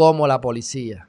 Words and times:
cómo 0.00 0.26
la 0.26 0.40
policía, 0.40 1.08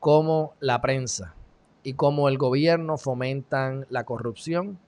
cómo 0.00 0.54
la 0.60 0.80
prensa 0.80 1.34
y 1.82 1.92
cómo 1.92 2.30
el 2.30 2.38
gobierno 2.38 2.96
fomentan 2.96 3.84
la 3.90 4.04
corrupción 4.04 4.78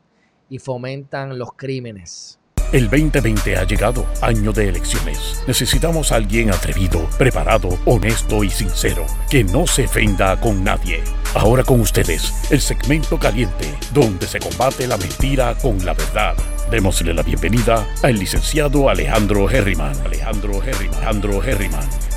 y 0.48 0.58
fomentan 0.58 1.38
los 1.38 1.50
crímenes. 1.52 2.40
El 2.72 2.88
2020 2.88 3.58
ha 3.58 3.64
llegado, 3.64 4.06
año 4.22 4.52
de 4.52 4.70
elecciones. 4.70 5.44
Necesitamos 5.46 6.12
a 6.12 6.16
alguien 6.16 6.48
atrevido, 6.48 7.06
preparado, 7.18 7.68
honesto 7.84 8.42
y 8.42 8.48
sincero, 8.48 9.04
que 9.28 9.44
no 9.44 9.66
se 9.66 9.84
ofenda 9.84 10.40
con 10.40 10.64
nadie. 10.64 11.02
Ahora 11.34 11.62
con 11.62 11.82
ustedes, 11.82 12.50
el 12.50 12.62
segmento 12.62 13.18
caliente, 13.18 13.66
donde 13.92 14.26
se 14.26 14.38
combate 14.38 14.86
la 14.86 14.96
mentira 14.96 15.54
con 15.60 15.84
la 15.84 15.92
verdad. 15.92 16.36
Démosle 16.70 17.12
la 17.12 17.22
bienvenida 17.22 17.86
al 18.02 18.18
licenciado 18.18 18.88
Alejandro 18.88 19.50
Herriman. 19.50 19.94
Alejandro 20.06 20.62
Herriman. 20.62 20.94
Alejandro 20.94 21.44
Herriman. 21.44 22.13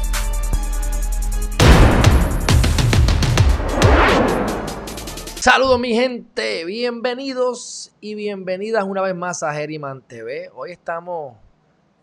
Saludos 5.49 5.79
mi 5.79 5.93
gente, 5.93 6.65
bienvenidos 6.65 7.95
y 8.01 8.15
bienvenidas 8.15 8.83
una 8.83 9.01
vez 9.01 9.15
más 9.15 9.43
a 9.43 9.57
Herriman 9.57 10.01
TV. 10.01 10.51
Hoy 10.53 10.73
estamos 10.73 11.37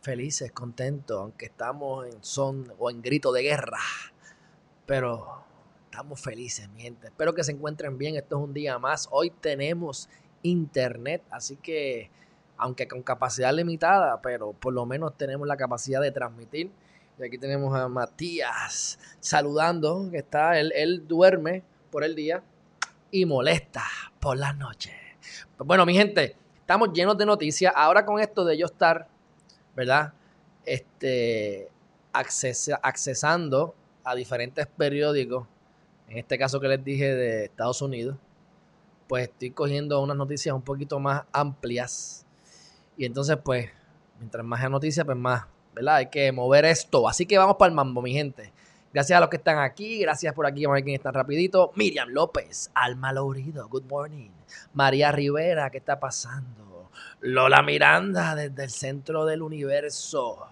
felices, 0.00 0.50
contentos, 0.50 1.20
aunque 1.20 1.44
estamos 1.44 2.06
en 2.06 2.24
son 2.24 2.72
o 2.78 2.88
en 2.90 3.02
grito 3.02 3.32
de 3.32 3.42
guerra, 3.42 3.80
pero 4.86 5.44
estamos 5.84 6.22
felices 6.22 6.70
mi 6.70 6.80
gente. 6.80 7.08
Espero 7.08 7.34
que 7.34 7.44
se 7.44 7.52
encuentren 7.52 7.98
bien, 7.98 8.16
esto 8.16 8.38
es 8.38 8.44
un 8.44 8.54
día 8.54 8.78
más. 8.78 9.08
Hoy 9.10 9.28
tenemos 9.28 10.08
internet, 10.40 11.22
así 11.30 11.56
que 11.56 12.10
aunque 12.56 12.88
con 12.88 13.02
capacidad 13.02 13.52
limitada, 13.52 14.22
pero 14.22 14.54
por 14.54 14.72
lo 14.72 14.86
menos 14.86 15.18
tenemos 15.18 15.46
la 15.46 15.58
capacidad 15.58 16.00
de 16.00 16.12
transmitir. 16.12 16.70
Y 17.18 17.22
aquí 17.22 17.36
tenemos 17.36 17.78
a 17.78 17.88
Matías 17.88 18.98
saludando, 19.20 20.08
que 20.10 20.16
está, 20.16 20.58
él, 20.58 20.72
él 20.74 21.06
duerme 21.06 21.62
por 21.90 22.04
el 22.04 22.14
día 22.14 22.42
y 23.14 23.26
molesta 23.26 23.84
por 24.18 24.36
la 24.36 24.52
noche. 24.52 24.92
Pues 25.56 25.68
bueno, 25.68 25.86
mi 25.86 25.94
gente, 25.94 26.36
estamos 26.56 26.92
llenos 26.92 27.16
de 27.16 27.24
noticias. 27.24 27.72
Ahora 27.76 28.04
con 28.04 28.18
esto 28.18 28.44
de 28.44 28.58
yo 28.58 28.66
estar, 28.66 29.06
¿verdad? 29.76 30.12
Este, 30.66 31.68
accesando 32.12 33.76
a 34.02 34.16
diferentes 34.16 34.66
periódicos, 34.66 35.46
en 36.08 36.18
este 36.18 36.36
caso 36.36 36.58
que 36.58 36.66
les 36.66 36.82
dije 36.82 37.14
de 37.14 37.44
Estados 37.44 37.82
Unidos, 37.82 38.16
pues 39.06 39.28
estoy 39.28 39.52
cogiendo 39.52 40.02
unas 40.02 40.16
noticias 40.16 40.52
un 40.52 40.62
poquito 40.62 40.98
más 40.98 41.22
amplias. 41.30 42.26
Y 42.96 43.04
entonces, 43.04 43.36
pues, 43.44 43.70
mientras 44.18 44.44
más 44.44 44.68
noticias, 44.68 45.06
pues 45.06 45.16
más, 45.16 45.44
¿verdad? 45.72 45.96
Hay 45.96 46.10
que 46.10 46.32
mover 46.32 46.64
esto. 46.64 47.08
Así 47.08 47.26
que 47.26 47.38
vamos 47.38 47.54
para 47.60 47.68
el 47.68 47.76
mambo, 47.76 48.02
mi 48.02 48.12
gente. 48.12 48.52
Gracias 48.94 49.16
a 49.16 49.20
los 49.20 49.28
que 49.28 49.38
están 49.38 49.58
aquí, 49.58 49.98
gracias 49.98 50.32
por 50.34 50.46
aquí, 50.46 50.64
vamos 50.64 50.74
a 50.74 50.76
ver 50.76 50.84
quién 50.84 50.94
está 50.94 51.10
rapidito. 51.10 51.72
Miriam 51.74 52.10
López, 52.10 52.70
Alma 52.74 53.12
Lourido, 53.12 53.68
good 53.68 53.86
morning. 53.86 54.30
María 54.72 55.10
Rivera, 55.10 55.68
¿qué 55.68 55.78
está 55.78 55.98
pasando? 55.98 56.92
Lola 57.18 57.60
Miranda, 57.62 58.36
desde 58.36 58.62
el 58.62 58.70
centro 58.70 59.26
del 59.26 59.42
universo. 59.42 60.46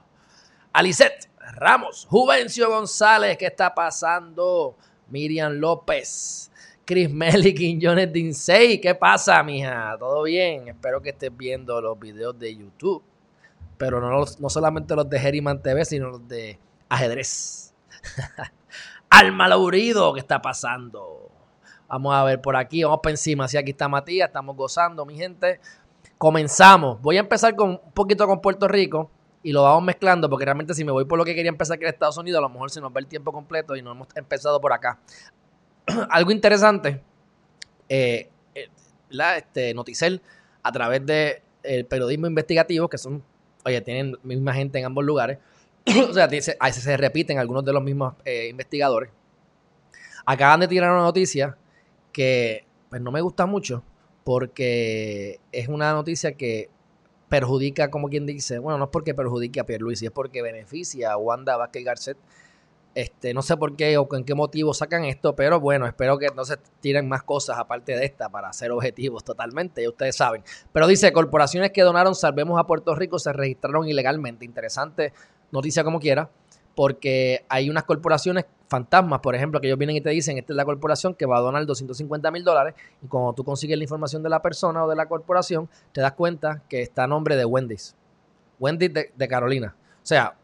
Alicet 0.72 1.30
Ramos, 1.52 2.08
Juvencio 2.10 2.68
González, 2.68 3.38
¿qué 3.38 3.46
está 3.46 3.72
pasando? 3.72 4.74
Miriam 5.08 5.52
López, 5.52 6.50
Chris 6.84 7.08
Melly, 7.08 7.54
Quiñones 7.54 8.12
Dinsey, 8.12 8.80
¿qué 8.80 8.96
pasa, 8.96 9.40
mija? 9.44 9.94
¿Todo 10.00 10.24
bien? 10.24 10.66
Espero 10.66 11.00
que 11.00 11.10
estés 11.10 11.30
viendo 11.36 11.80
los 11.80 11.96
videos 11.96 12.36
de 12.36 12.56
YouTube, 12.56 13.04
pero 13.78 14.00
no, 14.00 14.24
no 14.40 14.50
solamente 14.50 14.96
los 14.96 15.08
de 15.08 15.16
Herriman 15.16 15.62
TV, 15.62 15.84
sino 15.84 16.08
los 16.08 16.26
de 16.26 16.58
ajedrez. 16.88 17.61
Alma 19.10 19.48
Laurido, 19.48 20.12
¿qué 20.14 20.20
está 20.20 20.40
pasando? 20.40 21.30
Vamos 21.88 22.14
a 22.14 22.24
ver 22.24 22.40
por 22.40 22.56
aquí, 22.56 22.82
vamos 22.82 23.00
para 23.02 23.12
encima. 23.12 23.48
Si 23.48 23.56
aquí 23.56 23.72
está 23.72 23.88
Matías, 23.88 24.28
estamos 24.28 24.56
gozando, 24.56 25.04
mi 25.04 25.16
gente. 25.16 25.60
Comenzamos. 26.16 27.00
Voy 27.02 27.16
a 27.16 27.20
empezar 27.20 27.54
con 27.54 27.70
un 27.70 27.92
poquito 27.92 28.26
con 28.26 28.40
Puerto 28.40 28.68
Rico 28.68 29.10
y 29.42 29.52
lo 29.52 29.62
vamos 29.62 29.82
mezclando 29.82 30.30
porque 30.30 30.44
realmente 30.44 30.72
si 30.72 30.84
me 30.84 30.92
voy 30.92 31.04
por 31.04 31.18
lo 31.18 31.24
que 31.24 31.34
quería 31.34 31.50
empezar 31.50 31.78
que 31.78 31.84
era 31.84 31.90
Estados 31.90 32.16
Unidos, 32.16 32.38
a 32.38 32.42
lo 32.42 32.48
mejor 32.48 32.70
se 32.70 32.80
nos 32.80 32.92
va 32.92 33.00
el 33.00 33.06
tiempo 33.06 33.32
completo 33.32 33.76
y 33.76 33.82
no 33.82 33.92
hemos 33.92 34.08
empezado 34.14 34.60
por 34.60 34.72
acá. 34.72 34.98
Algo 36.10 36.30
interesante, 36.30 37.02
eh, 37.88 38.30
eh, 38.54 38.68
la, 39.10 39.36
este, 39.36 39.74
Noticel, 39.74 40.22
a 40.62 40.72
través 40.72 41.04
del 41.04 41.42
de 41.62 41.84
periodismo 41.84 42.26
investigativo, 42.26 42.88
que 42.88 42.98
son, 42.98 43.22
oye, 43.64 43.80
tienen 43.80 44.16
misma 44.22 44.54
gente 44.54 44.78
en 44.78 44.84
ambos 44.84 45.04
lugares, 45.04 45.38
o 46.08 46.12
sea, 46.12 46.28
dice, 46.28 46.56
a 46.60 46.66
veces 46.66 46.84
se 46.84 46.96
repiten 46.96 47.38
algunos 47.38 47.64
de 47.64 47.72
los 47.72 47.82
mismos 47.82 48.14
eh, 48.24 48.48
investigadores. 48.48 49.10
Acaban 50.24 50.60
de 50.60 50.68
tirar 50.68 50.92
una 50.92 51.02
noticia 51.02 51.56
que 52.12 52.66
pues 52.88 53.00
no 53.00 53.10
me 53.10 53.20
gusta 53.20 53.46
mucho 53.46 53.82
porque 54.24 55.40
es 55.50 55.68
una 55.68 55.92
noticia 55.92 56.32
que 56.32 56.70
perjudica, 57.28 57.90
como 57.90 58.08
quien 58.08 58.26
dice, 58.26 58.58
bueno, 58.58 58.78
no 58.78 58.84
es 58.84 58.90
porque 58.90 59.14
perjudique 59.14 59.58
a 59.58 59.64
Pierluisi, 59.64 60.06
es 60.06 60.12
porque 60.12 60.42
beneficia 60.42 61.12
a 61.12 61.16
Wanda 61.16 61.56
Vázquez 61.56 61.84
Garcet. 61.84 62.18
Este, 62.94 63.32
no 63.32 63.40
sé 63.40 63.56
por 63.56 63.74
qué 63.74 63.96
o 63.96 64.06
con 64.06 64.22
qué 64.22 64.34
motivo 64.34 64.74
sacan 64.74 65.06
esto, 65.06 65.34
pero 65.34 65.58
bueno, 65.58 65.86
espero 65.86 66.18
que 66.18 66.26
no 66.36 66.44
se 66.44 66.58
tiren 66.80 67.08
más 67.08 67.22
cosas 67.22 67.58
aparte 67.58 67.96
de 67.96 68.04
esta 68.04 68.28
para 68.28 68.52
ser 68.52 68.70
objetivos 68.70 69.24
totalmente, 69.24 69.82
ya 69.82 69.88
ustedes 69.88 70.14
saben. 70.14 70.44
Pero 70.74 70.86
dice, 70.86 71.10
corporaciones 71.10 71.70
que 71.70 71.80
donaron 71.80 72.14
Salvemos 72.14 72.60
a 72.60 72.66
Puerto 72.66 72.94
Rico 72.94 73.18
se 73.18 73.32
registraron 73.32 73.88
ilegalmente. 73.88 74.44
Interesante 74.44 75.14
noticia 75.52 75.84
como 75.84 76.00
quiera, 76.00 76.30
porque 76.74 77.44
hay 77.48 77.70
unas 77.70 77.84
corporaciones 77.84 78.46
fantasmas, 78.68 79.20
por 79.20 79.34
ejemplo, 79.34 79.60
que 79.60 79.66
ellos 79.66 79.78
vienen 79.78 79.96
y 79.96 80.00
te 80.00 80.10
dicen, 80.10 80.38
esta 80.38 80.54
es 80.54 80.56
la 80.56 80.64
corporación 80.64 81.14
que 81.14 81.26
va 81.26 81.36
a 81.36 81.40
donar 81.40 81.64
250 81.66 82.30
mil 82.30 82.42
dólares, 82.42 82.74
y 83.02 83.06
cuando 83.06 83.34
tú 83.34 83.44
consigues 83.44 83.76
la 83.76 83.84
información 83.84 84.22
de 84.22 84.30
la 84.30 84.40
persona 84.40 84.84
o 84.84 84.88
de 84.88 84.96
la 84.96 85.06
corporación, 85.06 85.68
te 85.92 86.00
das 86.00 86.12
cuenta 86.12 86.62
que 86.68 86.80
está 86.82 87.04
a 87.04 87.06
nombre 87.06 87.36
de 87.36 87.44
Wendy's. 87.44 87.94
Wendy's 88.58 88.92
de, 88.92 89.28
Carolina. 89.28 89.76
O 90.02 90.06
sea, 90.06 90.36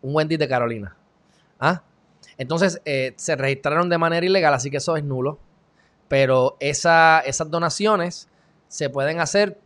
un 0.00 0.14
Wendy's 0.14 0.38
de 0.38 0.48
Carolina. 0.48 0.96
¿Ah? 1.58 1.82
Entonces, 2.38 2.80
eh, 2.84 3.14
se 3.16 3.34
registraron 3.34 3.88
de 3.88 3.98
manera 3.98 4.24
ilegal, 4.24 4.54
así 4.54 4.70
que 4.70 4.76
eso 4.76 4.96
es 4.96 5.04
nulo. 5.04 5.38
Pero 6.08 6.56
esas 6.60 7.50
donaciones 7.50 8.28
se 8.68 8.90
pueden 8.90 9.20
hacer, 9.20 9.58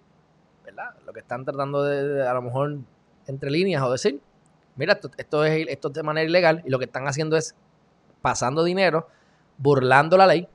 ¿verdad? 0.65 0.95
Lo 1.05 1.13
que 1.13 1.21
están 1.21 1.45
tratando 1.45 1.83
de, 1.83 2.27
a 2.27 2.33
lo 2.33 2.43
mejor, 2.43 2.79
entre 3.27 3.51
líneas 3.51 3.83
o 3.83 3.91
decir, 3.91 4.21
mira, 4.77 4.99
esto, 5.19 5.45
es, 5.45 5.67
esto 5.69 5.89
de 5.91 6.03
manera 6.03 6.29
ilegal 6.29 6.63
y 6.65 6.71
lo 6.71 6.79
que 6.79 6.85
están 6.85 7.07
haciendo 7.09 7.37
es 7.37 7.55
pasando 8.23 8.65
dinero, 8.65 9.09
burlando 9.59 10.17
la 10.17 10.27
ley. 10.27 10.49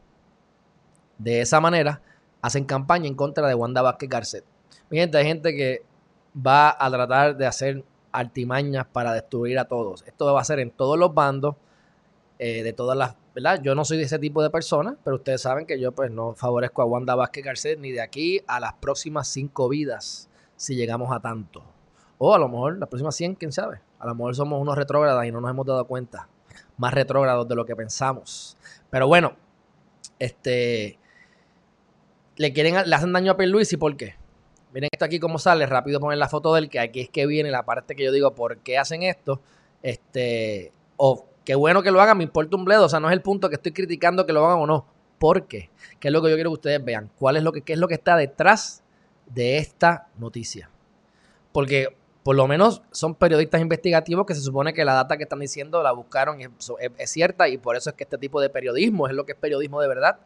De 1.17 1.41
esa 1.41 1.59
manera, 1.59 2.01
hacen 2.41 2.65
campaña 2.65 3.07
en 3.07 3.15
contra 3.15 3.47
de 3.47 3.53
Wanda 3.53 3.81
Vázquez 3.81 4.09
Garcet. 4.09 4.45
Mi 4.89 4.97
gente, 4.97 5.17
hay 5.17 5.25
gente 5.25 5.55
que 5.55 5.83
va 6.35 6.75
a 6.77 6.89
tratar 6.89 7.37
de 7.37 7.45
hacer 7.45 7.83
artimañas 8.11 8.85
para 8.91 9.13
destruir 9.13 9.59
a 9.59 9.65
todos. 9.65 10.03
Esto 10.05 10.33
va 10.33 10.41
a 10.41 10.45
ser 10.45 10.59
en 10.59 10.71
todos 10.71 10.97
los 10.97 11.13
bandos, 11.13 11.55
eh, 12.39 12.63
de 12.63 12.73
todas 12.73 12.97
las, 12.97 13.15
¿verdad? 13.35 13.61
Yo 13.61 13.75
no 13.75 13.85
soy 13.85 13.97
de 13.97 14.03
ese 14.03 14.19
tipo 14.19 14.41
de 14.41 14.49
persona, 14.49 14.97
pero 15.03 15.17
ustedes 15.17 15.41
saben 15.41 15.65
que 15.65 15.79
yo 15.79 15.91
pues 15.91 16.11
no 16.11 16.33
favorezco 16.33 16.81
a 16.81 16.85
Wanda 16.85 17.15
Vázquez 17.15 17.45
Garcet 17.45 17.79
ni 17.79 17.91
de 17.91 18.01
aquí 18.01 18.41
a 18.47 18.59
las 18.59 18.73
próximas 18.73 19.27
cinco 19.27 19.69
vidas, 19.69 20.27
si 20.55 20.75
llegamos 20.75 21.11
a 21.15 21.19
tanto. 21.19 21.63
O 22.17 22.35
a 22.35 22.39
lo 22.39 22.47
mejor 22.49 22.77
las 22.77 22.89
próximas 22.89 23.15
100, 23.15 23.35
quién 23.35 23.51
sabe. 23.51 23.81
A 24.01 24.07
lo 24.07 24.15
mejor 24.15 24.35
somos 24.35 24.59
unos 24.59 24.75
retrógradas 24.75 25.25
y 25.27 25.31
no 25.31 25.39
nos 25.41 25.51
hemos 25.51 25.65
dado 25.65 25.85
cuenta. 25.85 26.27
Más 26.77 26.91
retrógrados 26.91 27.47
de 27.47 27.55
lo 27.55 27.65
que 27.65 27.75
pensamos. 27.75 28.57
Pero 28.89 29.07
bueno, 29.07 29.33
este. 30.17 30.97
Le 32.37 32.51
quieren, 32.51 32.89
le 32.89 32.95
hacen 32.95 33.13
daño 33.13 33.33
a 33.33 33.37
y 33.43 33.77
¿por 33.77 33.95
qué? 33.95 34.15
Miren 34.73 34.89
esto 34.91 35.05
aquí 35.05 35.19
cómo 35.19 35.37
sale, 35.37 35.67
rápido 35.67 35.99
poner 35.99 36.17
la 36.17 36.29
foto 36.29 36.53
del 36.55 36.69
que 36.69 36.79
aquí 36.79 37.01
es 37.01 37.09
que 37.09 37.27
viene 37.27 37.51
la 37.51 37.63
parte 37.63 37.95
que 37.95 38.03
yo 38.05 38.11
digo, 38.11 38.33
¿por 38.33 38.57
qué 38.59 38.79
hacen 38.79 39.03
esto? 39.03 39.39
Este, 39.83 40.71
o 40.97 41.27
qué 41.43 41.53
bueno 41.55 41.83
que 41.83 41.91
lo 41.91 42.01
hagan, 42.01 42.17
me 42.17 42.23
importa 42.23 42.55
un 42.55 42.65
bledo, 42.65 42.85
o 42.85 42.89
sea, 42.89 42.99
no 42.99 43.09
es 43.09 43.13
el 43.13 43.21
punto 43.21 43.49
que 43.49 43.55
estoy 43.55 43.73
criticando 43.73 44.25
que 44.25 44.33
lo 44.33 44.45
hagan 44.45 44.59
o 44.59 44.65
no. 44.65 44.85
¿Por 45.19 45.45
qué? 45.45 45.69
¿Qué 45.99 46.07
es 46.07 46.11
lo 46.11 46.21
que 46.21 46.29
yo 46.29 46.35
quiero 46.35 46.49
que 46.51 46.55
ustedes 46.55 46.83
vean? 46.83 47.11
¿Cuál 47.19 47.37
es 47.37 47.43
lo 47.43 47.51
que, 47.51 47.61
qué 47.61 47.73
es 47.73 47.79
lo 47.79 47.87
que 47.87 47.93
está 47.93 48.15
detrás 48.15 48.81
de 49.27 49.57
esta 49.57 50.07
noticia? 50.17 50.71
Porque 51.51 51.95
por 52.23 52.35
lo 52.35 52.47
menos 52.47 52.83
son 52.91 53.15
periodistas 53.15 53.61
investigativos 53.61 54.25
que 54.25 54.35
se 54.35 54.41
supone 54.41 54.73
que 54.73 54.85
la 54.85 54.93
data 54.93 55.17
que 55.17 55.23
están 55.23 55.39
diciendo 55.39 55.81
la 55.81 55.91
buscaron 55.91 56.39
y 56.39 56.45
es, 56.97 57.09
cierta 57.09 57.49
y 57.49 57.57
por 57.57 57.75
eso 57.75 57.89
es 57.89 57.95
que 57.95 58.03
este 58.03 58.17
tipo 58.17 58.39
de 58.39 58.49
periodismo 58.49 59.07
es 59.07 59.13
lo 59.13 59.25
que 59.25 59.31
es 59.31 59.37
periodismo 59.37 59.81
de 59.81 59.87
verdad 59.87 60.19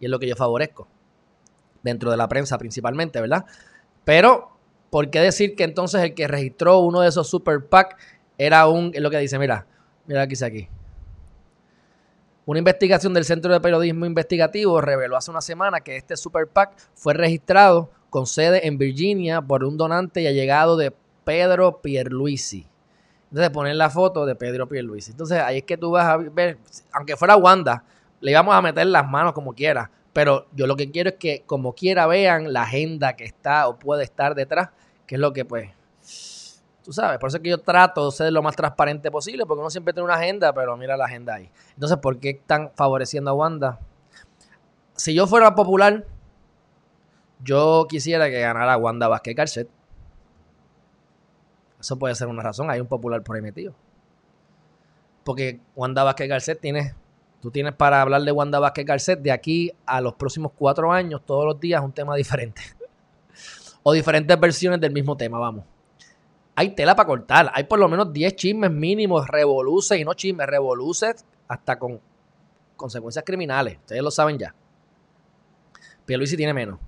y 0.00 0.06
es 0.06 0.10
lo 0.10 0.18
que 0.18 0.28
yo 0.28 0.36
favorezco 0.36 0.88
dentro 1.82 2.10
de 2.10 2.16
la 2.16 2.28
prensa 2.28 2.56
principalmente, 2.58 3.20
¿verdad? 3.20 3.44
Pero, 4.04 4.56
¿por 4.90 5.10
qué 5.10 5.20
decir 5.20 5.54
que 5.54 5.64
entonces 5.64 6.02
el 6.02 6.14
que 6.14 6.26
registró 6.26 6.78
uno 6.78 7.00
de 7.00 7.08
esos 7.08 7.28
super 7.28 7.66
PAC 7.66 7.98
era 8.38 8.66
un, 8.66 8.92
es 8.94 9.00
lo 9.00 9.10
que 9.10 9.18
dice, 9.18 9.38
mira, 9.38 9.66
mira 10.06 10.22
aquí 10.22 10.42
aquí. 10.42 10.68
Una 12.44 12.58
investigación 12.58 13.14
del 13.14 13.24
Centro 13.24 13.52
de 13.52 13.60
Periodismo 13.60 14.06
Investigativo 14.06 14.80
reveló 14.80 15.16
hace 15.16 15.30
una 15.30 15.40
semana 15.40 15.80
que 15.80 15.96
este 15.96 16.16
super 16.16 16.48
PAC 16.48 16.76
fue 16.94 17.14
registrado 17.14 17.90
con 18.10 18.26
sede 18.26 18.66
en 18.66 18.78
Virginia 18.78 19.40
por 19.40 19.64
un 19.64 19.76
donante 19.76 20.22
y 20.22 20.26
allegado 20.26 20.76
de 20.76 20.92
Pedro 21.24 21.80
Pierluisi. 21.80 22.66
Entonces 23.30 23.50
poner 23.50 23.76
la 23.76 23.90
foto 23.90 24.26
de 24.26 24.34
Pedro 24.34 24.68
Pierluisi. 24.68 25.12
Entonces 25.12 25.38
ahí 25.38 25.58
es 25.58 25.64
que 25.64 25.76
tú 25.76 25.90
vas 25.90 26.06
a 26.06 26.16
ver, 26.16 26.58
aunque 26.92 27.16
fuera 27.16 27.36
Wanda, 27.36 27.84
le 28.20 28.30
íbamos 28.30 28.54
a 28.54 28.62
meter 28.62 28.86
las 28.86 29.08
manos 29.08 29.32
como 29.32 29.54
quiera. 29.54 29.90
Pero 30.12 30.46
yo 30.52 30.66
lo 30.66 30.76
que 30.76 30.90
quiero 30.90 31.10
es 31.10 31.16
que 31.16 31.42
como 31.46 31.74
quiera 31.74 32.06
vean 32.06 32.52
la 32.52 32.62
agenda 32.62 33.14
que 33.14 33.24
está 33.24 33.68
o 33.68 33.78
puede 33.78 34.04
estar 34.04 34.34
detrás, 34.34 34.70
que 35.06 35.14
es 35.14 35.20
lo 35.20 35.32
que 35.32 35.44
pues, 35.44 35.70
tú 36.82 36.92
sabes, 36.92 37.18
por 37.18 37.28
eso 37.28 37.38
es 37.38 37.42
que 37.42 37.48
yo 37.48 37.58
trato 37.58 38.06
de 38.06 38.12
ser 38.12 38.32
lo 38.32 38.42
más 38.42 38.54
transparente 38.54 39.10
posible, 39.10 39.46
porque 39.46 39.60
uno 39.60 39.70
siempre 39.70 39.94
tiene 39.94 40.04
una 40.04 40.16
agenda, 40.16 40.52
pero 40.52 40.76
mira 40.76 40.96
la 40.96 41.06
agenda 41.06 41.34
ahí. 41.34 41.50
Entonces, 41.74 41.96
¿por 41.98 42.18
qué 42.18 42.30
están 42.30 42.70
favoreciendo 42.74 43.30
a 43.30 43.34
Wanda? 43.34 43.80
Si 44.94 45.14
yo 45.14 45.26
fuera 45.26 45.54
popular, 45.54 46.04
yo 47.42 47.86
quisiera 47.88 48.28
que 48.28 48.40
ganara 48.40 48.76
Wanda 48.76 49.08
Vázquez 49.08 49.34
Garcet. 49.34 49.68
Eso 51.82 51.98
puede 51.98 52.14
ser 52.14 52.28
una 52.28 52.44
razón. 52.44 52.70
Hay 52.70 52.80
un 52.80 52.86
popular 52.86 53.24
por 53.24 53.34
ahí 53.34 53.42
metido. 53.42 53.74
Porque 55.24 55.58
Wanda 55.74 56.04
Vázquez 56.04 56.28
Garcet 56.28 56.60
tiene. 56.60 56.94
Tú 57.40 57.50
tienes 57.50 57.74
para 57.74 58.00
hablar 58.00 58.22
de 58.22 58.30
Wanda 58.30 58.60
Vázquez 58.60 58.86
Garcet 58.86 59.18
de 59.18 59.32
aquí 59.32 59.72
a 59.84 60.00
los 60.00 60.14
próximos 60.14 60.52
cuatro 60.56 60.92
años, 60.92 61.22
todos 61.26 61.44
los 61.44 61.58
días, 61.58 61.82
un 61.82 61.90
tema 61.90 62.14
diferente. 62.14 62.62
o 63.82 63.92
diferentes 63.92 64.38
versiones 64.38 64.80
del 64.80 64.92
mismo 64.92 65.16
tema, 65.16 65.40
vamos. 65.40 65.64
Hay 66.54 66.70
tela 66.76 66.94
para 66.94 67.08
cortar. 67.08 67.50
Hay 67.52 67.64
por 67.64 67.80
lo 67.80 67.88
menos 67.88 68.12
10 68.12 68.36
chismes 68.36 68.70
mínimos, 68.70 69.26
revoluces 69.26 69.98
y 69.98 70.04
no 70.04 70.14
chismes, 70.14 70.46
revoluces 70.46 71.24
hasta 71.48 71.80
con 71.80 72.00
consecuencias 72.76 73.24
criminales. 73.24 73.76
Ustedes 73.78 74.02
lo 74.02 74.12
saben 74.12 74.38
ya. 74.38 74.54
Pierluisi 76.06 76.36
tiene 76.36 76.54
menos. 76.54 76.78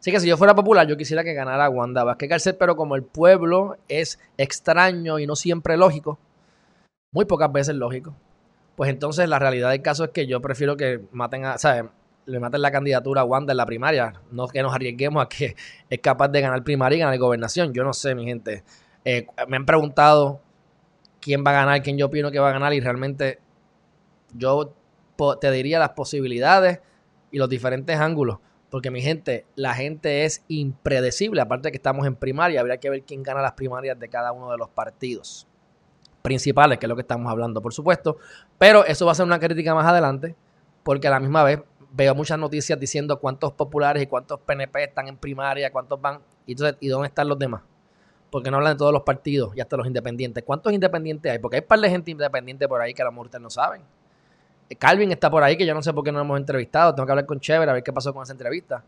Así 0.00 0.10
que 0.10 0.18
si 0.18 0.28
yo 0.28 0.38
fuera 0.38 0.54
popular, 0.54 0.86
yo 0.86 0.96
quisiera 0.96 1.22
que 1.22 1.34
ganara 1.34 1.68
Wanda 1.68 2.04
Vázquez 2.04 2.30
Garcet, 2.30 2.58
pero 2.58 2.74
como 2.74 2.96
el 2.96 3.02
pueblo 3.02 3.76
es 3.86 4.18
extraño 4.38 5.18
y 5.18 5.26
no 5.26 5.36
siempre 5.36 5.76
lógico, 5.76 6.18
muy 7.12 7.26
pocas 7.26 7.52
veces 7.52 7.74
lógico, 7.74 8.14
pues 8.76 8.88
entonces 8.88 9.28
la 9.28 9.38
realidad 9.38 9.70
del 9.70 9.82
caso 9.82 10.04
es 10.04 10.10
que 10.10 10.26
yo 10.26 10.40
prefiero 10.40 10.78
que 10.78 11.02
maten 11.12 11.44
a, 11.44 11.58
¿sabes? 11.58 11.84
Le 12.24 12.40
maten 12.40 12.62
la 12.62 12.70
candidatura 12.70 13.20
a 13.20 13.24
Wanda 13.24 13.52
en 13.52 13.58
la 13.58 13.66
primaria, 13.66 14.14
no 14.30 14.48
que 14.48 14.62
nos 14.62 14.74
arriesguemos 14.74 15.22
a 15.22 15.28
que 15.28 15.54
es 15.90 15.98
capaz 15.98 16.28
de 16.28 16.40
ganar 16.40 16.64
primaria 16.64 16.96
y 16.96 17.00
ganar 17.00 17.18
gobernación. 17.18 17.74
Yo 17.74 17.84
no 17.84 17.92
sé, 17.92 18.14
mi 18.14 18.24
gente. 18.24 18.64
Eh, 19.04 19.26
me 19.48 19.58
han 19.58 19.66
preguntado 19.66 20.40
quién 21.20 21.44
va 21.46 21.50
a 21.50 21.54
ganar, 21.54 21.82
quién 21.82 21.98
yo 21.98 22.06
opino 22.06 22.30
que 22.30 22.38
va 22.38 22.48
a 22.48 22.52
ganar 22.52 22.72
y 22.72 22.80
realmente 22.80 23.38
yo 24.32 24.74
te 25.40 25.50
diría 25.50 25.78
las 25.78 25.90
posibilidades 25.90 26.80
y 27.30 27.38
los 27.38 27.50
diferentes 27.50 27.98
ángulos. 27.98 28.38
Porque 28.70 28.90
mi 28.90 29.02
gente, 29.02 29.46
la 29.56 29.74
gente 29.74 30.24
es 30.24 30.44
impredecible. 30.48 31.40
Aparte 31.40 31.68
de 31.68 31.72
que 31.72 31.78
estamos 31.78 32.06
en 32.06 32.14
primaria, 32.14 32.60
habría 32.60 32.78
que 32.78 32.88
ver 32.88 33.02
quién 33.02 33.22
gana 33.22 33.42
las 33.42 33.52
primarias 33.52 33.98
de 33.98 34.08
cada 34.08 34.32
uno 34.32 34.50
de 34.50 34.58
los 34.58 34.68
partidos 34.68 35.46
principales, 36.22 36.78
que 36.78 36.86
es 36.86 36.88
lo 36.88 36.94
que 36.96 37.02
estamos 37.02 37.30
hablando, 37.30 37.60
por 37.60 37.72
supuesto. 37.72 38.18
Pero 38.58 38.84
eso 38.84 39.06
va 39.06 39.12
a 39.12 39.14
ser 39.14 39.26
una 39.26 39.40
crítica 39.40 39.74
más 39.74 39.86
adelante, 39.86 40.36
porque 40.82 41.08
a 41.08 41.10
la 41.10 41.20
misma 41.20 41.42
vez 41.42 41.60
veo 41.92 42.14
muchas 42.14 42.38
noticias 42.38 42.78
diciendo 42.78 43.18
cuántos 43.18 43.52
populares 43.52 44.02
y 44.02 44.06
cuántos 44.06 44.40
PNP 44.40 44.84
están 44.84 45.08
en 45.08 45.16
primaria, 45.16 45.72
cuántos 45.72 46.00
van, 46.00 46.20
y, 46.46 46.52
entonces, 46.52 46.76
¿y 46.80 46.88
dónde 46.88 47.08
están 47.08 47.28
los 47.28 47.38
demás? 47.38 47.62
Porque 48.30 48.50
no 48.50 48.58
hablan 48.58 48.74
de 48.74 48.78
todos 48.78 48.92
los 48.92 49.02
partidos 49.02 49.56
y 49.56 49.60
hasta 49.60 49.76
los 49.76 49.86
independientes. 49.86 50.44
¿Cuántos 50.44 50.72
independientes 50.72 51.32
hay? 51.32 51.38
Porque 51.40 51.56
hay 51.56 51.62
un 51.62 51.68
par 51.68 51.80
de 51.80 51.90
gente 51.90 52.10
independiente 52.12 52.68
por 52.68 52.80
ahí 52.80 52.94
que 52.94 53.02
a 53.02 53.06
lo 53.06 53.10
mejor 53.10 53.26
ustedes 53.26 53.42
no 53.42 53.50
saben. 53.50 53.82
Calvin 54.78 55.10
está 55.10 55.30
por 55.30 55.42
ahí, 55.42 55.56
que 55.56 55.66
yo 55.66 55.74
no 55.74 55.82
sé 55.82 55.92
por 55.92 56.04
qué 56.04 56.12
no 56.12 56.18
lo 56.18 56.24
hemos 56.24 56.38
entrevistado. 56.38 56.94
Tengo 56.94 57.06
que 57.06 57.12
hablar 57.12 57.26
con 57.26 57.40
Chévere 57.40 57.70
a 57.70 57.74
ver 57.74 57.82
qué 57.82 57.92
pasó 57.92 58.14
con 58.14 58.22
esa 58.22 58.32
entrevista. 58.32 58.84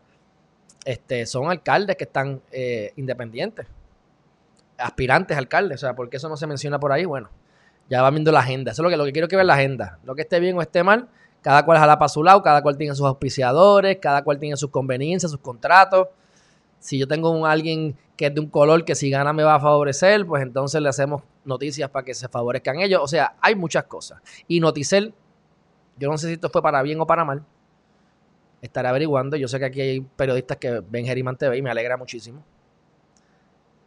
Este, 0.85 1.25
son 1.25 1.49
alcaldes 1.49 1.95
que 1.95 2.05
están 2.05 2.41
eh, 2.51 2.93
independientes. 2.95 3.67
Aspirantes 4.77 5.37
alcaldes. 5.37 5.83
O 5.83 5.85
sea, 5.85 5.95
¿por 5.95 6.09
qué 6.09 6.17
eso 6.17 6.29
no 6.29 6.37
se 6.37 6.47
menciona 6.47 6.79
por 6.79 6.91
ahí? 6.91 7.05
Bueno, 7.05 7.29
ya 7.89 8.01
va 8.01 8.09
viendo 8.11 8.31
la 8.31 8.39
agenda. 8.39 8.71
Eso 8.71 8.81
es 8.81 8.83
lo 8.83 8.89
que, 8.89 8.97
lo 8.97 9.05
que 9.05 9.11
quiero 9.11 9.27
que 9.27 9.35
vea 9.35 9.45
la 9.45 9.55
agenda. 9.55 9.99
Lo 10.03 10.15
que 10.15 10.21
esté 10.21 10.39
bien 10.39 10.57
o 10.57 10.61
esté 10.61 10.83
mal, 10.83 11.09
cada 11.41 11.65
cual 11.65 11.77
jala 11.77 11.99
para 11.99 12.09
su 12.09 12.23
lado, 12.23 12.41
cada 12.41 12.61
cual 12.61 12.77
tiene 12.77 12.95
sus 12.95 13.05
auspiciadores, 13.05 13.97
cada 14.01 14.23
cual 14.23 14.39
tiene 14.39 14.55
sus 14.57 14.69
conveniencias, 14.69 15.31
sus 15.31 15.41
contratos. 15.41 16.07
Si 16.79 16.97
yo 16.97 17.07
tengo 17.07 17.31
un, 17.31 17.45
alguien 17.45 17.97
que 18.15 18.27
es 18.27 18.33
de 18.33 18.39
un 18.39 18.49
color 18.49 18.85
que 18.85 18.95
si 18.95 19.09
gana 19.09 19.33
me 19.33 19.43
va 19.43 19.55
a 19.55 19.59
favorecer, 19.59 20.25
pues 20.25 20.43
entonces 20.43 20.81
le 20.81 20.89
hacemos 20.89 21.23
noticias 21.45 21.89
para 21.89 22.05
que 22.05 22.13
se 22.13 22.27
favorezcan 22.27 22.79
ellos. 22.79 23.01
O 23.03 23.07
sea, 23.07 23.35
hay 23.41 23.55
muchas 23.55 23.85
cosas. 23.85 24.21
Y 24.47 24.59
Noticel 24.59 25.13
yo 25.97 26.09
no 26.09 26.17
sé 26.17 26.27
si 26.27 26.33
esto 26.33 26.49
fue 26.49 26.61
para 26.61 26.81
bien 26.81 26.99
o 26.99 27.07
para 27.07 27.25
mal. 27.25 27.43
Estaré 28.61 28.87
averiguando. 28.87 29.35
Yo 29.35 29.47
sé 29.47 29.59
que 29.59 29.65
aquí 29.65 29.81
hay 29.81 30.01
periodistas 30.01 30.57
que 30.57 30.81
ven 30.89 31.05
Geriman 31.05 31.37
TV 31.37 31.57
y 31.57 31.61
me 31.61 31.69
alegra 31.69 31.97
muchísimo. 31.97 32.43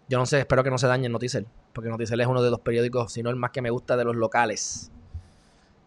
Yo 0.08 0.18
no 0.18 0.26
sé, 0.26 0.40
espero 0.40 0.62
que 0.62 0.70
no 0.70 0.78
se 0.78 0.86
dañe 0.86 1.08
Noticel, 1.08 1.46
porque 1.72 1.90
Noticel 1.90 2.20
es 2.20 2.26
uno 2.26 2.40
de 2.40 2.50
los 2.50 2.60
periódicos, 2.60 3.12
si 3.12 3.22
no 3.22 3.30
el 3.30 3.36
más 3.36 3.50
que 3.50 3.60
me 3.60 3.70
gusta 3.70 3.96
de 3.96 4.04
los 4.04 4.14
locales. 4.14 4.92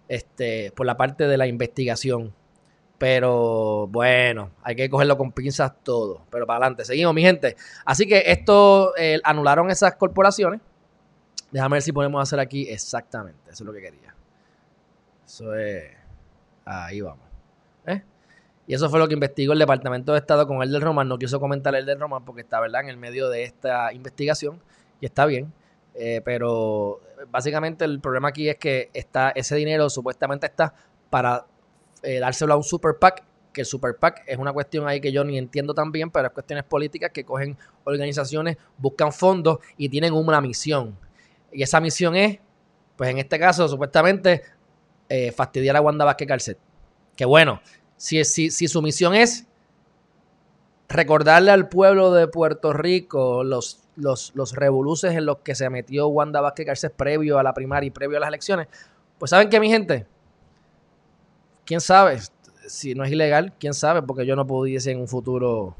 Este, 0.09 0.71
por 0.75 0.85
la 0.85 0.97
parte 0.97 1.27
de 1.27 1.37
la 1.37 1.47
investigación. 1.47 2.33
Pero 2.97 3.87
bueno, 3.87 4.51
hay 4.61 4.75
que 4.75 4.89
cogerlo 4.89 5.17
con 5.17 5.31
pinzas 5.31 5.71
todo. 5.83 6.23
Pero 6.29 6.45
para 6.45 6.57
adelante, 6.57 6.83
seguimos, 6.83 7.13
mi 7.13 7.21
gente. 7.21 7.55
Así 7.85 8.05
que 8.05 8.23
esto 8.25 8.93
eh, 8.97 9.21
anularon 9.23 9.71
esas 9.71 9.95
corporaciones. 9.95 10.59
Déjame 11.51 11.75
ver 11.75 11.81
si 11.81 11.93
podemos 11.93 12.21
hacer 12.21 12.39
aquí 12.39 12.67
exactamente. 12.69 13.39
Eso 13.49 13.63
es 13.63 13.67
lo 13.67 13.71
que 13.71 13.81
quería. 13.81 14.13
Eso 15.25 15.55
es. 15.55 15.98
Ahí 16.69 17.01
vamos. 17.01 17.25
¿Eh? 17.87 18.03
Y 18.67 18.75
eso 18.75 18.89
fue 18.91 18.99
lo 18.99 19.07
que 19.07 19.15
investigó 19.15 19.53
el 19.53 19.59
Departamento 19.59 20.11
de 20.11 20.19
Estado 20.19 20.45
con 20.45 20.61
el 20.61 20.71
del 20.71 20.81
Román. 20.81 21.07
No 21.07 21.17
quiso 21.17 21.39
comentar 21.39 21.73
el 21.73 21.85
del 21.87 21.99
Román 21.99 22.23
porque 22.23 22.41
está, 22.41 22.59
¿verdad?, 22.59 22.81
en 22.81 22.89
el 22.89 22.97
medio 22.97 23.27
de 23.29 23.43
esta 23.43 23.91
investigación 23.91 24.61
y 25.01 25.07
está 25.07 25.25
bien. 25.25 25.51
Eh, 25.95 26.21
pero 26.23 27.01
básicamente 27.31 27.85
el 27.85 27.99
problema 27.99 28.27
aquí 28.27 28.49
es 28.49 28.57
que 28.57 28.91
está, 28.93 29.31
ese 29.31 29.55
dinero 29.55 29.89
supuestamente 29.89 30.45
está 30.45 30.75
para 31.09 31.47
eh, 32.03 32.19
dárselo 32.19 32.53
a 32.53 32.57
un 32.57 32.63
super 32.63 32.97
PAC, 32.99 33.23
que 33.51 33.61
el 33.61 33.67
super 33.67 33.95
PAC 33.97 34.23
es 34.27 34.37
una 34.37 34.53
cuestión 34.53 34.87
ahí 34.87 35.01
que 35.01 35.11
yo 35.11 35.23
ni 35.23 35.39
entiendo 35.39 35.73
tan 35.73 35.91
bien, 35.91 36.11
pero 36.11 36.27
es 36.27 36.33
cuestiones 36.33 36.65
políticas 36.65 37.09
que 37.11 37.25
cogen 37.25 37.57
organizaciones, 37.83 38.57
buscan 38.77 39.11
fondos 39.11 39.57
y 39.75 39.89
tienen 39.89 40.13
una 40.13 40.39
misión. 40.39 40.95
Y 41.51 41.63
esa 41.63 41.79
misión 41.79 42.15
es, 42.15 42.37
pues 42.95 43.09
en 43.09 43.17
este 43.17 43.39
caso, 43.39 43.67
supuestamente 43.67 44.43
eh, 45.09 45.31
fastidiar 45.31 45.75
a 45.75 45.81
Wanda 45.81 46.05
Vázquez 46.05 46.27
Calcet. 46.27 46.57
Que 47.15 47.25
bueno, 47.25 47.61
si, 47.97 48.23
si, 48.23 48.51
si 48.51 48.67
su 48.67 48.81
misión 48.81 49.13
es 49.13 49.45
recordarle 50.87 51.51
al 51.51 51.69
pueblo 51.69 52.13
de 52.13 52.27
Puerto 52.27 52.73
Rico 52.73 53.43
los, 53.43 53.81
los, 53.95 54.31
los 54.35 54.55
revoluces 54.55 55.13
en 55.13 55.25
los 55.25 55.39
que 55.39 55.55
se 55.55 55.69
metió 55.69 56.07
Wanda 56.07 56.41
Vázquez 56.41 56.91
previo 56.95 57.37
a 57.37 57.43
la 57.43 57.53
primaria 57.53 57.87
y 57.87 57.91
previo 57.91 58.17
a 58.17 58.21
las 58.21 58.29
elecciones, 58.29 58.67
pues 59.17 59.29
¿saben 59.29 59.49
qué, 59.49 59.59
mi 59.59 59.69
gente? 59.69 60.07
¿Quién 61.65 61.81
sabe? 61.81 62.19
Si 62.67 62.95
no 62.95 63.03
es 63.03 63.11
ilegal, 63.11 63.53
¿quién 63.59 63.73
sabe? 63.73 64.01
Porque 64.01 64.25
yo 64.25 64.35
no 64.35 64.47
pudiese 64.47 64.91
en 64.91 64.99
un 64.99 65.07
futuro 65.07 65.75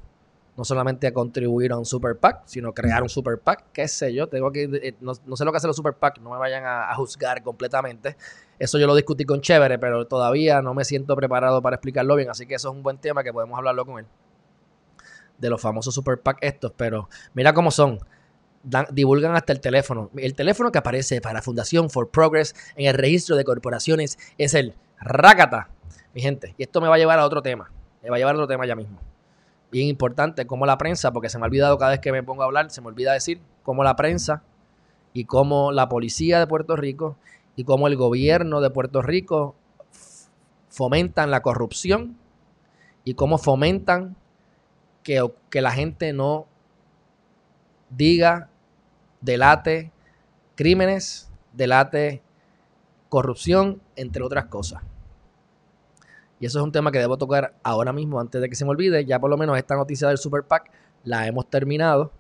no 0.60 0.66
solamente 0.66 1.14
contribuir 1.14 1.72
a 1.72 1.78
un 1.78 1.86
super 1.86 2.18
PAC, 2.18 2.42
sino 2.44 2.74
crear 2.74 3.02
un 3.02 3.08
super 3.08 3.40
PAC, 3.40 3.72
qué 3.72 3.88
sé 3.88 4.14
yo, 4.14 4.28
tengo 4.28 4.52
que, 4.52 4.64
eh, 4.64 4.94
no, 5.00 5.16
sé 5.16 5.46
lo 5.46 5.52
que 5.52 5.58
hace 5.58 5.68
los 5.68 5.76
super 5.78 5.94
PAC, 5.94 6.20
no 6.20 6.32
me 6.32 6.38
vayan 6.38 6.66
a, 6.66 6.94
juzgar 6.96 7.42
completamente. 7.44 8.18
Eso 8.60 8.78
yo 8.78 8.86
lo 8.86 8.94
discutí 8.94 9.24
con 9.24 9.40
Chévere, 9.40 9.80
pero 9.80 10.06
todavía 10.06 10.62
no 10.62 10.74
me 10.74 10.84
siento 10.84 11.16
preparado 11.16 11.62
para 11.62 11.78
explicarlo 11.78 12.14
bien, 12.18 12.30
así 12.30 12.46
que 12.46 12.56
eso 12.56 12.72
es 12.72 12.76
un 12.76 12.84
buen 12.84 12.98
tema 12.98 13.24
que 13.24 13.32
podemos 13.32 13.58
hablarlo 13.58 13.86
con 13.86 14.00
él. 14.00 14.06
De 15.38 15.50
los 15.50 15.62
famosos 15.62 15.96
super 15.96 16.20
PAC 16.20 16.40
estos, 16.42 16.74
pero 16.76 17.08
mira 17.34 17.54
cómo 17.54 17.72
son. 17.72 18.00
divulgan 18.92 19.38
hasta 19.38 19.54
el 19.54 19.62
teléfono. 19.62 20.10
El 20.18 20.36
teléfono 20.36 20.74
que 20.74 20.80
aparece 20.80 21.22
para 21.22 21.42
Fundación 21.42 21.90
for 21.90 22.10
Progress 22.10 22.54
en 22.76 22.88
el 22.88 22.96
registro 22.96 23.38
de 23.38 23.46
corporaciones 23.46 24.20
es 24.38 24.54
el 24.56 24.76
Rakata. 25.00 25.70
Mi 26.14 26.20
gente, 26.20 26.54
y 26.58 26.64
esto 26.64 26.82
me 26.82 26.90
va 26.90 26.96
a 26.96 26.98
llevar 26.98 27.18
a 27.18 27.26
otro 27.26 27.42
tema. 27.42 27.72
Me 28.04 28.10
va 28.10 28.18
a 28.18 28.20
llevar 28.20 28.36
a 28.36 28.40
otro 28.40 28.48
tema 28.48 28.66
ya 28.66 28.76
mismo 28.76 29.00
bien 29.72 29.88
importante, 29.88 30.48
como 30.48 30.66
la 30.66 30.78
prensa, 30.78 31.12
porque 31.12 31.30
se 31.30 31.38
me 31.38 31.46
ha 31.46 31.48
olvidado 31.48 31.78
cada 31.78 31.92
vez 31.92 32.00
que 32.00 32.12
me 32.12 32.24
pongo 32.24 32.44
a 32.44 32.46
hablar, 32.46 32.72
se 32.72 32.82
me 32.82 32.88
olvida 32.88 33.14
decir 33.14 33.42
cómo 33.64 33.84
la 33.84 33.96
prensa 33.96 34.44
y 35.14 35.26
cómo 35.26 35.72
la 35.72 35.90
policía 35.90 36.40
de 36.40 36.48
Puerto 36.48 36.76
Rico 36.76 37.18
y 37.56 37.64
cómo 37.64 37.88
el 37.88 37.96
gobierno 37.96 38.62
de 38.62 38.70
Puerto 38.70 39.02
Rico 39.02 39.56
fomentan 40.70 41.32
la 41.32 41.42
corrupción 41.42 42.18
y 43.04 43.14
cómo 43.16 43.38
fomentan 43.38 44.16
que, 45.04 45.30
que 45.50 45.62
la 45.62 45.72
gente 45.72 46.14
no 46.14 46.48
diga, 47.90 48.50
delate 49.22 49.92
crímenes, 50.56 51.32
delate 51.54 52.22
corrupción, 53.10 53.82
entre 53.96 54.24
otras 54.24 54.46
cosas. 54.46 54.84
Y 56.40 56.46
eso 56.46 56.60
es 56.60 56.64
un 56.64 56.72
tema 56.72 56.92
que 56.92 57.00
debo 57.00 57.18
tocar 57.18 57.54
ahora 57.64 57.92
mismo 57.92 58.20
antes 58.20 58.42
de 58.42 58.50
que 58.50 58.56
se 58.56 58.64
me 58.64 58.72
olvide. 58.72 59.06
Ya 59.06 59.20
por 59.20 59.30
lo 59.30 59.38
menos 59.38 59.58
esta 59.58 59.76
noticia 59.76 60.08
del 60.08 60.18
Super 60.18 60.44
PAC 60.44 60.72
la 61.04 61.28
hemos 61.28 61.50
terminado. 61.50 62.12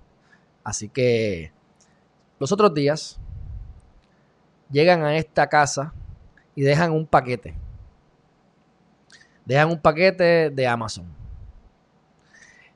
Así 0.63 0.89
que 0.89 1.51
los 2.37 2.51
otros 2.51 2.73
días 2.73 3.19
llegan 4.69 5.03
a 5.03 5.15
esta 5.15 5.47
casa 5.47 5.93
y 6.53 6.61
dejan 6.61 6.91
un 6.91 7.05
paquete. 7.05 7.55
Dejan 9.45 9.69
un 9.69 9.81
paquete 9.81 10.49
de 10.49 10.67
Amazon. 10.67 11.05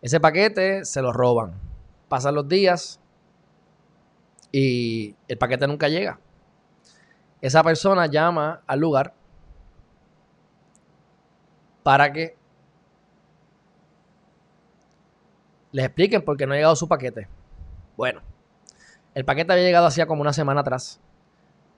Ese 0.01 0.19
paquete 0.19 0.85
se 0.85 1.01
lo 1.01 1.12
roban. 1.12 1.53
Pasan 2.07 2.35
los 2.35 2.47
días 2.47 3.00
y 4.51 5.15
el 5.27 5.38
paquete 5.38 5.67
nunca 5.67 5.89
llega. 5.89 6.19
Esa 7.41 7.63
persona 7.63 8.05
llama 8.05 8.62
al 8.65 8.79
lugar 8.79 9.13
para 11.84 12.12
que 12.12 12.36
les 15.72 15.86
expliquen 15.86 16.24
por 16.24 16.38
qué 16.38 16.48
no 16.48 16.54
ha 16.54 16.56
llegado 16.56 16.75
su 16.75 16.88
paquete. 16.88 17.28
Bueno, 17.98 18.22
el 19.13 19.25
paquete 19.25 19.54
había 19.54 19.66
llegado 19.66 19.86
hacía 19.86 20.08
como 20.08 20.22
una 20.22 20.34
semana 20.34 20.62
atrás, 20.62 21.00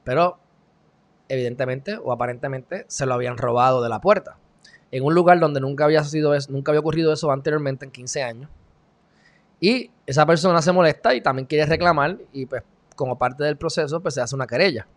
pero 0.03 0.37
evidentemente 1.27 1.97
o 1.97 2.11
aparentemente 2.11 2.85
se 2.87 3.05
lo 3.05 3.13
habían 3.13 3.37
robado 3.37 3.81
de 3.81 3.89
la 3.89 3.99
puerta. 3.99 4.37
En 4.91 5.03
un 5.03 5.13
lugar 5.15 5.39
donde 5.39 5.59
nunca 5.59 5.85
había, 5.85 6.03
sido, 6.03 6.33
nunca 6.49 6.71
había 6.71 6.79
ocurrido 6.79 7.11
eso 7.11 7.31
anteriormente 7.31 7.85
en 7.85 7.91
15 7.91 8.23
años. 8.23 8.49
Y 9.59 9.91
esa 10.05 10.25
persona 10.25 10.61
se 10.61 10.71
molesta 10.71 11.15
y 11.15 11.21
también 11.21 11.47
quiere 11.47 11.65
reclamar 11.65 12.17
y 12.31 12.45
pues 12.45 12.63
como 12.95 13.17
parte 13.17 13.43
del 13.43 13.57
proceso 13.57 14.01
pues 14.01 14.13
se 14.13 14.21
hace 14.21 14.35
una 14.35 14.47
querella. 14.47 14.87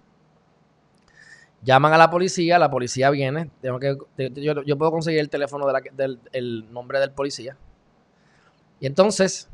Llaman 1.62 1.92
a 1.92 1.98
la 1.98 2.10
policía, 2.10 2.58
la 2.58 2.70
policía 2.70 3.10
viene, 3.10 3.50
tengo 3.60 3.78
que, 3.80 3.96
yo, 4.36 4.78
puedo 4.78 4.90
conseguir 4.92 5.20
el 5.20 5.28
teléfono 5.28 5.66
del 5.66 6.20
el 6.32 6.72
nombre 6.72 7.00
del 7.00 7.10
policía. 7.10 7.56
Y 8.80 8.86
entonces, 8.86 9.48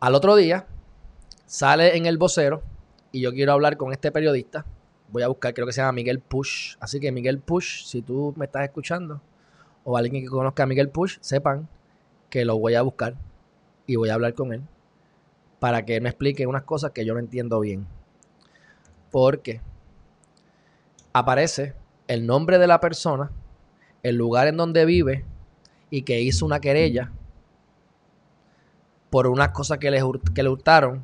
al 0.00 0.14
otro 0.14 0.36
día, 0.36 0.66
sale 1.46 1.96
en 1.96 2.06
el 2.06 2.18
vocero 2.18 2.62
y 3.10 3.22
yo 3.22 3.32
quiero 3.32 3.52
hablar 3.52 3.78
con 3.78 3.92
este 3.92 4.12
periodista. 4.12 4.66
Voy 5.08 5.22
a 5.22 5.28
buscar, 5.28 5.54
creo 5.54 5.66
que 5.66 5.72
se 5.72 5.80
llama 5.80 5.92
Miguel 5.92 6.20
Push. 6.20 6.76
Así 6.80 7.00
que 7.00 7.10
Miguel 7.10 7.38
Push, 7.38 7.84
si 7.86 8.02
tú 8.02 8.34
me 8.36 8.44
estás 8.44 8.64
escuchando, 8.64 9.22
o 9.84 9.96
alguien 9.96 10.22
que 10.22 10.28
conozca 10.28 10.64
a 10.64 10.66
Miguel 10.66 10.90
Push, 10.90 11.18
sepan 11.20 11.68
que 12.28 12.44
lo 12.44 12.58
voy 12.58 12.74
a 12.74 12.82
buscar 12.82 13.14
y 13.86 13.96
voy 13.96 14.10
a 14.10 14.14
hablar 14.14 14.34
con 14.34 14.52
él 14.52 14.62
para 15.58 15.84
que 15.86 16.00
me 16.00 16.08
explique 16.10 16.46
unas 16.46 16.64
cosas 16.64 16.90
que 16.90 17.04
yo 17.04 17.14
no 17.14 17.20
entiendo 17.20 17.60
bien. 17.60 17.86
Porque 19.16 19.62
aparece 21.14 21.72
el 22.06 22.26
nombre 22.26 22.58
de 22.58 22.66
la 22.66 22.82
persona, 22.82 23.30
el 24.02 24.16
lugar 24.16 24.46
en 24.46 24.58
donde 24.58 24.84
vive 24.84 25.24
y 25.88 26.02
que 26.02 26.20
hizo 26.20 26.44
una 26.44 26.60
querella 26.60 27.10
por 29.08 29.26
unas 29.28 29.52
cosas 29.52 29.78
que 29.78 29.90
le, 29.90 30.02
que 30.34 30.42
le 30.42 30.50
hurtaron 30.50 31.02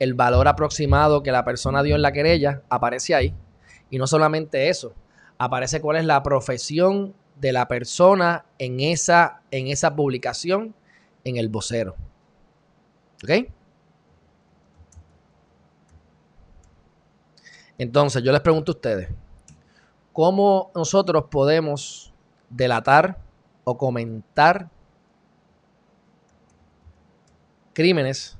el 0.00 0.14
valor 0.14 0.48
aproximado 0.48 1.22
que 1.22 1.30
la 1.30 1.44
persona 1.44 1.84
dio 1.84 1.94
en 1.94 2.02
la 2.02 2.10
querella 2.10 2.62
aparece 2.70 3.14
ahí. 3.14 3.32
Y 3.88 3.98
no 3.98 4.08
solamente 4.08 4.68
eso, 4.68 4.92
aparece 5.38 5.80
cuál 5.80 5.98
es 5.98 6.06
la 6.06 6.24
profesión 6.24 7.14
de 7.36 7.52
la 7.52 7.68
persona 7.68 8.46
en 8.58 8.80
esa, 8.80 9.42
en 9.52 9.68
esa 9.68 9.94
publicación 9.94 10.74
en 11.22 11.36
el 11.36 11.48
vocero. 11.48 11.94
¿Ok? 13.22 13.48
Entonces, 17.78 18.24
yo 18.24 18.32
les 18.32 18.40
pregunto 18.40 18.72
a 18.72 18.74
ustedes, 18.74 19.08
¿cómo 20.12 20.72
nosotros 20.74 21.26
podemos 21.30 22.12
delatar 22.50 23.18
o 23.62 23.78
comentar 23.78 24.68
crímenes 27.72 28.36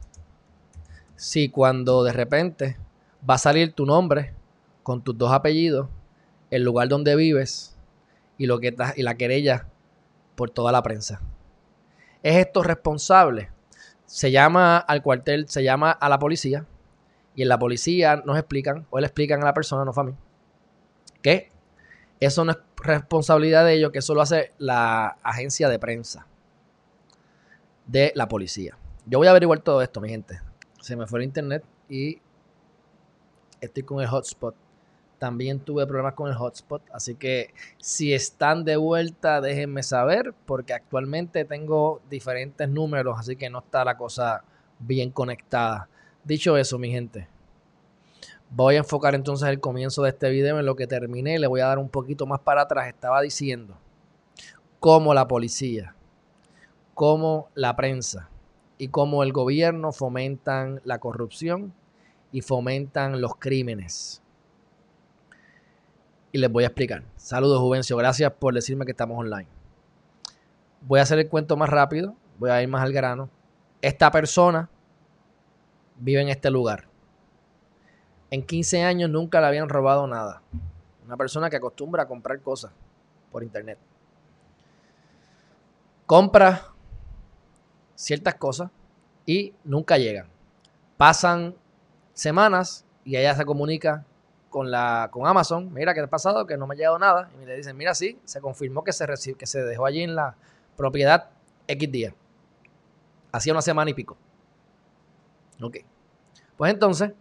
si 1.14 1.48
cuando 1.48 2.02
de 2.02 2.12
repente 2.12 2.76
va 3.28 3.34
a 3.34 3.38
salir 3.38 3.72
tu 3.72 3.86
nombre 3.86 4.34
con 4.82 5.02
tus 5.02 5.16
dos 5.16 5.32
apellidos, 5.32 5.88
el 6.50 6.64
lugar 6.64 6.88
donde 6.88 7.14
vives 7.14 7.76
y, 8.38 8.46
lo 8.46 8.58
que 8.58 8.74
y 8.96 9.02
la 9.02 9.16
querella 9.16 9.66
por 10.34 10.50
toda 10.50 10.72
la 10.72 10.82
prensa. 10.82 11.20
¿Es 12.22 12.36
esto 12.36 12.62
responsable? 12.64 13.50
Se 14.06 14.32
llama 14.32 14.78
al 14.78 15.02
cuartel, 15.02 15.48
se 15.48 15.62
llama 15.62 15.92
a 15.92 16.08
la 16.08 16.18
policía 16.18 16.66
y 17.38 17.42
en 17.42 17.48
la 17.48 17.56
policía 17.56 18.16
nos 18.26 18.36
explican, 18.36 18.84
o 18.90 18.98
le 18.98 19.06
explican 19.06 19.40
a 19.42 19.44
la 19.44 19.54
persona, 19.54 19.84
no 19.84 19.92
fue 19.92 20.02
a 20.02 20.06
mí, 20.06 20.14
que 21.22 21.52
eso 22.18 22.44
no 22.44 22.50
es 22.50 22.58
responsabilidad 22.82 23.64
de 23.64 23.74
ellos, 23.74 23.92
que 23.92 24.00
eso 24.00 24.12
lo 24.12 24.22
hace 24.22 24.54
la 24.58 25.18
agencia 25.22 25.68
de 25.68 25.78
prensa 25.78 26.26
de 27.86 28.10
la 28.16 28.26
policía. 28.26 28.76
Yo 29.06 29.18
voy 29.18 29.28
a 29.28 29.30
averiguar 29.30 29.60
todo 29.60 29.82
esto, 29.82 30.00
mi 30.00 30.08
gente 30.08 30.40
se 30.80 30.96
me 30.96 31.06
fue 31.06 31.20
el 31.20 31.26
internet 31.26 31.62
y 31.88 32.18
estoy 33.60 33.84
con 33.84 34.00
el 34.00 34.08
hotspot. 34.08 34.56
También 35.20 35.60
tuve 35.60 35.86
problemas 35.86 36.14
con 36.14 36.28
el 36.28 36.34
hotspot, 36.34 36.82
así 36.92 37.14
que 37.14 37.54
si 37.78 38.14
están 38.14 38.64
de 38.64 38.76
vuelta, 38.76 39.40
déjenme 39.40 39.84
saber, 39.84 40.34
porque 40.44 40.72
actualmente 40.72 41.44
tengo 41.44 42.02
diferentes 42.10 42.68
números, 42.68 43.16
así 43.16 43.36
que 43.36 43.48
no 43.48 43.60
está 43.60 43.84
la 43.84 43.96
cosa 43.96 44.42
bien 44.80 45.12
conectada. 45.12 45.88
Dicho 46.28 46.58
eso, 46.58 46.78
mi 46.78 46.90
gente, 46.90 47.26
voy 48.50 48.74
a 48.74 48.80
enfocar 48.80 49.14
entonces 49.14 49.48
el 49.48 49.60
comienzo 49.60 50.02
de 50.02 50.10
este 50.10 50.28
video 50.28 50.58
en 50.58 50.66
lo 50.66 50.76
que 50.76 50.86
terminé. 50.86 51.38
Le 51.38 51.46
voy 51.46 51.62
a 51.62 51.68
dar 51.68 51.78
un 51.78 51.88
poquito 51.88 52.26
más 52.26 52.40
para 52.40 52.60
atrás. 52.60 52.86
Estaba 52.86 53.22
diciendo 53.22 53.78
cómo 54.78 55.14
la 55.14 55.26
policía, 55.26 55.94
cómo 56.92 57.48
la 57.54 57.74
prensa, 57.76 58.28
y 58.76 58.88
cómo 58.88 59.22
el 59.22 59.32
gobierno 59.32 59.90
fomentan 59.90 60.82
la 60.84 60.98
corrupción 60.98 61.72
y 62.30 62.42
fomentan 62.42 63.22
los 63.22 63.36
crímenes. 63.36 64.22
Y 66.30 66.36
les 66.36 66.52
voy 66.52 66.64
a 66.64 66.66
explicar. 66.66 67.04
Saludos, 67.16 67.58
Juvencio. 67.58 67.96
Gracias 67.96 68.30
por 68.34 68.52
decirme 68.52 68.84
que 68.84 68.90
estamos 68.90 69.18
online. 69.18 69.48
Voy 70.82 71.00
a 71.00 71.04
hacer 71.04 71.20
el 71.20 71.30
cuento 71.30 71.56
más 71.56 71.70
rápido. 71.70 72.14
Voy 72.38 72.50
a 72.50 72.62
ir 72.62 72.68
más 72.68 72.82
al 72.82 72.92
grano. 72.92 73.30
Esta 73.80 74.10
persona 74.10 74.68
vive 75.98 76.20
en 76.20 76.28
este 76.28 76.50
lugar. 76.50 76.84
En 78.30 78.44
15 78.44 78.84
años 78.84 79.10
nunca 79.10 79.40
le 79.40 79.46
habían 79.46 79.68
robado 79.68 80.06
nada. 80.06 80.42
Una 81.04 81.16
persona 81.16 81.48
que 81.48 81.56
acostumbra 81.56 82.02
a 82.02 82.06
comprar 82.06 82.40
cosas 82.40 82.72
por 83.32 83.42
internet. 83.42 83.78
Compra 86.06 86.72
ciertas 87.94 88.34
cosas 88.34 88.70
y 89.26 89.54
nunca 89.64 89.98
llegan. 89.98 90.28
Pasan 90.96 91.54
semanas 92.12 92.84
y 93.04 93.16
ella 93.16 93.34
se 93.34 93.44
comunica 93.44 94.04
con, 94.50 94.70
la, 94.70 95.08
con 95.10 95.26
Amazon, 95.26 95.72
mira 95.72 95.94
qué 95.94 96.00
ha 96.00 96.06
pasado, 96.06 96.46
que 96.46 96.56
no 96.56 96.66
me 96.66 96.74
ha 96.74 96.78
llegado 96.78 96.98
nada. 96.98 97.30
Y 97.42 97.46
le 97.46 97.56
dicen, 97.56 97.76
mira, 97.76 97.94
sí, 97.94 98.18
se 98.24 98.40
confirmó 98.40 98.84
que 98.84 98.92
se, 98.92 99.06
que 99.34 99.46
se 99.46 99.62
dejó 99.62 99.86
allí 99.86 100.02
en 100.02 100.14
la 100.14 100.36
propiedad 100.76 101.30
X 101.66 101.90
día. 101.90 102.14
Hacía 103.32 103.52
una 103.52 103.62
semana 103.62 103.90
y 103.90 103.94
pico. 103.94 104.16
Ok. 105.60 105.78
Pues 106.56 106.72
entonces, 106.72 107.12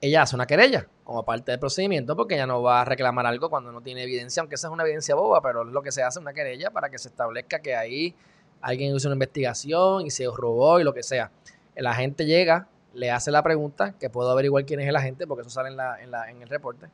ella 0.00 0.22
hace 0.22 0.34
una 0.34 0.46
querella 0.46 0.88
como 1.04 1.24
parte 1.24 1.52
del 1.52 1.60
procedimiento 1.60 2.16
porque 2.16 2.34
ella 2.34 2.46
no 2.46 2.62
va 2.62 2.80
a 2.80 2.84
reclamar 2.84 3.26
algo 3.26 3.50
cuando 3.50 3.72
no 3.72 3.80
tiene 3.80 4.02
evidencia, 4.02 4.40
aunque 4.40 4.56
esa 4.56 4.68
es 4.68 4.72
una 4.72 4.82
evidencia 4.82 5.14
boba, 5.14 5.40
pero 5.40 5.62
es 5.62 5.72
lo 5.72 5.82
que 5.82 5.92
se 5.92 6.02
hace 6.02 6.18
una 6.18 6.32
querella 6.32 6.70
para 6.70 6.90
que 6.90 6.98
se 6.98 7.08
establezca 7.08 7.60
que 7.60 7.76
ahí 7.76 8.14
alguien 8.60 8.94
hizo 8.94 9.08
una 9.08 9.14
investigación 9.14 10.06
y 10.06 10.10
se 10.10 10.26
robó 10.26 10.80
y 10.80 10.84
lo 10.84 10.94
que 10.94 11.02
sea. 11.02 11.30
El 11.74 11.86
agente 11.86 12.24
llega, 12.24 12.68
le 12.94 13.10
hace 13.10 13.30
la 13.30 13.42
pregunta, 13.42 13.94
que 13.98 14.08
puedo 14.08 14.30
averiguar 14.30 14.64
quién 14.64 14.80
es 14.80 14.88
el 14.88 14.96
agente, 14.96 15.26
porque 15.26 15.42
eso 15.42 15.50
sale 15.50 15.68
en, 15.68 15.76
la, 15.76 15.98
en, 16.30 16.42
el 16.42 16.48
reporte. 16.48 16.88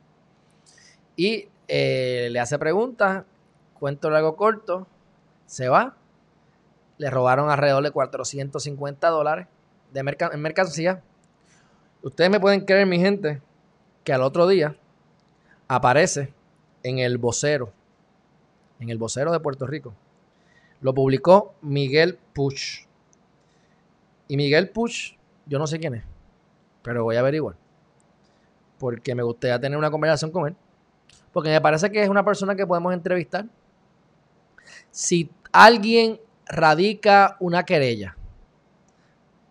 Y 1.15 1.47
eh, 1.67 2.29
le 2.31 2.39
hace 2.39 2.57
preguntas, 2.57 3.25
cuento 3.79 4.09
largo 4.09 4.35
corto, 4.35 4.87
se 5.45 5.69
va. 5.69 5.95
Le 6.99 7.09
robaron 7.09 7.49
alrededor 7.49 7.83
de 7.83 7.89
450 7.89 9.09
dólares 9.09 9.47
de 9.91 9.99
en 9.99 10.41
mercancía. 10.41 11.01
Ustedes 12.03 12.29
me 12.29 12.39
pueden 12.39 12.61
creer, 12.61 12.85
mi 12.85 12.99
gente, 12.99 13.41
que 14.03 14.13
al 14.13 14.21
otro 14.21 14.47
día 14.47 14.75
aparece 15.67 16.33
en 16.83 16.99
el 16.99 17.17
vocero, 17.17 17.71
en 18.79 18.89
el 18.89 18.97
vocero 18.97 19.31
de 19.31 19.39
Puerto 19.39 19.67
Rico, 19.67 19.93
lo 20.81 20.93
publicó 20.93 21.55
Miguel 21.61 22.17
Puch. 22.33 22.85
Y 24.27 24.37
Miguel 24.37 24.69
Puch, 24.69 25.15
yo 25.45 25.59
no 25.59 25.67
sé 25.67 25.79
quién 25.79 25.95
es, 25.95 26.03
pero 26.81 27.03
voy 27.03 27.15
a 27.15 27.19
averiguar. 27.19 27.55
Porque 28.77 29.13
me 29.13 29.23
gustaría 29.23 29.59
tener 29.59 29.77
una 29.77 29.91
conversación 29.91 30.31
con 30.31 30.47
él. 30.47 30.55
Porque 31.33 31.49
me 31.49 31.59
parece 31.59 31.91
que 31.91 32.01
es 32.01 32.09
una 32.09 32.23
persona 32.23 32.55
que 32.55 32.65
podemos 32.65 32.93
entrevistar. 32.93 33.45
Si 34.89 35.29
alguien 35.51 36.19
radica 36.49 37.37
una 37.39 37.63
querella, 37.63 38.17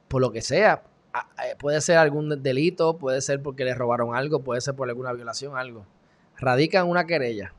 por 0.08 0.20
lo 0.20 0.30
que 0.30 0.42
sea, 0.42 0.82
puede 1.58 1.80
ser 1.80 1.96
algún 1.96 2.42
delito, 2.42 2.98
puede 2.98 3.22
ser 3.22 3.42
porque 3.42 3.64
le 3.64 3.74
robaron 3.74 4.14
algo, 4.14 4.40
puede 4.40 4.60
ser 4.60 4.74
por 4.74 4.88
alguna 4.88 5.12
violación, 5.14 5.56
algo. 5.56 5.86
Radican 6.36 6.86
una 6.86 7.06
querella. 7.06 7.54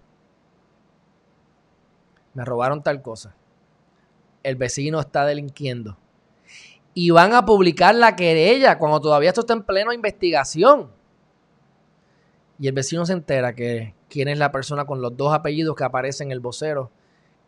Me 2.33 2.45
robaron 2.45 2.83
tal 2.83 3.01
cosa 3.01 3.33
el 4.43 4.55
vecino 4.55 4.99
está 4.99 5.25
delinquiendo. 5.25 5.97
Y 6.93 7.11
van 7.11 7.33
a 7.33 7.45
publicar 7.45 7.95
la 7.95 8.15
querella 8.15 8.77
cuando 8.77 8.99
todavía 8.99 9.29
esto 9.29 9.41
está 9.41 9.53
en 9.53 9.63
plena 9.63 9.93
investigación. 9.93 10.91
Y 12.57 12.67
el 12.67 12.73
vecino 12.73 13.05
se 13.05 13.13
entera 13.13 13.53
que 13.53 13.93
quién 14.09 14.27
es 14.27 14.37
la 14.37 14.51
persona 14.51 14.85
con 14.85 15.01
los 15.01 15.15
dos 15.15 15.33
apellidos 15.33 15.75
que 15.75 15.83
aparecen 15.83 16.27
en 16.27 16.31
el 16.33 16.39
vocero 16.39 16.91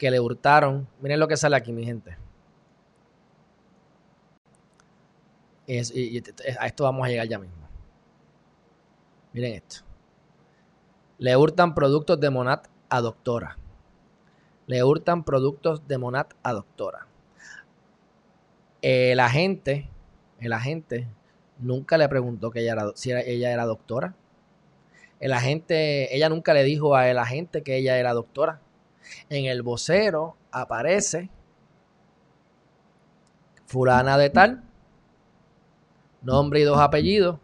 que 0.01 0.09
le 0.09 0.19
hurtaron. 0.19 0.87
Miren 0.99 1.19
lo 1.19 1.27
que 1.27 1.37
sale 1.37 1.55
aquí, 1.55 1.71
mi 1.71 1.85
gente. 1.85 2.17
y, 5.67 6.17
a 6.59 6.65
esto 6.65 6.85
vamos 6.85 7.05
a 7.05 7.09
llegar 7.09 7.27
ya 7.27 7.37
mismo. 7.37 7.69
Miren 9.31 9.53
esto. 9.53 9.85
Le 11.19 11.37
hurtan 11.37 11.75
productos 11.75 12.19
de 12.19 12.31
Monat 12.31 12.67
a 12.89 12.99
doctora. 12.99 13.59
Le 14.65 14.83
hurtan 14.83 15.23
productos 15.23 15.87
de 15.87 15.99
Monat 15.99 16.33
a 16.41 16.53
doctora. 16.53 17.05
El 18.81 19.19
agente, 19.19 19.87
el 20.39 20.53
agente 20.53 21.07
nunca 21.59 21.99
le 21.99 22.09
preguntó 22.09 22.49
que 22.49 22.61
ella 22.61 22.71
era, 22.71 22.91
si 22.95 23.11
ella 23.11 23.51
era 23.51 23.65
doctora. 23.65 24.15
El 25.19 25.31
agente, 25.31 26.15
ella 26.15 26.27
nunca 26.27 26.55
le 26.55 26.63
dijo 26.63 26.95
a 26.95 27.07
el 27.07 27.19
agente 27.19 27.61
que 27.61 27.77
ella 27.77 27.99
era 27.99 28.13
doctora. 28.13 28.61
En 29.29 29.45
el 29.45 29.61
vocero 29.61 30.35
aparece 30.51 31.29
fulana 33.65 34.17
de 34.17 34.29
tal, 34.29 34.63
nombre 36.21 36.59
y 36.59 36.63
dos 36.63 36.79
apellidos. 36.79 37.39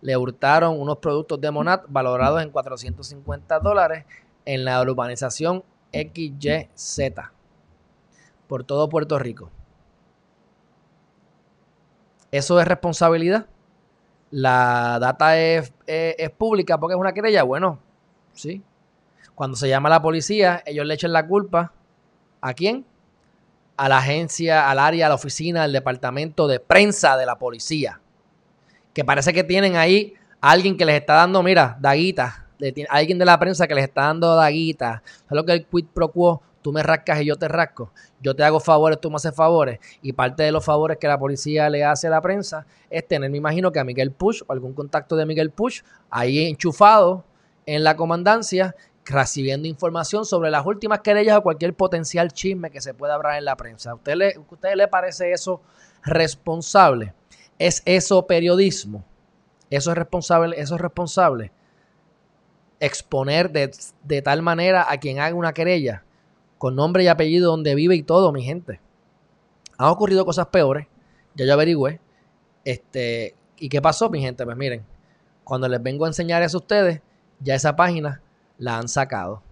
Le 0.00 0.16
hurtaron 0.16 0.80
unos 0.80 0.98
productos 0.98 1.40
de 1.40 1.50
Monat 1.50 1.84
valorados 1.88 2.42
en 2.42 2.50
450 2.50 3.58
dólares 3.60 4.04
en 4.44 4.64
la 4.64 4.80
urbanización 4.80 5.64
XYZ 5.92 7.12
por 8.46 8.64
todo 8.64 8.88
Puerto 8.88 9.18
Rico. 9.18 9.50
¿Eso 12.30 12.60
es 12.60 12.68
responsabilidad? 12.68 13.46
¿La 14.30 14.98
data 15.00 15.38
es, 15.38 15.72
es 15.86 16.30
pública 16.30 16.78
porque 16.78 16.94
es 16.94 17.00
una 17.00 17.12
querella? 17.12 17.42
Bueno, 17.42 17.78
sí. 18.32 18.62
Cuando 19.36 19.56
se 19.56 19.68
llama 19.68 19.88
a 19.88 19.90
la 19.90 20.02
policía, 20.02 20.64
ellos 20.66 20.84
le 20.84 20.94
echan 20.94 21.12
la 21.12 21.24
culpa. 21.24 21.72
¿A 22.40 22.54
quién? 22.54 22.84
A 23.76 23.88
la 23.88 23.98
agencia, 23.98 24.68
al 24.68 24.80
área, 24.80 25.06
a 25.06 25.08
la 25.10 25.14
oficina, 25.14 25.62
al 25.62 25.72
departamento 25.72 26.48
de 26.48 26.58
prensa 26.58 27.16
de 27.16 27.26
la 27.26 27.38
policía. 27.38 28.00
Que 28.92 29.04
parece 29.04 29.32
que 29.32 29.44
tienen 29.44 29.76
ahí 29.76 30.14
a 30.40 30.50
alguien 30.50 30.76
que 30.76 30.84
les 30.84 30.96
está 30.96 31.14
dando, 31.14 31.40
mira, 31.44 31.76
daguitas 31.80 32.46
alguien 32.88 33.18
de 33.18 33.24
la 33.24 33.38
prensa 33.38 33.66
que 33.66 33.74
les 33.74 33.84
está 33.84 34.02
dando 34.02 34.34
daguitas. 34.34 35.02
¿Sabes 35.28 35.30
lo 35.30 35.44
que 35.44 35.52
el 35.52 35.66
quid 35.66 35.86
pro 35.92 36.10
quo? 36.10 36.42
Tú 36.62 36.72
me 36.72 36.82
rascas 36.82 37.20
y 37.20 37.26
yo 37.26 37.36
te 37.36 37.46
rasco. 37.46 37.92
Yo 38.20 38.34
te 38.34 38.42
hago 38.42 38.58
favores, 38.58 39.00
tú 39.00 39.08
me 39.08 39.16
haces 39.16 39.34
favores. 39.34 39.78
Y 40.02 40.12
parte 40.12 40.42
de 40.42 40.50
los 40.50 40.64
favores 40.64 40.98
que 40.98 41.06
la 41.06 41.18
policía 41.18 41.70
le 41.70 41.84
hace 41.84 42.08
a 42.08 42.10
la 42.10 42.20
prensa 42.20 42.66
es 42.90 43.06
tener, 43.06 43.30
me 43.30 43.38
imagino, 43.38 43.70
que 43.70 43.78
a 43.78 43.84
Miguel 43.84 44.10
Push 44.10 44.42
o 44.46 44.52
algún 44.52 44.72
contacto 44.72 45.14
de 45.14 45.26
Miguel 45.26 45.50
Push 45.50 45.82
ahí 46.10 46.46
enchufado 46.46 47.24
en 47.66 47.84
la 47.84 47.96
comandancia 47.96 48.74
recibiendo 49.06 49.68
información 49.68 50.24
sobre 50.24 50.50
las 50.50 50.66
últimas 50.66 51.00
querellas 51.00 51.38
o 51.38 51.42
cualquier 51.42 51.74
potencial 51.74 52.32
chisme 52.32 52.70
que 52.70 52.80
se 52.80 52.92
pueda 52.92 53.14
hablar 53.14 53.38
en 53.38 53.44
la 53.44 53.56
prensa. 53.56 53.92
¿A 53.92 53.94
usted 53.94 54.16
le, 54.16 54.88
parece 54.88 55.32
eso 55.32 55.62
responsable? 56.02 57.14
¿Es 57.58 57.82
eso 57.84 58.26
periodismo? 58.26 59.04
¿Eso 59.70 59.90
es 59.92 59.96
responsable? 59.96 60.60
¿Eso 60.60 60.74
es 60.74 60.80
responsable? 60.80 61.52
exponer 62.80 63.50
de, 63.50 64.22
tal 64.22 64.42
manera 64.42 64.90
a 64.90 64.98
quien 64.98 65.18
haga 65.18 65.34
una 65.34 65.54
querella 65.54 66.04
con 66.58 66.74
nombre 66.74 67.04
y 67.04 67.08
apellido 67.08 67.50
donde 67.50 67.74
vive 67.74 67.96
y 67.96 68.02
todo, 68.02 68.32
mi 68.32 68.42
gente. 68.42 68.80
Han 69.78 69.88
ocurrido 69.88 70.24
cosas 70.24 70.46
peores, 70.48 70.86
ya 71.34 71.44
yo 71.44 71.52
averigüé. 71.52 72.00
Este, 72.64 73.34
¿Y 73.58 73.68
qué 73.68 73.80
pasó, 73.80 74.10
mi 74.10 74.20
gente? 74.20 74.44
Pues 74.44 74.56
miren, 74.56 74.84
cuando 75.44 75.68
les 75.68 75.82
vengo 75.82 76.04
a 76.04 76.08
enseñar 76.08 76.42
eso 76.42 76.58
a 76.58 76.60
ustedes, 76.60 77.00
ya 77.40 77.54
esa 77.54 77.76
página 77.76 78.22
la 78.58 78.78
han 78.78 78.88
sacado. 78.88 79.42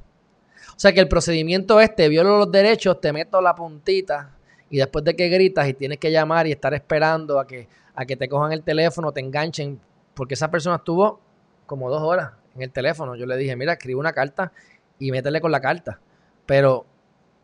O 0.70 0.78
sea 0.78 0.92
que 0.92 1.00
el 1.00 1.08
procedimiento 1.08 1.80
este, 1.80 2.08
violo 2.08 2.38
los 2.38 2.50
derechos, 2.50 3.00
te 3.00 3.12
meto 3.12 3.40
la 3.40 3.54
puntita 3.54 4.30
y 4.70 4.78
después 4.78 5.04
de 5.04 5.14
que 5.14 5.28
gritas 5.28 5.68
y 5.68 5.74
tienes 5.74 5.98
que 5.98 6.10
llamar 6.10 6.46
y 6.46 6.52
estar 6.52 6.74
esperando 6.74 7.38
a 7.38 7.46
que, 7.46 7.68
a 7.94 8.04
que 8.06 8.16
te 8.16 8.28
cojan 8.28 8.52
el 8.52 8.62
teléfono, 8.62 9.12
te 9.12 9.20
enganchen, 9.20 9.80
porque 10.14 10.34
esa 10.34 10.50
persona 10.50 10.76
estuvo 10.76 11.20
como 11.66 11.90
dos 11.90 12.02
horas 12.02 12.32
en 12.54 12.62
el 12.62 12.70
teléfono. 12.70 13.14
Yo 13.14 13.26
le 13.26 13.36
dije, 13.36 13.54
mira, 13.56 13.74
escribe 13.74 14.00
una 14.00 14.12
carta 14.12 14.52
y 14.98 15.10
métele 15.10 15.40
con 15.40 15.52
la 15.52 15.60
carta. 15.60 16.00
Pero 16.46 16.86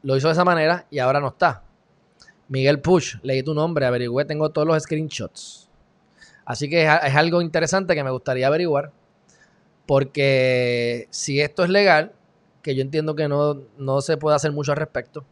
lo 0.03 0.17
hizo 0.17 0.29
de 0.29 0.33
esa 0.33 0.45
manera 0.45 0.87
y 0.91 0.99
ahora 0.99 1.21
no 1.21 1.29
está. 1.29 1.63
Miguel 2.49 2.81
Push, 2.81 3.17
leí 3.23 3.43
tu 3.43 3.55
nombre, 3.55 3.87
averigüé, 3.87 4.25
tengo 4.25 4.51
todos 4.51 4.67
los 4.67 4.83
screenshots. 4.83 5.71
Así 6.45 6.69
que 6.69 6.83
es, 6.83 7.15
algo 7.15 7.43
interesante 7.43 7.95
que 7.95 8.03
me 8.03 8.11
gustaría 8.11 8.49
averiguar. 8.49 8.91
Porque 9.91 11.09
si 11.11 11.41
esto 11.41 11.65
es 11.65 11.69
legal, 11.69 12.13
que 12.63 12.77
yo 12.77 12.81
entiendo 12.81 13.17
que 13.17 13.27
no, 13.27 13.63
no 13.77 14.01
se 14.03 14.17
puede 14.17 14.37
hacer 14.37 14.53
mucho 14.53 14.71
al 14.71 14.79
respecto, 14.79 15.25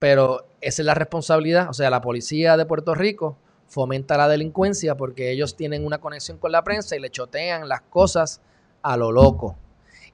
pero 0.00 0.44
esa 0.60 0.82
es 0.82 0.86
la 0.86 0.94
responsabilidad. 0.94 1.70
O 1.70 1.72
sea, 1.72 1.88
la 1.88 2.00
policía 2.00 2.56
de 2.56 2.66
Puerto 2.66 2.96
Rico 2.96 3.36
fomenta 3.68 4.16
la 4.16 4.26
delincuencia 4.26 4.96
porque 4.96 5.30
ellos 5.30 5.54
tienen 5.54 5.86
una 5.86 5.98
conexión 5.98 6.36
con 6.38 6.50
la 6.50 6.64
prensa 6.64 6.96
y 6.96 6.98
le 6.98 7.10
chotean 7.10 7.68
las 7.68 7.82
cosas 7.82 8.40
a 8.82 8.96
lo 8.96 9.12
loco. 9.12 9.56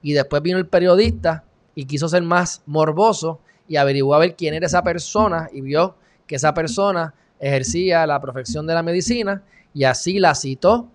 Y 0.03 0.13
después 0.13 0.43
vino 0.43 0.59
el 0.59 0.67
periodista 0.67 1.43
y 1.73 1.85
quiso 1.85 2.07
ser 2.07 2.21
más 2.21 2.61
morboso 2.67 3.39
y 3.67 3.77
averiguó 3.77 4.13
a 4.13 4.19
ver 4.19 4.35
quién 4.35 4.53
era 4.53 4.67
esa 4.67 4.83
persona 4.83 5.49
y 5.51 5.61
vio 5.61 5.95
que 6.27 6.35
esa 6.35 6.53
persona 6.53 7.15
ejercía 7.39 8.05
la 8.05 8.21
profesión 8.21 8.67
de 8.67 8.75
la 8.75 8.83
medicina 8.83 9.41
y 9.73 9.85
así 9.85 10.19
la 10.19 10.35
citó 10.35 10.89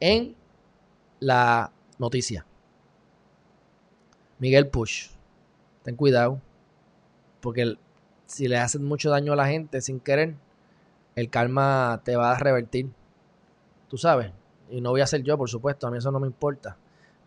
en 0.00 0.34
la 1.20 1.70
noticia. 2.02 2.44
Miguel 4.38 4.66
Push, 4.66 5.10
ten 5.84 5.94
cuidado, 5.94 6.40
porque 7.40 7.76
si 8.26 8.48
le 8.48 8.58
haces 8.58 8.80
mucho 8.80 9.08
daño 9.08 9.32
a 9.32 9.36
la 9.36 9.46
gente 9.46 9.80
sin 9.80 10.00
querer, 10.00 10.34
el 11.14 11.30
karma 11.30 12.02
te 12.04 12.16
va 12.16 12.32
a 12.32 12.38
revertir. 12.38 12.90
Tú 13.88 13.96
sabes. 13.96 14.32
Y 14.68 14.80
no 14.80 14.90
voy 14.90 15.00
a 15.00 15.06
ser 15.06 15.22
yo, 15.22 15.38
por 15.38 15.48
supuesto, 15.48 15.86
a 15.86 15.90
mí 15.90 15.98
eso 15.98 16.10
no 16.10 16.18
me 16.18 16.26
importa. 16.26 16.76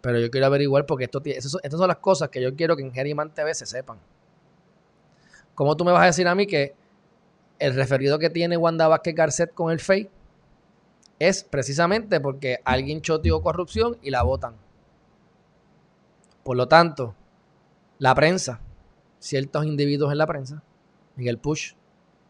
Pero 0.01 0.19
yo 0.19 0.29
quiero 0.29 0.47
averiguar 0.47 0.85
porque 0.85 1.05
esto, 1.05 1.21
estas 1.23 1.71
son 1.71 1.87
las 1.87 1.97
cosas 1.97 2.29
que 2.29 2.41
yo 2.41 2.53
quiero 2.55 2.75
que 2.75 2.83
en 2.83 2.91
Geriman 2.91 3.33
TV 3.33 3.53
se 3.53 3.65
sepan. 3.65 3.97
¿Cómo 5.53 5.77
tú 5.77 5.85
me 5.85 5.93
vas 5.93 6.03
a 6.03 6.07
decir 6.07 6.27
a 6.27 6.35
mí 6.35 6.47
que 6.47 6.75
el 7.59 7.75
referido 7.75 8.19
que 8.19 8.29
tiene 8.29 8.57
Wanda 8.57 8.89
Vázquez 8.89 9.15
Garcet 9.15 9.53
con 9.53 9.71
el 9.71 9.79
FEI 9.79 10.09
es 11.17 11.45
precisamente 11.45 12.19
porque 12.19 12.59
alguien 12.65 13.01
choteó 13.01 13.41
corrupción 13.41 13.97
y 14.01 14.09
la 14.09 14.23
votan? 14.23 14.64
Por 16.45 16.55
lo 16.55 16.67
tanto, 16.67 17.15
la 17.97 18.13
prensa, 18.13 18.61
ciertos 19.19 19.65
individuos 19.65 20.11
en 20.11 20.19
la 20.19 20.27
prensa, 20.27 20.61
Miguel 21.15 21.39
Push, 21.39 21.73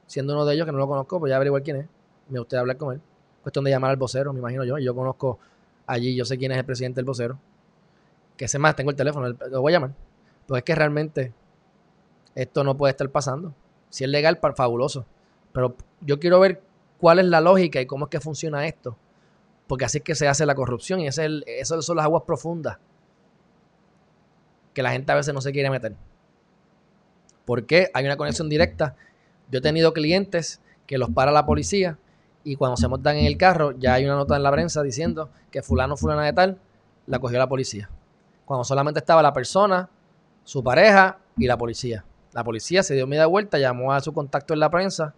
siendo 0.07 0.33
uno 0.33 0.45
de 0.45 0.55
ellos 0.55 0.65
que 0.65 0.71
no 0.71 0.77
lo 0.77 0.87
conozco, 0.87 1.19
pues 1.19 1.31
ya 1.31 1.35
averiguar 1.35 1.61
quién 1.63 1.75
es. 1.75 1.87
Me 2.29 2.39
gustaría 2.39 2.61
hablar 2.61 2.77
con 2.77 2.93
él. 2.93 3.01
Cuestión 3.43 3.65
de 3.65 3.71
llamar 3.71 3.91
al 3.91 3.97
vocero, 3.97 4.31
me 4.31 4.39
imagino 4.39 4.63
yo. 4.63 4.77
Yo 4.77 4.95
conozco 4.95 5.37
allí, 5.85 6.15
yo 6.15 6.23
sé 6.23 6.37
quién 6.37 6.53
es 6.53 6.57
el 6.57 6.65
presidente 6.65 6.99
del 6.99 7.05
vocero 7.05 7.37
que 8.37 8.47
sé 8.47 8.59
más, 8.59 8.75
tengo 8.75 8.91
el 8.91 8.95
teléfono, 8.95 9.29
lo 9.29 9.61
voy 9.61 9.73
a 9.73 9.75
llamar. 9.75 9.91
Pues 10.47 10.59
es 10.59 10.63
que 10.63 10.75
realmente 10.75 11.33
esto 12.35 12.63
no 12.63 12.77
puede 12.77 12.91
estar 12.91 13.09
pasando. 13.09 13.53
Si 13.89 14.03
es 14.03 14.09
legal, 14.09 14.39
fabuloso. 14.55 15.05
Pero 15.51 15.75
yo 16.01 16.19
quiero 16.19 16.39
ver 16.39 16.61
cuál 16.99 17.19
es 17.19 17.25
la 17.25 17.41
lógica 17.41 17.81
y 17.81 17.85
cómo 17.85 18.05
es 18.05 18.09
que 18.09 18.19
funciona 18.19 18.67
esto. 18.67 18.97
Porque 19.67 19.85
así 19.85 19.99
es 19.99 20.03
que 20.03 20.15
se 20.15 20.27
hace 20.27 20.45
la 20.45 20.55
corrupción 20.55 20.99
y 20.99 21.07
es 21.07 21.17
esas 21.17 21.85
son 21.85 21.97
las 21.97 22.05
aguas 22.05 22.23
profundas 22.23 22.77
que 24.75 24.83
la 24.83 24.91
gente 24.91 25.11
a 25.11 25.15
veces 25.15 25.33
no 25.33 25.41
se 25.41 25.51
quiere 25.51 25.71
meter. 25.71 25.95
Porque 27.45 27.89
hay 27.95 28.05
una 28.05 28.17
conexión 28.17 28.47
directa. 28.47 28.95
Yo 29.49 29.57
he 29.57 29.61
tenido 29.61 29.93
clientes 29.93 30.61
que 30.85 30.99
los 30.99 31.09
para 31.09 31.31
la 31.31 31.47
policía 31.47 31.97
y 32.43 32.57
cuando 32.57 32.77
se 32.77 32.87
montan 32.87 33.17
en 33.17 33.25
el 33.25 33.37
carro 33.37 33.71
ya 33.71 33.95
hay 33.95 34.05
una 34.05 34.13
nota 34.13 34.35
en 34.35 34.43
la 34.43 34.51
prensa 34.51 34.83
diciendo 34.83 35.31
que 35.49 35.63
fulano, 35.63 35.97
fulana 35.97 36.23
de 36.25 36.33
tal, 36.33 36.59
la 37.07 37.17
cogió 37.17 37.39
la 37.39 37.49
policía 37.49 37.89
cuando 38.45 38.63
solamente 38.63 38.99
estaba 38.99 39.21
la 39.21 39.33
persona, 39.33 39.89
su 40.43 40.63
pareja 40.63 41.17
y 41.37 41.47
la 41.47 41.57
policía. 41.57 42.05
La 42.31 42.43
policía 42.43 42.83
se 42.83 42.93
dio 42.93 43.07
media 43.07 43.25
vuelta, 43.25 43.57
llamó 43.57 43.91
a 43.93 43.99
su 43.99 44.13
contacto 44.13 44.53
en 44.53 44.59
la 44.59 44.69
prensa 44.69 45.15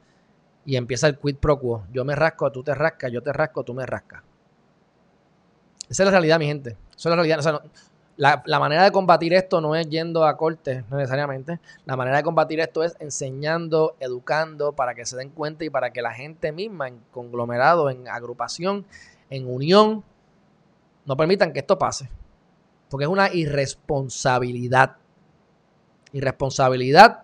y 0.65 0.75
empieza 0.75 1.07
el 1.07 1.17
quid 1.17 1.35
pro 1.35 1.59
quo. 1.59 1.85
Yo 1.91 2.05
me 2.05 2.15
rasco, 2.15 2.51
tú 2.51 2.63
te 2.63 2.73
rascas, 2.73 3.11
yo 3.11 3.21
te 3.21 3.33
rasco, 3.33 3.63
tú 3.63 3.73
me 3.73 3.85
rascas. 3.85 4.23
Esa 5.89 6.03
es 6.03 6.05
la 6.05 6.11
realidad, 6.11 6.39
mi 6.39 6.45
gente. 6.45 6.71
Esa 6.95 7.09
es 7.09 7.15
la 7.15 7.15
realidad. 7.15 7.61
La, 8.17 8.43
la, 8.45 8.59
manera 8.59 8.83
de 8.83 8.91
combatir 8.91 9.33
esto 9.33 9.61
no 9.61 9.75
es 9.75 9.87
yendo 9.89 10.25
a 10.25 10.35
corte 10.35 10.83
necesariamente. 10.91 11.59
La 11.85 11.95
manera 11.95 12.17
de 12.17 12.23
combatir 12.23 12.59
esto 12.59 12.83
es 12.83 12.97
enseñando, 12.99 13.95
educando, 13.99 14.73
para 14.73 14.95
que 14.95 15.05
se 15.05 15.15
den 15.15 15.29
cuenta 15.29 15.63
y 15.63 15.69
para 15.69 15.91
que 15.91 16.01
la 16.01 16.13
gente 16.13 16.51
misma, 16.51 16.87
en 16.87 16.99
conglomerado, 17.11 17.89
en 17.89 18.07
agrupación, 18.07 18.85
en 19.29 19.47
unión, 19.47 20.03
no 21.05 21.15
permitan 21.15 21.53
que 21.53 21.59
esto 21.59 21.77
pase. 21.77 22.09
Porque 22.89 23.05
es 23.05 23.09
una 23.09 23.31
irresponsabilidad. 23.33 24.97
Irresponsabilidad 26.11 27.23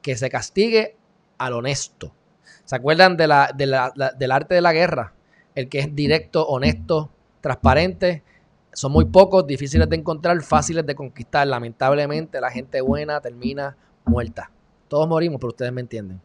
que 0.00 0.16
se 0.16 0.30
castigue 0.30 0.96
al 1.38 1.52
honesto. 1.54 2.12
¿Se 2.64 2.76
acuerdan 2.76 3.16
de 3.16 3.26
la, 3.26 3.52
del 3.54 4.32
arte 4.32 4.54
de 4.54 4.60
la 4.60 4.72
guerra? 4.72 5.12
El 5.54 5.68
que 5.68 5.80
es 5.80 5.94
directo, 5.94 6.46
honesto, 6.46 7.10
transparente. 7.40 8.22
Son 8.72 8.90
muy 8.90 9.04
pocos, 9.04 9.46
difíciles 9.46 9.88
de 9.88 9.96
encontrar, 9.96 10.40
fáciles 10.42 10.86
de 10.86 10.94
conquistar. 10.94 11.46
Lamentablemente 11.46 12.40
la 12.40 12.50
gente 12.50 12.80
buena 12.80 13.20
termina 13.20 13.76
muerta. 14.04 14.50
Todos 14.88 15.08
morimos, 15.08 15.38
pero 15.38 15.48
ustedes 15.48 15.72
me 15.72 15.82
entienden. 15.82 16.20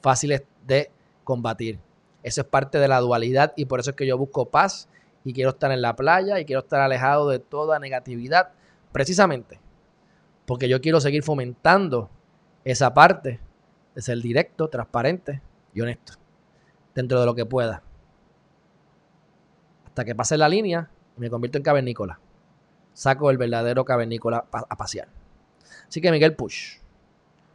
Fáciles 0.00 0.42
de 0.66 0.90
combatir. 1.24 1.78
Eso 2.22 2.42
es 2.42 2.46
parte 2.46 2.78
de 2.78 2.88
la 2.88 3.00
dualidad 3.00 3.52
y 3.56 3.64
por 3.64 3.80
eso 3.80 3.90
es 3.90 3.96
que 3.96 4.06
yo 4.06 4.18
busco 4.18 4.50
paz 4.50 4.88
y 5.24 5.32
quiero 5.32 5.50
estar 5.50 5.72
en 5.72 5.82
la 5.82 5.96
playa 5.96 6.38
y 6.40 6.44
quiero 6.44 6.60
estar 6.60 6.80
alejado 6.80 7.28
de 7.28 7.38
toda 7.38 7.78
negatividad, 7.78 8.50
precisamente 8.92 9.60
porque 10.48 10.66
yo 10.66 10.80
quiero 10.80 10.98
seguir 10.98 11.22
fomentando 11.22 12.08
esa 12.64 12.94
parte 12.94 13.38
de 13.94 14.00
ser 14.00 14.16
directo, 14.22 14.68
transparente 14.68 15.42
y 15.74 15.82
honesto, 15.82 16.14
dentro 16.94 17.20
de 17.20 17.26
lo 17.26 17.34
que 17.34 17.44
pueda. 17.44 17.82
Hasta 19.84 20.06
que 20.06 20.14
pase 20.14 20.38
la 20.38 20.48
línea 20.48 20.88
me 21.18 21.30
convierto 21.30 21.58
en 21.58 21.64
cavernícola. 21.64 22.18
Saco 22.92 23.30
el 23.30 23.38
verdadero 23.38 23.84
cavernícola 23.84 24.44
a 24.50 24.76
pasear. 24.76 25.08
Así 25.88 26.00
que 26.00 26.10
Miguel 26.10 26.34
Push, 26.34 26.78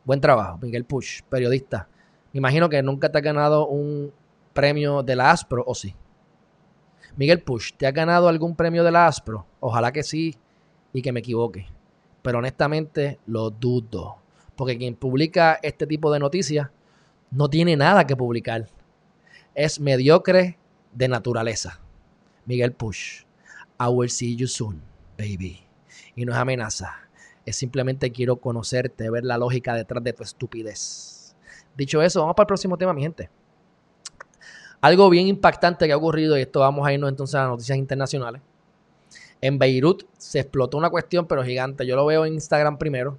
buen 0.06 0.22
trabajo, 0.22 0.58
Miguel 0.62 0.86
Push, 0.86 1.22
periodista. 1.30 1.88
Me 2.32 2.40
imagino 2.40 2.70
que 2.70 2.82
nunca 2.82 3.12
te 3.12 3.18
ha 3.18 3.22
ganado 3.22 3.68
un 3.68 4.12
premio 4.54 5.04
de 5.04 5.16
la 5.16 5.32
ASPRO, 5.32 5.64
¿o 5.66 5.76
sí? 5.76 5.96
Miguel 7.16 7.42
Push, 7.42 7.74
¿te 7.78 7.86
ha 7.86 7.92
ganado 7.92 8.28
algún 8.28 8.56
premio 8.56 8.84
de 8.84 8.92
la 8.92 9.08
ASPRO? 9.08 9.46
Ojalá 9.60 9.92
que 9.92 10.04
sí 10.04 10.36
y 10.94 11.02
que 11.02 11.12
me 11.12 11.20
equivoque. 11.20 11.68
Pero 12.22 12.40
honestamente 12.40 13.20
lo 13.28 13.50
dudo. 13.52 14.18
Porque 14.56 14.78
quien 14.78 14.96
publica 14.96 15.60
este 15.62 15.86
tipo 15.86 16.12
de 16.12 16.20
noticias 16.20 16.70
no 17.30 17.50
tiene 17.50 17.76
nada 17.76 18.08
que 18.08 18.16
publicar. 18.16 18.68
Es 19.54 19.80
mediocre 19.80 20.58
de 20.92 21.08
naturaleza. 21.08 21.80
Miguel 22.46 22.72
Push. 22.72 23.26
I 23.80 23.88
will 23.88 24.10
see 24.10 24.36
you 24.36 24.48
soon, 24.48 24.82
baby. 25.18 25.66
Y 26.16 26.26
no 26.26 26.32
es 26.32 26.38
amenaza. 26.38 26.96
Es 27.46 27.56
simplemente 27.58 28.12
quiero 28.12 28.38
conocerte, 28.38 29.10
ver 29.10 29.26
la 29.26 29.38
lógica 29.38 29.74
detrás 29.74 30.04
de 30.04 30.14
tu 30.14 30.24
estupidez. 30.24 31.36
Dicho 31.76 32.02
eso, 32.02 32.22
vamos 32.22 32.36
para 32.36 32.46
el 32.46 32.48
próximo 32.48 32.78
tema, 32.78 32.94
mi 32.94 33.02
gente. 33.02 33.30
Algo 34.80 35.10
bien 35.10 35.28
impactante 35.28 35.88
que 35.88 35.94
ha 35.94 35.98
ocurrido, 35.98 36.38
y 36.38 36.42
esto 36.42 36.60
vamos 36.60 36.86
a 36.86 36.94
irnos 36.94 37.10
entonces 37.10 37.36
a 37.36 37.42
las 37.42 37.50
noticias 37.50 37.78
internacionales. 37.78 38.42
En 39.42 39.60
Beirut 39.60 40.04
se 40.18 40.40
explotó 40.40 40.78
una 40.78 40.90
cuestión, 40.90 41.28
pero 41.28 41.44
gigante. 41.44 41.86
Yo 41.86 41.96
lo 41.96 42.06
veo 42.06 42.26
en 42.26 42.34
Instagram 42.34 42.78
primero. 42.78 43.18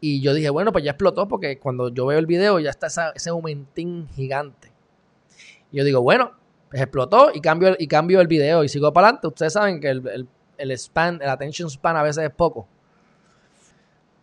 Y 0.00 0.20
yo 0.20 0.34
dije, 0.34 0.50
bueno, 0.50 0.72
pues 0.72 0.82
ya 0.82 0.92
explotó 0.92 1.28
porque 1.28 1.58
cuando 1.58 1.90
yo 1.90 2.06
veo 2.06 2.18
el 2.18 2.26
video 2.26 2.58
ya 2.58 2.70
está 2.70 2.88
ese 3.14 3.30
momentín 3.30 4.08
gigante. 4.14 4.72
Y 5.70 5.78
yo 5.78 5.84
digo, 5.84 6.00
bueno, 6.00 6.32
explotó 6.72 7.30
y 7.34 7.40
cambio, 7.40 7.74
y 7.78 7.86
cambio 7.86 8.20
el 8.20 8.26
video 8.26 8.64
y 8.64 8.68
sigo 8.68 8.92
para 8.92 9.08
adelante. 9.08 9.26
Ustedes 9.28 9.52
saben 9.52 9.80
que 9.80 9.88
el, 9.88 10.28
el, 10.56 10.78
span, 10.78 11.20
el 11.22 11.28
attention 11.28 11.68
span 11.70 11.96
a 11.96 12.02
veces 12.02 12.24
es 12.24 12.30
poco. 12.30 12.66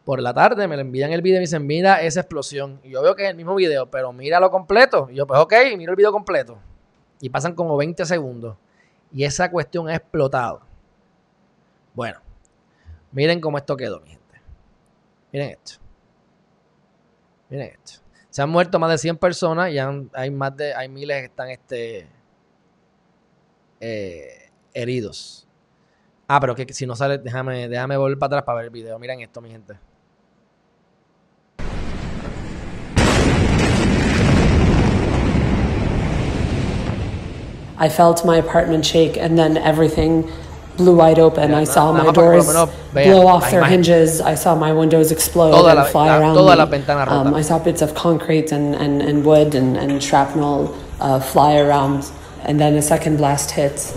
Por 0.05 0.21
la 0.21 0.33
tarde 0.33 0.67
me 0.67 0.77
le 0.77 0.83
envían 0.83 1.11
el 1.11 1.21
video 1.21 1.37
y 1.37 1.39
me 1.39 1.41
dicen, 1.41 1.67
mira 1.67 2.01
esa 2.01 2.21
explosión. 2.21 2.79
Y 2.83 2.91
yo 2.91 3.01
veo 3.01 3.15
que 3.15 3.25
es 3.25 3.29
el 3.29 3.35
mismo 3.35 3.55
video, 3.55 3.91
pero 3.91 4.13
míralo 4.13 4.49
completo. 4.49 5.09
Y 5.11 5.15
yo, 5.15 5.27
pues 5.27 5.39
ok, 5.39 5.53
miro 5.77 5.91
el 5.91 5.97
video 5.97 6.13
completo. 6.13 6.57
Y 7.19 7.29
pasan 7.29 7.53
como 7.55 7.75
20 7.75 8.05
segundos. 8.05 8.55
Y 9.11 9.25
esa 9.25 9.51
cuestión 9.51 9.89
ha 9.89 9.95
explotado. 9.95 10.61
Bueno, 11.93 12.19
miren 13.11 13.41
cómo 13.41 13.57
esto 13.57 13.75
quedó, 13.75 13.99
mi 13.99 14.11
gente. 14.11 14.41
Miren 15.33 15.49
esto. 15.49 15.73
Miren 17.49 17.67
esto. 17.73 18.01
Se 18.29 18.41
han 18.41 18.49
muerto 18.49 18.79
más 18.79 18.91
de 18.91 18.97
100 18.99 19.17
personas 19.17 19.71
y 19.71 19.79
hay 19.79 20.31
más 20.31 20.55
de 20.55 20.73
hay 20.73 20.87
miles 20.87 21.21
que 21.21 21.25
están 21.25 21.49
este, 21.49 22.07
eh, 23.79 24.49
heridos. 24.73 25.47
Ah, 26.27 26.39
pero 26.39 26.55
que 26.55 26.71
si 26.73 26.85
no 26.85 26.95
sale, 26.95 27.17
déjame, 27.19 27.69
déjame 27.69 27.95
volver 27.97 28.19
para 28.19 28.27
atrás 28.27 28.43
para 28.43 28.57
ver 28.57 28.65
el 28.65 28.71
video. 28.71 28.99
Miren 28.99 29.21
esto, 29.21 29.41
mi 29.41 29.49
gente. 29.49 29.75
I 37.79 37.89
felt 37.89 38.25
my 38.25 38.37
apartment 38.37 38.83
shake, 38.85 39.17
and 39.17 39.37
then 39.37 39.55
everything 39.55 40.27
blew 40.77 40.95
wide 40.95 41.19
open. 41.19 41.53
I 41.53 41.63
saw 41.63 41.91
my 41.91 42.11
doors 42.11 42.47
blow 42.93 43.27
off 43.27 43.51
their 43.51 43.63
hinges. 43.63 44.19
I 44.19 44.35
saw 44.35 44.55
my 44.55 44.73
windows 44.73 45.11
explode 45.11 45.53
and 45.67 45.87
fly 45.89 46.17
around 46.17 46.35
me. 46.35 46.81
Um, 47.07 47.33
I 47.33 47.41
saw 47.41 47.59
bits 47.59 47.81
of 47.81 47.93
concrete 47.93 48.51
and, 48.51 48.75
and, 48.75 49.01
and 49.01 49.23
wood 49.23 49.55
and, 49.55 49.77
and 49.77 50.01
shrapnel 50.01 50.75
uh, 50.99 51.19
fly 51.19 51.57
around. 51.57 52.09
And 52.47 52.59
then 52.59 52.75
a 52.75 52.81
second 52.81 53.17
blast 53.17 53.51
hit. 53.51 53.93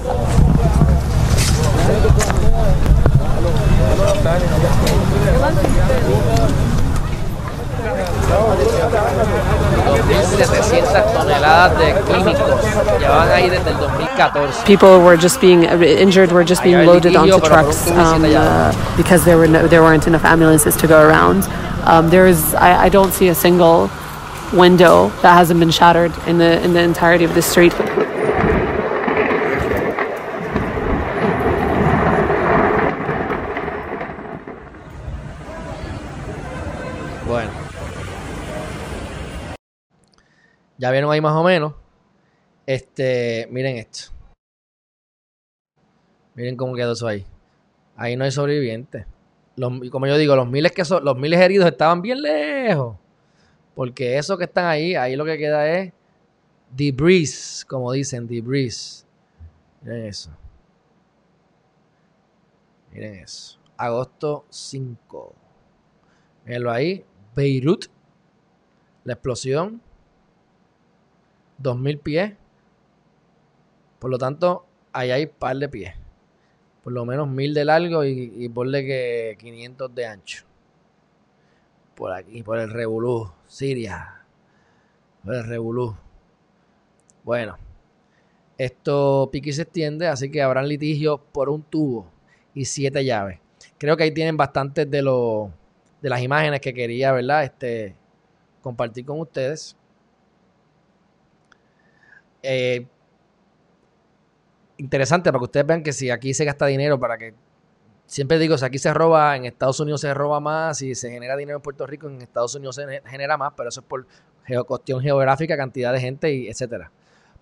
2.700 10.00 11.12
toneladas 11.12 11.78
de 11.78 11.94
químicos 12.12 12.62
llevaban 12.98 13.30
ahí 13.30 13.50
desde 13.50 13.70
el 13.70 13.78
2014. 13.78 14.64
People 14.64 15.00
were 15.00 15.16
just 15.16 15.40
being 15.40 15.64
injured, 15.64 16.32
were 16.32 16.44
just 16.44 16.62
being 16.62 16.84
loaded 16.86 17.16
onto 17.16 17.38
trucks 17.40 17.88
um, 17.90 18.24
uh, 18.24 18.72
because 18.96 19.24
there 19.24 19.36
were 19.38 19.48
no, 19.48 19.66
there 19.68 19.82
weren't 19.82 20.06
enough 20.06 20.24
ambulances 20.24 20.76
to 20.76 20.86
go 20.86 21.06
around. 21.06 21.44
Um, 21.84 22.10
there 22.10 22.26
is, 22.26 22.54
I, 22.54 22.84
I 22.84 22.88
don't 22.88 23.12
see 23.12 23.28
a 23.28 23.34
single 23.34 23.90
window 24.52 25.10
that 25.22 25.34
hasn't 25.34 25.60
been 25.60 25.70
shattered 25.70 26.12
in 26.26 26.38
the 26.38 26.60
in 26.64 26.72
the 26.72 26.80
entirety 26.80 27.24
of 27.24 27.34
the 27.34 27.42
street. 27.42 27.72
Ya 40.80 40.90
vieron 40.90 41.12
ahí 41.12 41.20
más 41.20 41.36
o 41.36 41.44
menos. 41.44 41.74
Este, 42.64 43.46
miren 43.50 43.76
esto. 43.76 44.10
Miren 46.34 46.56
cómo 46.56 46.74
quedó 46.74 46.92
eso 46.92 47.06
ahí. 47.06 47.26
Ahí 47.96 48.16
no 48.16 48.24
hay 48.24 48.30
sobrevivientes. 48.30 49.04
como 49.90 50.06
yo 50.06 50.16
digo, 50.16 50.34
los 50.36 50.48
miles 50.48 50.72
que 50.72 50.82
los 51.02 51.18
miles 51.18 51.38
heridos 51.38 51.68
estaban 51.68 52.00
bien 52.00 52.22
lejos. 52.22 52.96
Porque 53.74 54.16
esos 54.16 54.38
que 54.38 54.44
están 54.44 54.64
ahí, 54.64 54.94
ahí 54.94 55.16
lo 55.16 55.26
que 55.26 55.36
queda 55.36 55.68
es 55.68 55.92
debris, 56.74 57.66
como 57.68 57.92
dicen, 57.92 58.26
debris. 58.26 59.06
Miren 59.82 60.06
eso. 60.06 60.30
Miren 62.90 63.16
eso. 63.16 63.58
Agosto 63.76 64.46
5. 64.48 65.34
Mírenlo 66.46 66.72
ahí. 66.72 67.04
Beirut. 67.36 67.84
La 69.04 69.12
explosión. 69.12 69.82
2000 71.60 71.98
pies. 71.98 72.32
Por 73.98 74.10
lo 74.10 74.18
tanto, 74.18 74.66
ahí 74.92 75.10
hay 75.10 75.26
par 75.26 75.56
de 75.56 75.68
pies. 75.68 75.94
Por 76.82 76.92
lo 76.92 77.04
menos 77.04 77.28
1000 77.28 77.54
de 77.54 77.64
largo 77.64 78.04
y, 78.04 78.32
y 78.36 78.48
ponle 78.48 78.84
que 78.84 79.36
500 79.38 79.94
de 79.94 80.06
ancho. 80.06 80.44
Por 81.94 82.12
aquí, 82.12 82.42
por 82.42 82.58
el 82.58 82.70
Revolú, 82.70 83.30
Siria. 83.46 84.24
Por 85.22 85.34
el 85.34 85.44
Revolú. 85.44 85.94
Bueno, 87.22 87.58
esto 88.56 89.28
pique 89.32 89.52
se 89.52 89.62
extiende, 89.62 90.06
así 90.06 90.30
que 90.30 90.42
habrán 90.42 90.68
litigios 90.68 91.20
por 91.32 91.48
un 91.48 91.62
tubo 91.62 92.06
y 92.54 92.64
siete 92.64 93.04
llaves. 93.04 93.38
Creo 93.78 93.96
que 93.96 94.04
ahí 94.04 94.10
tienen 94.12 94.36
bastantes 94.36 94.90
de, 94.90 94.98
de 94.98 96.08
las 96.08 96.22
imágenes 96.22 96.60
que 96.60 96.74
quería, 96.74 97.12
¿verdad? 97.12 97.44
Este, 97.44 97.94
compartir 98.62 99.04
con 99.04 99.20
ustedes. 99.20 99.76
Eh, 102.42 102.86
interesante 104.78 105.30
para 105.30 105.40
que 105.40 105.44
ustedes 105.44 105.66
vean 105.66 105.82
que 105.82 105.92
si 105.92 106.10
aquí 106.10 106.32
se 106.32 106.44
gasta 106.44 106.66
dinero 106.66 106.98
para 106.98 107.18
que 107.18 107.34
siempre 108.06 108.38
digo, 108.38 108.58
si 108.58 108.64
aquí 108.64 108.78
se 108.78 108.92
roba, 108.92 109.36
en 109.36 109.44
Estados 109.44 109.78
Unidos 109.78 110.00
se 110.00 110.12
roba 110.12 110.40
más, 110.40 110.82
y 110.82 110.94
se 110.96 111.10
genera 111.10 111.36
dinero 111.36 111.58
en 111.58 111.62
Puerto 111.62 111.86
Rico, 111.86 112.08
en 112.08 112.20
Estados 112.20 112.54
Unidos 112.56 112.74
se 112.74 113.02
genera 113.06 113.36
más, 113.36 113.52
pero 113.56 113.68
eso 113.68 113.80
es 113.80 113.86
por 113.86 114.06
cuestión 114.66 115.00
geográfica, 115.00 115.56
cantidad 115.56 115.92
de 115.92 116.00
gente 116.00 116.32
y 116.32 116.48
etcétera. 116.48 116.90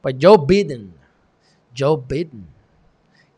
Pues 0.02 0.16
Joe 0.20 0.37
Biden, 0.46 0.92
Joe 1.76 2.02
Biden, 2.06 2.46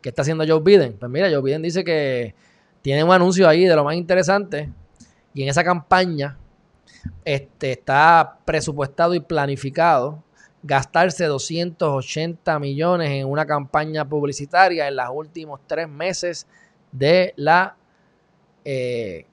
¿qué 0.01 0.09
está 0.09 0.23
haciendo 0.23 0.43
Joe 0.45 0.59
Biden? 0.59 0.97
Pues 0.99 1.09
mira, 1.09 1.29
Joe 1.29 1.41
Biden 1.41 1.61
dice 1.61 1.83
que 1.85 2.35
tiene 2.81 3.03
un 3.03 3.11
anuncio 3.11 3.47
ahí 3.47 3.65
de 3.65 3.75
lo 3.75 3.85
más 3.85 3.95
interesante 3.95 4.69
y 5.33 5.43
en 5.43 5.49
esa 5.49 5.63
campaña 5.63 6.37
este, 7.23 7.71
está 7.71 8.39
presupuestado 8.43 9.13
y 9.13 9.21
planificado 9.21 10.21
gastarse 10.63 11.25
280 11.25 12.59
millones 12.59 13.09
en 13.11 13.27
una 13.27 13.45
campaña 13.45 14.07
publicitaria 14.07 14.87
en 14.87 14.95
los 14.95 15.09
últimos 15.11 15.59
tres 15.67 15.89
meses 15.89 16.47
de 16.91 17.33
la 17.35 17.75
eh, 18.63 19.25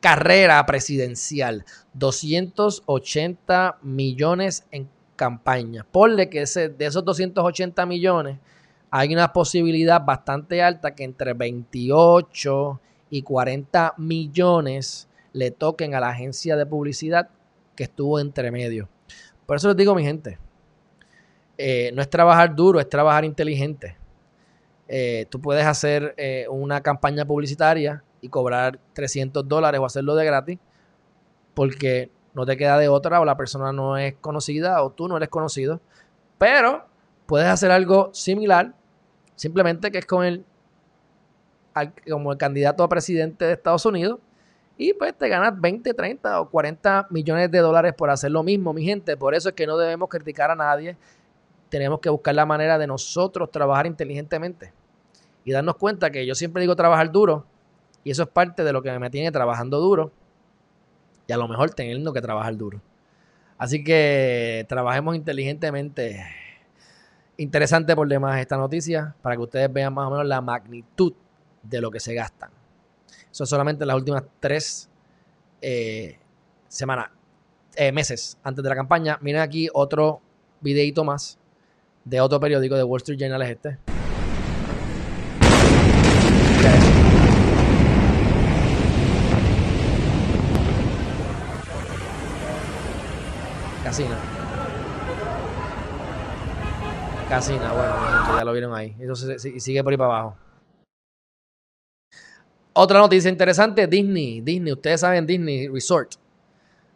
carrera 0.00 0.64
presidencial. 0.66 1.64
280 1.94 3.78
millones 3.82 4.66
en 4.70 4.88
campaña. 5.16 5.86
Ponle 5.90 6.28
que 6.28 6.44
de 6.44 6.86
esos 6.86 7.04
280 7.04 7.86
millones 7.86 8.38
hay 8.90 9.12
una 9.12 9.32
posibilidad 9.32 10.04
bastante 10.04 10.62
alta 10.62 10.94
que 10.94 11.04
entre 11.04 11.32
28 11.32 12.80
y 13.10 13.22
40 13.22 13.94
millones 13.96 15.08
le 15.32 15.50
toquen 15.50 15.94
a 15.94 16.00
la 16.00 16.10
agencia 16.10 16.56
de 16.56 16.66
publicidad 16.66 17.30
que 17.74 17.84
estuvo 17.84 18.20
entre 18.20 18.50
medio. 18.50 18.88
Por 19.46 19.56
eso 19.56 19.68
les 19.68 19.76
digo, 19.76 19.94
mi 19.94 20.02
gente, 20.02 20.38
eh, 21.56 21.90
no 21.94 22.02
es 22.02 22.10
trabajar 22.10 22.54
duro, 22.54 22.80
es 22.80 22.88
trabajar 22.88 23.24
inteligente. 23.24 23.96
Eh, 24.88 25.26
tú 25.30 25.40
puedes 25.40 25.64
hacer 25.64 26.14
eh, 26.16 26.46
una 26.50 26.80
campaña 26.80 27.24
publicitaria 27.24 28.02
y 28.20 28.28
cobrar 28.28 28.78
300 28.92 29.46
dólares 29.48 29.80
o 29.80 29.86
hacerlo 29.86 30.14
de 30.14 30.24
gratis 30.24 30.58
porque 31.54 32.10
no 32.34 32.44
te 32.44 32.56
queda 32.56 32.78
de 32.78 32.88
otra 32.88 33.20
o 33.20 33.24
la 33.24 33.36
persona 33.36 33.72
no 33.72 33.96
es 33.96 34.14
conocida 34.20 34.82
o 34.82 34.90
tú 34.90 35.08
no 35.08 35.16
eres 35.16 35.28
conocido. 35.28 35.80
Pero 36.38 36.86
puedes 37.26 37.48
hacer 37.48 37.70
algo 37.70 38.10
similar, 38.12 38.74
simplemente 39.36 39.90
que 39.90 39.98
es 39.98 40.06
con 40.06 40.24
el, 40.24 40.44
como 42.10 42.32
el 42.32 42.38
candidato 42.38 42.84
a 42.84 42.88
presidente 42.88 43.46
de 43.46 43.52
Estados 43.54 43.86
Unidos 43.86 44.20
y 44.78 44.92
pues 44.92 45.16
te 45.16 45.28
ganas 45.28 45.58
20, 45.58 45.94
30 45.94 46.40
o 46.40 46.50
40 46.50 47.06
millones 47.10 47.50
de 47.50 47.58
dólares 47.58 47.94
por 47.94 48.10
hacer 48.10 48.30
lo 48.30 48.42
mismo, 48.42 48.72
mi 48.72 48.84
gente. 48.84 49.16
Por 49.16 49.34
eso 49.34 49.48
es 49.48 49.54
que 49.54 49.66
no 49.66 49.78
debemos 49.78 50.08
criticar 50.08 50.50
a 50.50 50.54
nadie. 50.54 50.96
Tenemos 51.70 52.00
que 52.00 52.10
buscar 52.10 52.34
la 52.34 52.44
manera 52.44 52.78
de 52.78 52.86
nosotros 52.86 53.50
trabajar 53.50 53.86
inteligentemente 53.86 54.72
y 55.44 55.52
darnos 55.52 55.76
cuenta 55.76 56.10
que 56.10 56.26
yo 56.26 56.34
siempre 56.34 56.60
digo 56.60 56.76
trabajar 56.76 57.10
duro 57.10 57.46
y 58.04 58.10
eso 58.10 58.24
es 58.24 58.28
parte 58.28 58.64
de 58.64 58.72
lo 58.72 58.82
que 58.82 58.96
me 58.98 59.10
tiene 59.10 59.32
trabajando 59.32 59.80
duro 59.80 60.12
y 61.26 61.32
a 61.32 61.36
lo 61.36 61.48
mejor 61.48 61.70
teniendo 61.70 62.12
que 62.12 62.20
trabajar 62.20 62.56
duro. 62.56 62.80
Así 63.58 63.82
que 63.82 64.66
trabajemos 64.68 65.16
inteligentemente. 65.16 66.24
Interesante 67.38 67.96
por 67.96 68.08
demás 68.08 68.40
esta 68.40 68.56
noticia 68.56 69.14
para 69.22 69.36
que 69.36 69.42
ustedes 69.42 69.72
vean 69.72 69.94
más 69.94 70.06
o 70.06 70.10
menos 70.10 70.26
la 70.26 70.40
magnitud 70.40 71.14
de 71.62 71.80
lo 71.80 71.90
que 71.90 72.00
se 72.00 72.14
gastan. 72.14 72.55
Es 73.44 73.50
solamente 73.50 73.84
las 73.84 73.96
últimas 73.96 74.22
tres 74.40 74.88
eh, 75.60 76.18
semanas, 76.68 77.10
eh, 77.74 77.92
meses 77.92 78.38
antes 78.42 78.62
de 78.62 78.68
la 78.68 78.74
campaña. 78.74 79.18
Miren 79.20 79.42
aquí 79.42 79.68
otro 79.74 80.20
videito 80.60 81.04
más 81.04 81.38
de 82.04 82.20
otro 82.20 82.40
periódico 82.40 82.76
de 82.76 82.82
Wall 82.82 82.98
Street 82.98 83.18
Journal 83.18 83.42
es 83.42 83.50
este. 83.50 83.78
Casina. 93.84 94.16
Casina, 97.28 97.72
bueno, 97.72 98.38
ya 98.38 98.44
lo 98.44 98.52
vieron 98.52 98.74
ahí. 98.74 98.96
Eso 98.98 99.14
sigue 99.36 99.82
por 99.84 99.92
ahí 99.92 99.96
para 99.96 100.10
abajo. 100.10 100.45
Otra 102.78 102.98
noticia 102.98 103.30
interesante, 103.30 103.86
Disney. 103.86 104.42
Disney, 104.42 104.70
ustedes 104.70 105.00
saben 105.00 105.26
Disney 105.26 105.66
Resort. 105.66 106.12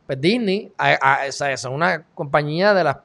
Pues 0.06 0.20
Disney, 0.20 0.70
es 0.78 1.64
una 1.64 2.04
compañía 2.14 2.74
de 2.74 2.84
las... 2.84 2.98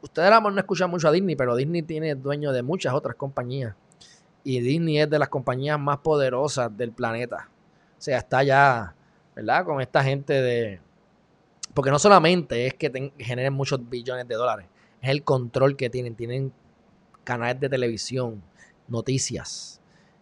Ustedes 0.00 0.30
no 0.30 0.56
escuchan 0.56 0.88
mucho 0.88 1.08
a 1.08 1.10
Disney, 1.10 1.34
pero 1.34 1.56
Disney 1.56 1.82
tiene 1.82 2.14
dueño 2.14 2.52
de 2.52 2.62
muchas 2.62 2.94
otras 2.94 3.16
compañías. 3.16 3.74
Y 4.44 4.60
Disney 4.60 5.00
es 5.00 5.10
de 5.10 5.18
las 5.18 5.28
compañías 5.30 5.80
más 5.80 5.98
poderosas 5.98 6.74
del 6.76 6.92
planeta. 6.92 7.48
O 7.98 8.00
sea, 8.00 8.18
está 8.18 8.44
ya, 8.44 8.94
¿verdad? 9.34 9.64
Con 9.64 9.80
esta 9.80 10.04
gente 10.04 10.34
de... 10.34 10.80
Porque 11.74 11.90
no 11.90 11.98
solamente 11.98 12.68
es 12.68 12.74
que 12.74 13.12
generen 13.18 13.52
muchos 13.52 13.80
billones 13.90 14.28
de 14.28 14.36
dólares, 14.36 14.66
es 15.02 15.10
el 15.10 15.24
control 15.24 15.76
que 15.76 15.90
tienen. 15.90 16.14
Tienen 16.14 16.52
canales 17.24 17.58
de 17.58 17.68
televisión, 17.68 18.40
noticias, 18.86 19.79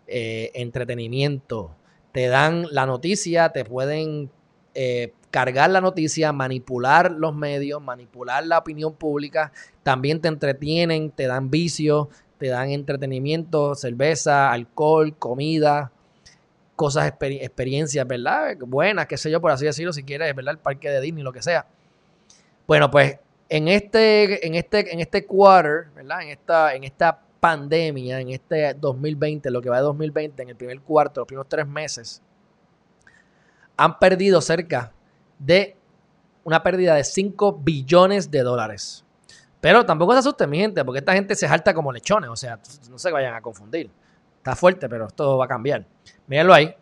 eh, 0.08 0.50
entretenimiento. 0.54 1.70
Te 2.12 2.28
dan 2.28 2.66
la 2.70 2.86
noticia, 2.86 3.50
te 3.50 3.64
pueden 3.64 4.30
eh, 4.74 5.12
cargar 5.30 5.68
la 5.70 5.80
noticia, 5.80 6.32
manipular 6.32 7.12
los 7.12 7.34
medios, 7.34 7.82
manipular 7.82 8.44
la 8.46 8.58
opinión 8.58 8.94
pública. 8.94 9.52
También 9.82 10.20
te 10.20 10.28
entretienen, 10.28 11.10
te 11.10 11.26
dan 11.26 11.50
vicios, 11.50 12.08
te 12.38 12.48
dan 12.48 12.70
entretenimiento, 12.70 13.74
cerveza, 13.74 14.50
alcohol, 14.50 15.14
comida, 15.18 15.92
cosas, 16.74 17.12
experiencias, 17.20 18.06
¿verdad? 18.06 18.56
Buenas, 18.60 19.06
qué 19.06 19.18
sé 19.18 19.30
yo, 19.30 19.40
por 19.40 19.50
así 19.50 19.66
decirlo, 19.66 19.92
si 19.92 20.04
quieres, 20.04 20.34
¿verdad? 20.34 20.52
El 20.54 20.58
parque 20.58 20.88
de 20.88 21.00
Disney, 21.02 21.22
lo 21.22 21.32
que 21.32 21.42
sea. 21.42 21.66
Bueno, 22.66 22.90
pues 22.90 23.18
en 23.48 23.68
este, 23.68 24.46
en 24.46 24.54
este, 24.54 24.92
en 24.92 25.00
este 25.00 25.26
quarter, 25.26 25.90
¿verdad? 25.94 26.22
En 26.22 26.28
esta, 26.28 26.74
en 26.74 26.84
esta 26.84 27.20
pandemia, 27.40 28.20
en 28.20 28.30
este 28.30 28.74
2020, 28.74 29.50
lo 29.50 29.60
que 29.60 29.70
va 29.70 29.76
de 29.76 29.82
2020, 29.82 30.42
en 30.42 30.48
el 30.50 30.56
primer 30.56 30.80
cuarto, 30.80 31.20
los 31.20 31.26
primeros 31.26 31.48
tres 31.48 31.66
meses, 31.66 32.22
han 33.76 33.98
perdido 33.98 34.40
cerca 34.40 34.92
de 35.38 35.76
una 36.44 36.62
pérdida 36.62 36.94
de 36.94 37.04
5 37.04 37.60
billones 37.62 38.30
de 38.30 38.42
dólares. 38.42 39.04
Pero 39.60 39.84
tampoco 39.84 40.12
se 40.12 40.20
asusten, 40.20 40.50
mi 40.50 40.58
gente, 40.58 40.84
porque 40.84 41.00
esta 41.00 41.12
gente 41.12 41.34
se 41.34 41.48
salta 41.48 41.74
como 41.74 41.92
lechones, 41.92 42.30
o 42.30 42.36
sea, 42.36 42.58
no 42.90 42.98
se 42.98 43.10
vayan 43.10 43.34
a 43.34 43.40
confundir. 43.40 43.90
Está 44.36 44.54
fuerte, 44.54 44.88
pero 44.88 45.08
esto 45.08 45.36
va 45.36 45.44
a 45.44 45.48
cambiar. 45.48 45.84
Mírenlo 46.26 46.54
ahí. 46.54 46.74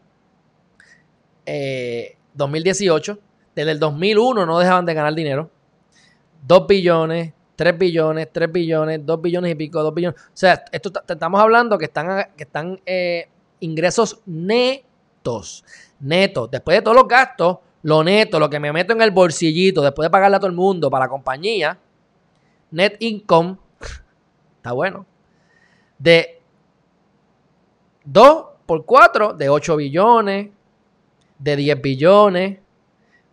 2018, 2.34 3.12
eh, 3.12 3.18
desde 3.54 3.70
el 3.72 3.78
2001 3.80 4.46
no 4.46 4.58
dejaban 4.58 4.84
de 4.84 4.94
ganar 4.94 5.14
dinero. 5.14 5.50
2 6.46 6.66
billones, 6.66 7.32
3 7.56 7.78
billones, 7.78 8.28
3 8.32 8.52
billones, 8.52 9.04
2 9.04 9.22
billones 9.22 9.52
y 9.52 9.54
pico, 9.54 9.82
2 9.82 9.94
billones. 9.94 10.20
O 10.20 10.30
sea, 10.34 10.64
esto 10.70 10.92
estamos 11.08 11.40
hablando 11.40 11.78
que 11.78 11.86
están, 11.86 12.28
que 12.36 12.44
están 12.44 12.80
eh, 12.86 13.28
ingresos 13.60 14.20
netos. 14.26 15.64
Netos. 15.98 16.50
Después 16.50 16.76
de 16.76 16.82
todos 16.82 16.96
los 16.96 17.08
gastos, 17.08 17.58
lo 17.82 18.04
neto, 18.04 18.38
lo 18.38 18.50
que 18.50 18.60
me 18.60 18.72
meto 18.72 18.92
en 18.92 19.02
el 19.02 19.10
bolsillito, 19.10 19.82
después 19.82 20.06
de 20.06 20.10
pagarle 20.10 20.36
a 20.36 20.40
todo 20.40 20.50
el 20.50 20.56
mundo 20.56 20.90
para 20.90 21.06
la 21.06 21.08
compañía, 21.08 21.78
net 22.70 22.96
income, 23.00 23.56
está 24.56 24.72
bueno, 24.72 25.06
de 25.98 26.40
2 28.04 28.44
por 28.66 28.84
4, 28.84 29.34
de 29.34 29.48
8 29.48 29.76
billones, 29.76 30.50
de 31.38 31.56
10 31.56 31.80
billones. 31.80 32.58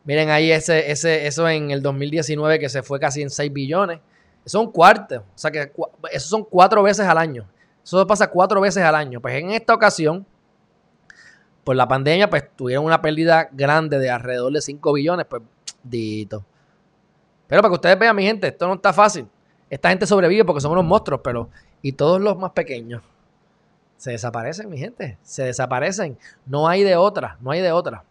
Miren 0.06 0.30
ahí 0.30 0.52
ese, 0.52 0.92
ese, 0.92 1.28
eso 1.28 1.48
en 1.48 1.72
el 1.72 1.82
2019 1.82 2.60
que 2.60 2.70
se 2.70 2.84
fue 2.84 3.00
casi 3.00 3.22
en 3.22 3.30
6 3.30 3.52
billones. 3.52 4.00
Eso 4.46 4.60
es 4.60 4.66
un 4.66 4.72
cuarto. 4.72 5.18
O 5.18 5.38
sea 5.38 5.52
que 5.52 5.72
eso 6.12 6.28
son 6.28 6.44
cuatro 6.44 6.84
veces 6.84 7.06
al 7.06 7.18
año. 7.18 7.48
Eso 7.84 8.06
pasa 8.08 8.30
cuatro 8.30 8.62
veces 8.62 8.84
al 8.84 8.96
año. 8.96 9.20
Pues 9.20 9.36
en 9.36 9.52
esta 9.52 9.74
ocasión, 9.74 10.26
por 11.64 11.76
la 11.76 11.88
pandemia, 11.88 12.30
pues 12.30 12.44
tuvieron 12.56 12.86
una 12.86 13.02
pérdida 13.02 13.50
grande 13.52 14.00
de 14.00 14.10
alrededor 14.10 14.54
de 14.54 14.62
5 14.62 14.94
billones. 14.94 15.26
Pues, 15.26 15.42
dito. 15.84 16.46
Pero 17.48 17.62
para 17.62 17.72
que 17.72 17.76
ustedes 17.76 18.00
vean, 18.00 18.16
mi 18.16 18.24
gente, 18.24 18.48
esto 18.48 18.68
no 18.68 18.76
está 18.76 18.94
fácil. 18.94 19.28
Esta 19.70 19.90
gente 19.90 20.06
sobrevive 20.06 20.46
porque 20.46 20.62
son 20.62 20.72
unos 20.72 20.86
monstruos, 20.86 21.22
pero. 21.24 21.50
Y 21.82 21.94
todos 21.94 22.22
los 22.22 22.38
más 22.38 22.52
pequeños 22.52 23.02
se 23.98 24.12
desaparecen, 24.12 24.70
mi 24.70 24.78
gente. 24.78 25.18
Se 25.22 25.44
desaparecen. 25.44 26.18
No 26.46 26.68
hay 26.68 26.84
de 26.84 26.96
otra. 26.96 27.38
No 27.42 27.52
hay 27.52 27.62
de 27.62 27.72
otra. 27.72 28.04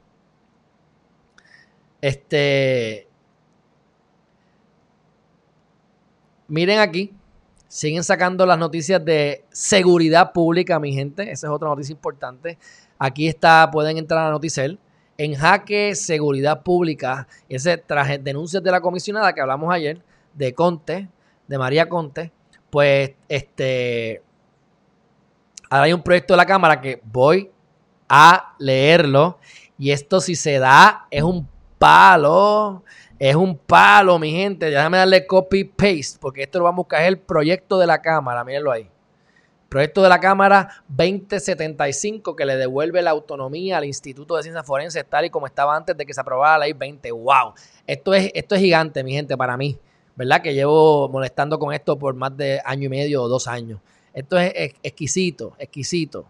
Este. 2.00 3.08
Miren 6.52 6.80
aquí, 6.80 7.10
siguen 7.66 8.04
sacando 8.04 8.44
las 8.44 8.58
noticias 8.58 9.02
de 9.02 9.42
seguridad 9.52 10.32
pública, 10.32 10.78
mi 10.78 10.92
gente. 10.92 11.22
Esa 11.22 11.46
es 11.46 11.50
otra 11.50 11.70
noticia 11.70 11.94
importante. 11.94 12.58
Aquí 12.98 13.26
está, 13.26 13.70
pueden 13.70 13.96
entrar 13.96 14.26
a 14.26 14.30
Noticel. 14.30 14.78
En 15.16 15.34
jaque 15.34 15.94
seguridad 15.94 16.62
pública, 16.62 17.26
ese 17.48 17.78
traje, 17.78 18.18
denuncias 18.18 18.62
de 18.62 18.70
la 18.70 18.82
comisionada 18.82 19.32
que 19.32 19.40
hablamos 19.40 19.72
ayer, 19.72 20.02
de 20.34 20.52
Conte, 20.52 21.08
de 21.48 21.56
María 21.56 21.88
Conte, 21.88 22.30
pues 22.68 23.12
este, 23.30 24.20
ahora 25.70 25.84
hay 25.84 25.94
un 25.94 26.02
proyecto 26.02 26.34
de 26.34 26.36
la 26.36 26.44
Cámara 26.44 26.82
que 26.82 27.00
voy 27.02 27.50
a 28.10 28.56
leerlo 28.58 29.38
y 29.78 29.90
esto 29.90 30.20
si 30.20 30.34
se 30.34 30.58
da 30.58 31.06
es 31.10 31.22
un 31.22 31.48
palo. 31.78 32.84
Es 33.22 33.36
un 33.36 33.56
palo, 33.56 34.18
mi 34.18 34.32
gente. 34.32 34.68
Déjame 34.68 34.98
darle 34.98 35.28
copy 35.28 35.62
paste 35.62 36.18
porque 36.20 36.42
esto 36.42 36.58
lo 36.58 36.64
vamos 36.64 36.78
a 36.78 36.82
buscar. 36.82 37.02
El 37.04 37.20
proyecto 37.20 37.78
de 37.78 37.86
la 37.86 38.02
Cámara. 38.02 38.42
Mírenlo 38.42 38.72
ahí. 38.72 38.90
Proyecto 39.68 40.02
de 40.02 40.08
la 40.08 40.18
Cámara 40.18 40.82
2075 40.88 42.34
que 42.34 42.44
le 42.44 42.56
devuelve 42.56 43.00
la 43.00 43.12
autonomía 43.12 43.78
al 43.78 43.84
Instituto 43.84 44.36
de 44.36 44.42
Ciencias 44.42 44.66
Forenses 44.66 45.04
tal 45.08 45.26
y 45.26 45.30
como 45.30 45.46
estaba 45.46 45.76
antes 45.76 45.96
de 45.96 46.04
que 46.04 46.12
se 46.12 46.20
aprobara 46.20 46.58
la 46.58 46.64
ley 46.64 46.72
20. 46.72 47.12
¡Wow! 47.12 47.52
Esto 47.86 48.12
es, 48.12 48.32
esto 48.34 48.56
es 48.56 48.60
gigante, 48.60 49.04
mi 49.04 49.12
gente, 49.12 49.36
para 49.36 49.56
mí. 49.56 49.78
¿Verdad? 50.16 50.42
Que 50.42 50.52
llevo 50.52 51.08
molestando 51.08 51.60
con 51.60 51.72
esto 51.72 51.96
por 51.96 52.16
más 52.16 52.36
de 52.36 52.60
año 52.64 52.86
y 52.86 52.88
medio 52.88 53.22
o 53.22 53.28
dos 53.28 53.46
años. 53.46 53.78
Esto 54.12 54.36
es 54.36 54.74
exquisito, 54.82 55.54
exquisito. 55.60 56.26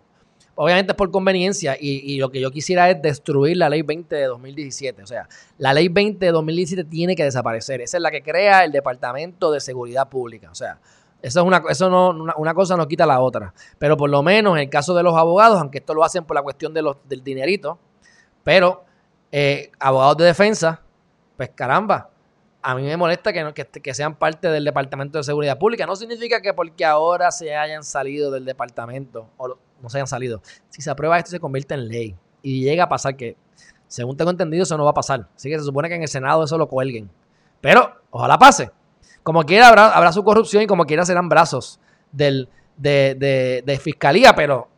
Obviamente 0.54 0.92
es 0.92 0.96
por 0.96 1.10
conveniencia 1.10 1.76
y, 1.80 2.18
lo 2.18 2.30
que 2.30 2.40
yo 2.40 2.50
quisiera 2.50 2.90
es 2.90 3.00
destruir 3.00 3.56
la 3.56 3.70
ley 3.70 3.82
20 3.82 4.14
de 4.14 4.26
2017. 4.26 5.02
O 5.02 5.06
sea, 5.06 5.26
la 5.56 5.72
ley 5.72 5.88
20 5.88 6.26
de 6.26 6.30
2017 6.30 6.88
tiene 6.90 7.16
que 7.16 7.24
desaparecer. 7.24 7.80
Esa 7.80 7.96
es 7.96 8.02
la 8.02 8.10
que 8.10 8.22
crea 8.22 8.64
el 8.64 8.70
Departamento 8.70 9.50
de 9.50 9.60
Seguridad 9.60 10.08
Pública. 10.10 10.50
O 10.50 10.54
sea, 10.54 10.78
eso, 11.22 11.40
es 11.40 11.46
una, 11.46 11.62
eso 11.70 11.88
no, 11.88 12.10
una, 12.36 12.52
cosa 12.52 12.76
no 12.76 12.86
quita 12.86 13.06
la 13.06 13.20
otra. 13.20 13.54
Pero 13.78 13.96
por 13.96 14.10
lo 14.10 14.22
menos 14.22 14.54
en 14.56 14.64
el 14.64 14.68
caso 14.68 14.94
de 14.94 15.02
los 15.02 15.16
abogados, 15.16 15.58
aunque 15.58 15.78
esto 15.78 15.94
lo 15.94 16.04
hacen 16.04 16.24
por 16.24 16.36
la 16.36 16.42
cuestión 16.42 16.74
de 16.74 16.82
los, 16.82 16.96
del 17.08 17.24
dinerito, 17.24 17.78
pero 18.44 18.84
eh, 19.30 19.70
abogados 19.80 20.18
de 20.18 20.24
defensa, 20.26 20.82
pues 21.38 21.50
caramba, 21.54 22.10
a 22.62 22.75
mí 22.75 22.83
me 22.83 22.96
molesta 22.96 23.33
que, 23.33 23.53
que, 23.55 23.64
que, 23.64 23.94
sean 23.94 24.14
parte 24.14 24.48
del 24.48 24.64
Departamento 24.64 25.18
de 25.18 25.25
Seguridad 25.25 25.59
Pública. 25.59 25.85
No 25.87 25.96
significa 25.96 26.40
que 26.40 26.55
porque 26.55 26.85
ahora 26.85 27.31
se 27.31 27.57
hayan 27.57 27.83
salido 27.83 28.31
del 28.31 28.44
departamento, 28.44 29.29
o 29.37 29.48
no 29.48 29.88
se 29.88 29.98
hayan 29.98 30.07
salido, 30.07 30.40
si 30.68 30.81
se 30.81 30.90
aprueba 30.90 31.18
esto 31.18 31.33
se 31.33 31.40
convierte 31.40 31.75
en 31.75 31.88
ley 31.88 32.16
y 32.40 32.62
llega 32.62 32.85
a 32.85 32.88
pasar 32.88 33.16
que, 33.16 33.37
según 33.88 34.16
tengo 34.16 34.31
entendido, 34.31 34.62
eso 34.62 34.77
no 34.77 34.85
va 34.85 34.90
a 34.90 34.94
pasar. 34.94 35.29
Así 35.35 35.51
que 35.51 35.59
se 35.59 35.64
supone 35.64 35.88
que 35.88 35.96
en 35.96 36.03
el 36.03 36.09
Senado 36.09 36.44
eso 36.44 36.57
lo 36.57 36.68
cuelguen. 36.68 37.11
Pero 37.61 37.94
ojalá 38.11 38.38
pase. 38.38 38.70
Como 39.22 39.44
quiera 39.44 39.68
habrá, 39.68 40.12
su 40.12 40.25
corrupción 40.25 40.62
y 40.62 40.66
como 40.66 40.85
quiera 40.85 41.05
serán 41.05 41.29
brazos 41.29 41.79
del, 42.11 42.48
de, 42.77 43.62
de 43.64 43.79
fiscalía, 43.79 44.35
pero 44.35 44.68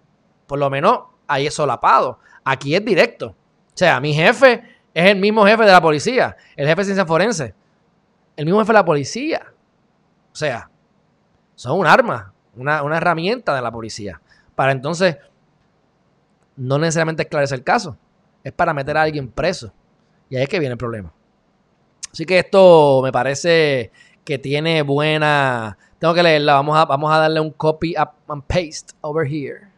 por 0.47 0.59
lo 0.59 0.69
menos 0.69 1.01
ahí 1.27 1.47
es 1.47 1.55
solapado. 1.55 2.19
Aquí 2.45 2.75
es 2.75 2.85
directo. 2.85 3.29
O 3.29 3.77
sea, 3.77 4.01
mi 4.01 4.13
jefe 4.13 4.63
es 4.93 5.11
el 5.11 5.17
mismo 5.17 5.45
jefe 5.47 5.65
de 5.65 5.73
la 5.73 5.81
policía, 5.81 6.37
el 6.57 6.67
jefe 6.67 6.83
de 6.83 6.85
ciencia 6.85 7.07
forense, 7.07 7.55
el 8.37 8.45
mismo 8.45 8.61
jefe 8.61 8.73
de 8.73 8.79
la 8.79 8.85
policía. 8.85 9.53
O 10.33 10.37
sea, 10.37 10.71
son 11.55 11.79
un 11.79 11.87
arma, 11.87 12.33
una, 12.57 12.83
una 12.83 12.97
herramienta 12.97 13.55
de 13.55 13.63
la 13.63 13.71
policía. 13.71 14.21
Para 14.55 14.73
entonces, 14.73 15.17
no 16.57 16.79
necesariamente 16.79 17.23
esclarecer 17.23 17.59
el 17.59 17.65
caso, 17.65 17.97
es 18.43 18.53
para 18.53 18.75
meter 18.75 18.97
a 18.97 19.03
alguien 19.03 19.29
preso. 19.29 19.73
Y 20.29 20.37
ahí 20.37 20.43
es 20.43 20.49
que 20.49 20.59
viene 20.59 20.73
el 20.73 20.79
problema. 20.79 21.13
Así 22.13 22.25
que 22.27 22.39
esto 22.39 23.01
me 23.03 23.13
parece 23.13 23.91
que 24.25 24.39
tiene 24.39 24.83
buena. 24.83 25.77
Tengo 25.99 26.15
que 26.15 26.23
leerla. 26.23 26.55
Vamos 26.55 26.77
a, 26.77 26.85
vamos 26.85 27.13
a 27.13 27.19
darle 27.19 27.41
un 27.41 27.51
copy 27.51 27.95
and 27.97 28.43
paste 28.47 28.95
over 29.01 29.27
here 29.27 29.75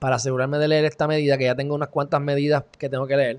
para 0.00 0.16
asegurarme 0.16 0.58
de 0.58 0.66
leer 0.66 0.84
esta 0.86 1.06
medida, 1.06 1.38
que 1.38 1.44
ya 1.44 1.54
tengo 1.54 1.74
unas 1.74 1.90
cuantas 1.90 2.20
medidas 2.20 2.64
que 2.78 2.88
tengo 2.88 3.06
que 3.06 3.16
leer, 3.16 3.38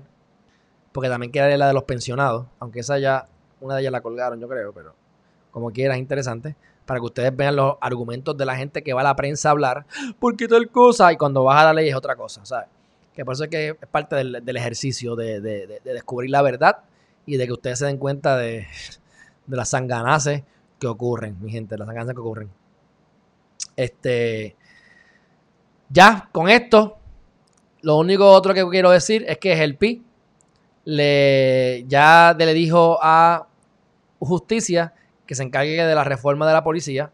porque 0.92 1.10
también 1.10 1.32
quiero 1.32 1.48
leer 1.48 1.58
la 1.58 1.66
de 1.66 1.74
los 1.74 1.82
pensionados, 1.82 2.46
aunque 2.60 2.80
esa 2.80 2.98
ya, 2.98 3.26
una 3.62 3.76
de 3.76 3.82
ellas 3.82 3.92
la 3.92 4.00
colgaron, 4.00 4.38
yo 4.38 4.48
creo, 4.48 4.72
pero 4.72 4.94
como 5.50 5.70
quiera 5.70 5.94
es 5.94 6.00
interesante, 6.00 6.56
para 6.84 6.98
que 6.98 7.06
ustedes 7.06 7.36
vean 7.36 7.56
los 7.56 7.76
argumentos 7.80 8.36
de 8.36 8.44
la 8.44 8.56
gente 8.56 8.82
que 8.82 8.92
va 8.92 9.02
a 9.02 9.04
la 9.04 9.16
prensa 9.16 9.48
a 9.48 9.52
hablar, 9.52 9.86
porque 10.18 10.48
tal 10.48 10.68
cosa, 10.70 11.12
y 11.12 11.16
cuando 11.16 11.44
vas 11.44 11.62
a 11.62 11.66
la 11.66 11.74
ley 11.74 11.88
es 11.88 11.94
otra 11.94 12.16
cosa, 12.16 12.44
¿sabes? 12.44 12.68
Que 13.14 13.24
por 13.24 13.34
eso 13.34 13.44
es 13.44 13.50
que 13.50 13.68
es 13.80 13.88
parte 13.90 14.16
del, 14.16 14.56
ejercicio 14.56 15.14
de, 15.14 15.40
descubrir 15.84 16.30
la 16.30 16.42
verdad 16.42 16.78
y 17.26 17.36
de 17.36 17.46
que 17.46 17.52
ustedes 17.52 17.78
se 17.78 17.86
den 17.86 17.98
cuenta 17.98 18.36
de, 18.36 18.66
las 19.46 19.68
sanganaces 19.68 20.42
que 20.80 20.86
ocurren, 20.86 21.36
mi 21.40 21.50
gente, 21.50 21.76
las 21.76 21.86
sanganaces 21.86 22.14
que 22.14 22.20
ocurren. 22.20 22.50
Este, 23.76 24.56
ya, 25.90 26.28
con 26.32 26.48
esto, 26.48 26.96
lo 27.82 27.98
único 27.98 28.30
otro 28.30 28.54
que 28.54 28.66
quiero 28.68 28.90
decir 28.90 29.24
es 29.28 29.38
que 29.38 29.52
el 29.62 29.76
PI 29.76 30.02
le, 30.84 31.84
ya 31.86 32.34
le 32.36 32.54
dijo 32.54 32.98
a 33.02 33.46
justicia 34.26 34.94
que 35.26 35.34
se 35.34 35.42
encargue 35.42 35.84
de 35.84 35.94
la 35.94 36.04
reforma 36.04 36.46
de 36.46 36.52
la 36.52 36.64
policía. 36.64 37.12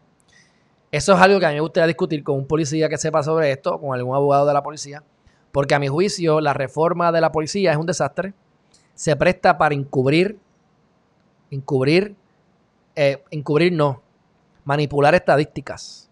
Eso 0.91 1.13
es 1.13 1.19
algo 1.19 1.39
que 1.39 1.45
a 1.45 1.49
mí 1.49 1.55
me 1.55 1.61
gustaría 1.61 1.87
discutir 1.87 2.23
con 2.23 2.35
un 2.35 2.47
policía 2.47 2.89
que 2.89 2.97
sepa 2.97 3.21
sobre 3.23 3.51
esto, 3.51 3.79
con 3.79 3.93
algún 3.93 4.15
abogado 4.15 4.45
de 4.47 4.53
la 4.53 4.63
policía, 4.63 5.03
porque 5.51 5.75
a 5.75 5.79
mi 5.79 5.87
juicio 5.87 6.41
la 6.41 6.53
reforma 6.53 7.11
de 7.11 7.21
la 7.21 7.31
policía 7.31 7.71
es 7.71 7.77
un 7.77 7.85
desastre. 7.85 8.33
Se 8.95 9.15
presta 9.15 9.57
para 9.57 9.75
encubrir, 9.75 10.39
encubrir, 11.51 12.15
eh, 12.95 13.23
encubrir 13.31 13.71
no, 13.71 14.01
manipular 14.65 15.13
estadísticas 15.15 16.09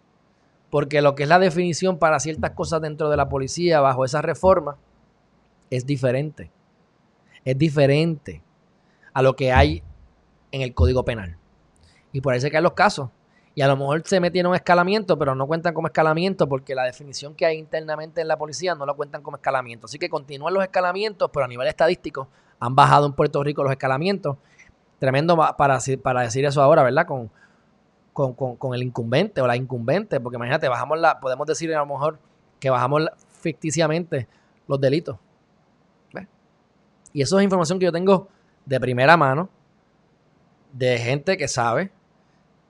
porque 0.70 1.02
lo 1.02 1.16
que 1.16 1.24
es 1.24 1.30
la 1.30 1.40
definición 1.40 1.98
para 1.98 2.20
ciertas 2.20 2.52
cosas 2.52 2.82
dentro 2.82 3.10
de 3.10 3.18
la 3.18 3.30
policía 3.30 3.80
bajo 3.80 4.06
esa 4.06 4.22
reforma 4.22 4.78
es 5.70 5.86
diferente. 5.86 6.52
Es 7.46 7.58
diferente 7.58 8.42
a 9.14 9.22
lo 9.22 9.36
que 9.36 9.52
hay 9.52 9.84
en 10.52 10.62
el 10.62 10.74
Código 10.74 11.04
Penal. 11.04 11.38
Y 12.12 12.22
por 12.22 12.34
ahí 12.34 12.42
se 12.42 12.52
caen 12.52 12.64
los 12.64 12.74
casos. 12.74 13.10
Y 13.56 13.62
a 13.62 13.68
lo 13.68 13.76
mejor 13.76 14.04
se 14.06 14.20
metieron 14.20 14.52
un 14.52 14.56
escalamiento, 14.56 15.18
pero 15.18 15.34
no 15.34 15.48
cuentan 15.48 15.74
como 15.74 15.88
escalamiento 15.88 16.48
porque 16.48 16.76
la 16.76 16.84
definición 16.84 17.34
que 17.34 17.46
hay 17.46 17.58
internamente 17.58 18.22
en 18.22 18.28
la 18.28 18.38
policía 18.38 18.76
no 18.76 18.86
lo 18.86 18.96
cuentan 18.96 19.24
como 19.24 19.38
escalamiento. 19.38 19.86
Así 19.86 19.98
que 19.98 20.10
continúan 20.10 20.54
los 20.54 20.64
escalamientos, 20.64 21.30
pero 21.34 21.46
a 21.46 21.48
nivel 21.48 21.68
estadístico 21.68 22.28
han 22.60 22.76
bajado 22.76 23.08
en 23.08 23.14
Puerto 23.14 23.44
Rico 23.44 23.64
los 23.64 23.72
escalamientos. 23.72 24.38
Tremendo 25.00 25.36
para, 25.58 25.80
para 26.04 26.22
decir 26.22 26.46
eso 26.46 26.62
ahora, 26.62 26.84
¿verdad? 26.84 27.08
Con, 27.08 27.32
con, 28.14 28.74
el 28.74 28.84
incumbente 28.84 29.42
o 29.42 29.48
la 29.48 29.56
incumbente, 29.56 30.20
porque 30.20 30.38
imagínate, 30.38 30.68
bajamos 30.68 31.00
la, 31.00 31.20
podemos 31.20 31.46
decir 31.46 31.74
a 31.74 31.80
lo 31.80 31.86
mejor 31.86 32.20
que 32.60 32.70
bajamos 32.70 33.08
ficticiamente 33.42 34.28
los 34.68 34.80
delitos. 34.80 35.18
Y 37.14 37.22
eso 37.22 37.40
es 37.40 37.44
información 37.44 37.80
que 37.80 37.86
yo 37.86 37.92
tengo 37.92 38.28
de 38.66 38.80
primera 38.80 39.18
mano, 39.18 39.50
de 40.74 40.98
gente 40.98 41.38
que 41.38 41.48
sabe 41.48 41.92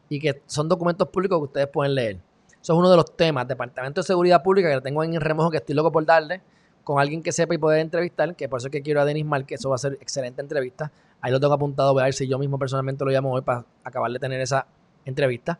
y 0.09 0.19
que 0.19 0.41
son 0.45 0.69
documentos 0.69 1.07
públicos 1.09 1.37
que 1.39 1.43
ustedes 1.43 1.67
pueden 1.67 1.95
leer. 1.95 2.17
Eso 2.61 2.73
es 2.73 2.79
uno 2.79 2.89
de 2.89 2.97
los 2.97 3.15
temas, 3.15 3.47
Departamento 3.47 4.01
de 4.01 4.07
Seguridad 4.07 4.43
Pública, 4.43 4.69
que 4.73 4.81
tengo 4.81 5.03
en 5.03 5.13
el 5.13 5.21
remojo 5.21 5.51
que 5.51 5.57
estoy 5.57 5.75
loco 5.75 5.91
por 5.91 6.05
darle, 6.05 6.41
con 6.83 6.99
alguien 6.99 7.21
que 7.21 7.31
sepa 7.31 7.53
y 7.53 7.57
poder 7.57 7.79
entrevistar, 7.79 8.35
que 8.35 8.47
por 8.49 8.59
eso 8.59 8.67
es 8.67 8.71
que 8.71 8.81
quiero 8.81 9.01
a 9.01 9.05
Denis 9.05 9.25
Mal, 9.25 9.45
que 9.45 9.55
eso 9.55 9.69
va 9.69 9.75
a 9.75 9.77
ser 9.79 9.93
excelente 10.01 10.41
entrevista. 10.41 10.91
Ahí 11.21 11.31
lo 11.31 11.39
tengo 11.39 11.53
apuntado, 11.53 11.93
voy 11.93 12.01
a 12.01 12.05
ver 12.05 12.13
si 12.13 12.27
yo 12.27 12.37
mismo 12.37 12.57
personalmente 12.57 13.03
lo 13.03 13.11
llamo 13.11 13.33
hoy 13.33 13.41
para 13.41 13.65
acabar 13.83 14.11
de 14.11 14.19
tener 14.19 14.39
esa 14.41 14.67
entrevista. 15.05 15.59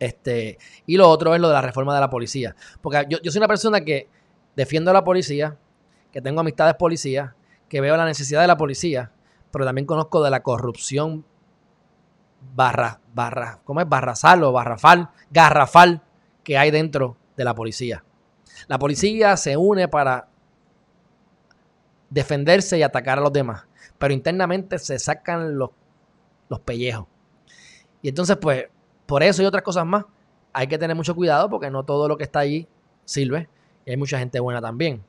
Este, 0.00 0.58
y 0.86 0.96
lo 0.96 1.08
otro 1.08 1.34
es 1.34 1.40
lo 1.40 1.48
de 1.48 1.54
la 1.54 1.60
reforma 1.60 1.94
de 1.94 2.00
la 2.00 2.10
policía. 2.10 2.56
Porque 2.80 3.06
yo, 3.08 3.18
soy 3.30 3.38
una 3.38 3.48
persona 3.48 3.82
que 3.82 4.08
defiendo 4.56 4.90
a 4.90 4.94
la 4.94 5.04
policía, 5.04 5.56
que 6.10 6.20
tengo 6.20 6.40
amistades 6.40 6.74
policías, 6.74 7.32
que 7.68 7.80
veo 7.80 7.96
la 7.96 8.06
necesidad 8.06 8.40
de 8.40 8.46
la 8.48 8.56
policía, 8.56 9.12
pero 9.50 9.64
también 9.64 9.86
conozco 9.86 10.22
de 10.22 10.30
la 10.30 10.42
corrupción 10.42 11.24
barra, 12.54 13.00
barra, 13.14 13.60
¿cómo 13.64 13.80
es? 13.80 13.88
Barrasal 13.88 14.42
o 14.44 14.52
barrafal, 14.52 15.10
garrafal 15.30 16.02
que 16.42 16.56
hay 16.56 16.70
dentro 16.70 17.16
de 17.36 17.44
la 17.44 17.54
policía. 17.54 18.04
La 18.68 18.78
policía 18.78 19.36
se 19.36 19.56
une 19.56 19.88
para 19.88 20.28
defenderse 22.08 22.78
y 22.78 22.82
atacar 22.82 23.18
a 23.18 23.22
los 23.22 23.32
demás, 23.32 23.66
pero 23.98 24.12
internamente 24.12 24.78
se 24.78 24.98
sacan 24.98 25.56
los, 25.56 25.70
los 26.48 26.60
pellejos. 26.60 27.06
Y 28.02 28.08
entonces, 28.08 28.36
pues, 28.36 28.66
por 29.06 29.22
eso 29.22 29.42
y 29.42 29.46
otras 29.46 29.62
cosas 29.62 29.86
más, 29.86 30.04
hay 30.52 30.66
que 30.66 30.78
tener 30.78 30.96
mucho 30.96 31.14
cuidado 31.14 31.48
porque 31.48 31.70
no 31.70 31.84
todo 31.84 32.08
lo 32.08 32.16
que 32.16 32.24
está 32.24 32.40
allí 32.40 32.66
sirve. 33.04 33.48
Y 33.84 33.90
hay 33.90 33.96
mucha 33.96 34.18
gente 34.18 34.40
buena 34.40 34.60
también. 34.60 35.04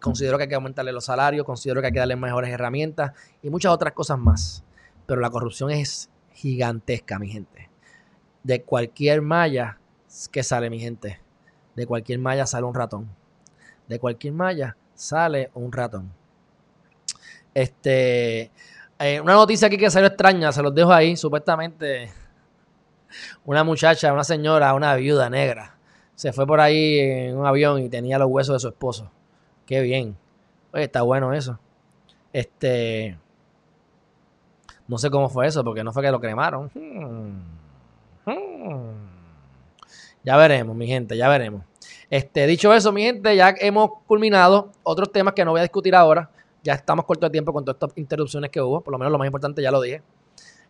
Considero 0.00 0.36
que 0.36 0.44
hay 0.44 0.48
que 0.48 0.54
aumentarle 0.54 0.92
los 0.92 1.04
salarios, 1.04 1.44
considero 1.44 1.80
que 1.80 1.88
hay 1.88 1.92
que 1.92 1.98
darle 1.98 2.16
mejores 2.16 2.50
herramientas 2.50 3.12
y 3.42 3.50
muchas 3.50 3.72
otras 3.72 3.92
cosas 3.92 4.18
más. 4.18 4.64
Pero 5.06 5.20
la 5.20 5.30
corrupción 5.30 5.70
es 5.70 6.10
gigantesca, 6.32 7.18
mi 7.18 7.28
gente. 7.28 7.68
De 8.42 8.62
cualquier 8.62 9.22
malla 9.22 9.78
que 10.30 10.42
sale, 10.42 10.70
mi 10.70 10.80
gente. 10.80 11.20
De 11.74 11.86
cualquier 11.86 12.18
malla 12.18 12.46
sale 12.46 12.64
un 12.64 12.74
ratón. 12.74 13.08
De 13.88 13.98
cualquier 13.98 14.32
malla 14.32 14.76
sale 14.94 15.50
un 15.54 15.72
ratón. 15.72 16.12
Este, 17.54 18.50
eh, 18.98 19.20
una 19.20 19.34
noticia 19.34 19.66
aquí 19.66 19.76
que 19.76 19.90
salió 19.90 20.08
extraña, 20.08 20.52
se 20.52 20.62
los 20.62 20.74
dejo 20.74 20.92
ahí. 20.92 21.16
Supuestamente, 21.16 22.10
una 23.44 23.64
muchacha, 23.64 24.12
una 24.12 24.24
señora, 24.24 24.74
una 24.74 24.94
viuda 24.96 25.28
negra, 25.28 25.76
se 26.14 26.32
fue 26.32 26.46
por 26.46 26.60
ahí 26.60 26.98
en 26.98 27.36
un 27.36 27.46
avión 27.46 27.82
y 27.82 27.88
tenía 27.88 28.18
los 28.18 28.28
huesos 28.28 28.56
de 28.56 28.60
su 28.60 28.68
esposo. 28.68 29.10
Qué 29.72 29.80
bien. 29.80 30.18
Oye, 30.74 30.84
está 30.84 31.00
bueno 31.00 31.32
eso. 31.32 31.58
Este. 32.30 33.16
No 34.86 34.98
sé 34.98 35.08
cómo 35.08 35.30
fue 35.30 35.46
eso, 35.46 35.64
porque 35.64 35.82
no 35.82 35.94
fue 35.94 36.02
que 36.02 36.10
lo 36.10 36.20
cremaron. 36.20 36.70
Hmm. 36.74 37.40
Hmm. 38.26 38.90
Ya 40.24 40.36
veremos, 40.36 40.76
mi 40.76 40.86
gente, 40.86 41.16
ya 41.16 41.26
veremos. 41.26 41.62
Este, 42.10 42.46
dicho 42.46 42.74
eso, 42.74 42.92
mi 42.92 43.00
gente, 43.00 43.34
ya 43.34 43.54
hemos 43.60 43.92
culminado 44.06 44.72
otros 44.82 45.10
temas 45.10 45.32
que 45.32 45.42
no 45.42 45.52
voy 45.52 45.60
a 45.60 45.62
discutir 45.62 45.94
ahora 45.94 46.28
ya 46.62 46.74
estamos 46.74 47.06
corto 47.06 47.24
de 47.24 47.30
tiempo 47.30 47.50
con 47.54 47.64
todas 47.64 47.76
estas 47.76 47.96
interrupciones 47.96 48.50
que 48.50 48.60
hubo. 48.60 48.82
Por 48.82 48.92
lo 48.92 48.98
menos 48.98 49.10
lo 49.10 49.16
más 49.16 49.24
importante 49.24 49.62
ya 49.62 49.70
lo 49.70 49.80
dije. 49.80 50.02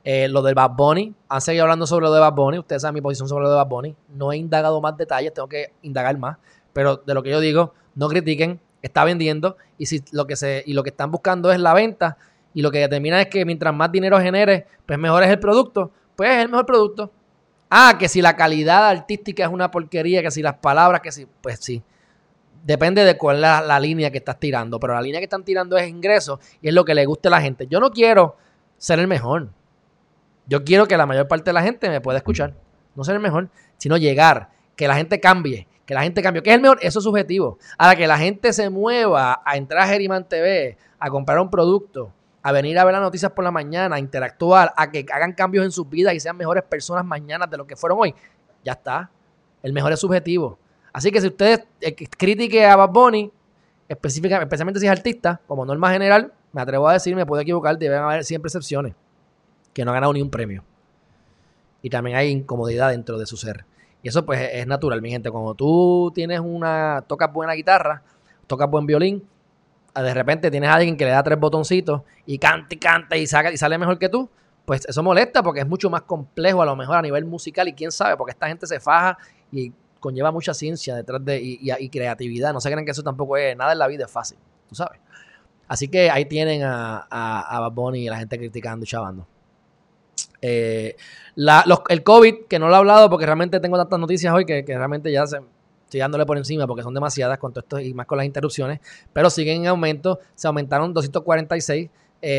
Eh, 0.04 0.28
lo 0.28 0.42
del 0.42 0.54
Bad 0.54 0.76
Bunny. 0.76 1.12
Han 1.28 1.40
seguido 1.40 1.64
hablando 1.64 1.88
sobre 1.88 2.06
lo 2.06 2.14
de 2.14 2.20
Bad 2.20 2.34
Bunny. 2.34 2.60
Ustedes 2.60 2.82
saben 2.82 2.94
mi 2.94 3.00
posición 3.00 3.28
sobre 3.28 3.42
lo 3.42 3.50
de 3.50 3.56
Bad 3.56 3.66
Bunny. 3.66 3.96
No 4.14 4.30
he 4.30 4.36
indagado 4.36 4.80
más 4.80 4.96
detalles, 4.96 5.34
tengo 5.34 5.48
que 5.48 5.72
indagar 5.82 6.16
más. 6.18 6.38
Pero 6.72 6.98
de 6.98 7.14
lo 7.14 7.24
que 7.24 7.30
yo 7.30 7.40
digo, 7.40 7.74
no 7.96 8.06
critiquen. 8.06 8.60
Está 8.82 9.04
vendiendo. 9.04 9.56
Y 9.78 9.86
si 9.86 10.02
lo 10.12 10.26
que 10.26 10.36
se, 10.36 10.62
y 10.66 10.74
lo 10.74 10.82
que 10.82 10.90
están 10.90 11.10
buscando 11.10 11.50
es 11.52 11.58
la 11.58 11.72
venta. 11.72 12.18
Y 12.52 12.62
lo 12.62 12.70
que 12.70 12.80
determina 12.80 13.20
es 13.20 13.28
que 13.28 13.44
mientras 13.44 13.74
más 13.74 13.90
dinero 13.90 14.20
genere, 14.20 14.66
pues 14.84 14.98
mejor 14.98 15.22
es 15.22 15.30
el 15.30 15.38
producto. 15.38 15.90
Pues 16.16 16.30
es 16.30 16.42
el 16.42 16.48
mejor 16.48 16.66
producto. 16.66 17.10
Ah, 17.70 17.96
que 17.98 18.08
si 18.08 18.20
la 18.20 18.36
calidad 18.36 18.88
artística 18.88 19.44
es 19.44 19.50
una 19.50 19.70
porquería, 19.70 20.20
que 20.22 20.30
si 20.30 20.42
las 20.42 20.54
palabras, 20.54 21.00
que 21.00 21.10
si, 21.10 21.26
pues 21.40 21.58
sí 21.60 21.82
depende 22.62 23.04
de 23.04 23.16
cuál 23.16 23.36
es 23.36 23.42
la, 23.42 23.80
línea 23.80 24.10
que 24.10 24.18
estás 24.18 24.38
tirando, 24.38 24.78
pero 24.78 24.94
la 24.94 25.02
línea 25.02 25.20
que 25.20 25.24
están 25.24 25.44
tirando 25.44 25.76
es 25.76 25.88
ingreso 25.88 26.40
y 26.60 26.68
es 26.68 26.74
lo 26.74 26.84
que 26.84 26.94
le 26.94 27.04
guste 27.04 27.28
a 27.28 27.30
la 27.30 27.40
gente. 27.40 27.66
Yo 27.66 27.80
no 27.80 27.90
quiero 27.90 28.36
ser 28.78 28.98
el 28.98 29.08
mejor. 29.08 29.48
Yo 30.46 30.64
quiero 30.64 30.86
que 30.86 30.96
la 30.96 31.06
mayor 31.06 31.28
parte 31.28 31.50
de 31.50 31.54
la 31.54 31.62
gente 31.62 31.88
me 31.88 32.00
pueda 32.00 32.18
escuchar. 32.18 32.54
No 32.94 33.04
ser 33.04 33.16
el 33.16 33.20
mejor, 33.20 33.48
sino 33.78 33.96
llegar, 33.96 34.50
que 34.76 34.86
la 34.86 34.96
gente 34.96 35.20
cambie, 35.20 35.66
que 35.92 35.94
la 35.94 36.02
gente 36.04 36.22
cambie. 36.22 36.42
¿Qué 36.42 36.48
es 36.48 36.56
el 36.56 36.62
mejor? 36.62 36.78
Eso 36.80 37.00
es 37.00 37.04
subjetivo. 37.04 37.58
Ahora 37.76 37.94
que 37.94 38.06
la 38.06 38.16
gente 38.16 38.50
se 38.54 38.70
mueva 38.70 39.42
a 39.44 39.56
entrar 39.58 39.82
a 39.82 39.86
Geriman 39.86 40.26
TV, 40.26 40.78
a 40.98 41.10
comprar 41.10 41.38
un 41.38 41.50
producto 41.50 42.10
a 42.42 42.50
venir 42.50 42.78
a 42.78 42.84
ver 42.84 42.94
las 42.94 43.02
noticias 43.02 43.30
por 43.32 43.44
la 43.44 43.50
mañana, 43.50 43.96
a 43.96 43.98
interactuar, 43.98 44.72
a 44.74 44.90
que 44.90 45.04
hagan 45.12 45.32
cambios 45.32 45.66
en 45.66 45.70
sus 45.70 45.88
vidas 45.88 46.14
y 46.14 46.18
sean 46.18 46.36
mejores 46.36 46.64
personas 46.64 47.04
mañana 47.04 47.46
de 47.46 47.58
lo 47.58 47.66
que 47.66 47.76
fueron 47.76 47.98
hoy, 48.00 48.14
ya 48.64 48.72
está. 48.72 49.10
El 49.62 49.72
mejor 49.72 49.92
es 49.92 50.00
subjetivo. 50.00 50.58
Así 50.94 51.12
que 51.12 51.20
si 51.20 51.26
ustedes 51.26 51.64
eh, 51.80 51.94
critique 51.94 52.64
a 52.66 52.74
Bad 52.74 52.88
Bunny, 52.88 53.30
específicamente, 53.86 54.44
especialmente 54.46 54.80
si 54.80 54.86
es 54.86 54.92
artista, 54.92 55.40
como 55.46 55.64
norma 55.66 55.92
general, 55.92 56.32
me 56.52 56.62
atrevo 56.62 56.88
a 56.88 56.94
decir, 56.94 57.14
me 57.14 57.26
puedo 57.26 57.42
equivocar, 57.42 57.78
deben 57.78 57.98
haber 57.98 58.24
siempre 58.24 58.48
excepciones, 58.48 58.94
que 59.72 59.84
no 59.84 59.90
ha 59.90 59.94
ganado 59.94 60.12
ni 60.14 60.22
un 60.22 60.30
premio. 60.30 60.64
Y 61.82 61.90
también 61.90 62.16
hay 62.16 62.30
incomodidad 62.30 62.90
dentro 62.90 63.18
de 63.18 63.26
su 63.26 63.36
ser. 63.36 63.66
Y 64.02 64.08
eso 64.08 64.26
pues 64.26 64.40
es 64.52 64.66
natural, 64.66 65.00
mi 65.00 65.10
gente. 65.10 65.30
Cuando 65.30 65.54
tú 65.54 66.10
tienes 66.14 66.40
una, 66.40 67.04
tocas 67.06 67.32
buena 67.32 67.52
guitarra, 67.52 68.02
tocas 68.46 68.68
buen 68.68 68.86
violín, 68.86 69.24
de 69.94 70.14
repente 70.14 70.50
tienes 70.50 70.70
a 70.70 70.74
alguien 70.74 70.96
que 70.96 71.04
le 71.04 71.10
da 71.10 71.22
tres 71.22 71.38
botoncitos 71.38 72.02
y 72.26 72.38
canta 72.38 72.74
y 72.74 72.78
canta 72.78 73.16
y, 73.16 73.26
saca, 73.26 73.52
y 73.52 73.56
sale 73.56 73.78
mejor 73.78 73.98
que 73.98 74.08
tú, 74.08 74.28
pues 74.64 74.86
eso 74.86 75.02
molesta 75.02 75.42
porque 75.42 75.60
es 75.60 75.68
mucho 75.68 75.90
más 75.90 76.02
complejo 76.02 76.62
a 76.62 76.66
lo 76.66 76.74
mejor 76.74 76.96
a 76.96 77.02
nivel 77.02 77.24
musical 77.24 77.68
y 77.68 77.74
quién 77.74 77.92
sabe, 77.92 78.16
porque 78.16 78.32
esta 78.32 78.48
gente 78.48 78.66
se 78.66 78.80
faja 78.80 79.18
y 79.50 79.72
conlleva 80.00 80.32
mucha 80.32 80.54
ciencia 80.54 80.96
detrás 80.96 81.24
de 81.24 81.40
y, 81.42 81.88
creatividad. 81.88 82.52
No 82.52 82.60
se 82.60 82.70
creen 82.70 82.84
que 82.84 82.92
eso 82.92 83.02
tampoco 83.02 83.36
es 83.36 83.56
nada 83.56 83.72
en 83.72 83.78
la 83.78 83.86
vida 83.86 84.06
es 84.06 84.10
fácil, 84.10 84.38
tú 84.68 84.74
sabes. 84.74 85.00
Así 85.68 85.88
que 85.88 86.10
ahí 86.10 86.24
tienen 86.24 86.62
a, 86.64 87.06
a, 87.08 87.56
a 87.56 87.60
Bad 87.60 87.72
Bunny 87.72 88.06
y 88.06 88.08
la 88.08 88.18
gente 88.18 88.36
criticando 88.36 88.84
y 88.84 88.88
chavando. 88.88 89.26
Eh, 90.42 90.96
el 91.36 92.02
COVID, 92.02 92.46
que 92.48 92.58
no 92.58 92.68
lo 92.68 92.74
he 92.74 92.78
hablado 92.78 93.08
porque 93.08 93.24
realmente 93.24 93.60
tengo 93.60 93.76
tantas 93.78 93.98
noticias 93.98 94.34
hoy 94.34 94.44
que, 94.44 94.64
realmente 94.66 95.10
ya 95.10 95.26
se, 95.26 95.38
estoy 95.84 96.00
dándole 96.00 96.26
por 96.26 96.36
encima 96.36 96.66
porque 96.66 96.82
son 96.82 96.92
demasiadas 96.92 97.38
con 97.38 97.52
todo 97.52 97.60
esto 97.60 97.80
y 97.80 97.94
más 97.94 98.06
con 98.06 98.18
las 98.18 98.26
interrupciones, 98.26 98.80
pero 99.12 99.30
siguen 99.30 99.62
en 99.62 99.68
aumento, 99.68 100.18
se 100.34 100.48
aumentaron 100.48 100.92
246. 100.92 101.90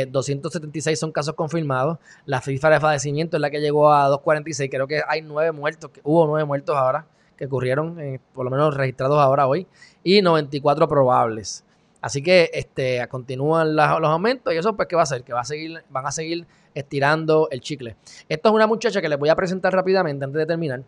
276 0.07 0.93
eh, 0.93 0.95
son 0.95 1.11
casos 1.11 1.35
confirmados. 1.35 1.97
La 2.25 2.39
cifra 2.39 2.69
de 2.69 2.79
fallecimiento 2.79 3.35
es 3.35 3.41
la 3.41 3.49
que 3.49 3.59
llegó 3.59 3.91
a 3.91 4.07
246. 4.07 4.69
Creo 4.69 4.87
que 4.87 5.01
hay 5.05 5.21
nueve 5.21 5.51
muertos, 5.51 5.91
hubo 6.03 6.25
nueve 6.25 6.45
muertos 6.45 6.77
ahora 6.77 7.05
que 7.37 7.47
ocurrieron, 7.47 7.99
eh, 7.99 8.19
por 8.33 8.45
lo 8.45 8.51
menos 8.51 8.75
registrados 8.75 9.19
ahora 9.19 9.45
hoy, 9.45 9.67
y 10.03 10.21
94 10.21 10.87
probables. 10.87 11.65
Así 12.03 12.21
que 12.21 12.51
este, 12.53 13.07
continúan 13.07 13.77
los 13.77 13.87
aumentos 13.87 14.53
y 14.53 14.57
eso 14.57 14.75
pues 14.75 14.89
¿qué 14.89 14.95
va 14.97 15.03
a 15.03 15.03
hacer? 15.03 15.23
Que 15.23 15.31
va 15.31 15.39
a 15.39 15.45
seguir, 15.45 15.85
van 15.89 16.05
a 16.05 16.11
seguir 16.11 16.45
estirando 16.73 17.47
el 17.49 17.61
chicle. 17.61 17.95
Esto 18.27 18.49
es 18.49 18.55
una 18.55 18.67
muchacha 18.67 19.01
que 19.01 19.07
les 19.07 19.17
voy 19.17 19.29
a 19.29 19.35
presentar 19.37 19.71
rápidamente 19.73 20.25
antes 20.25 20.37
de 20.37 20.45
terminar. 20.45 20.83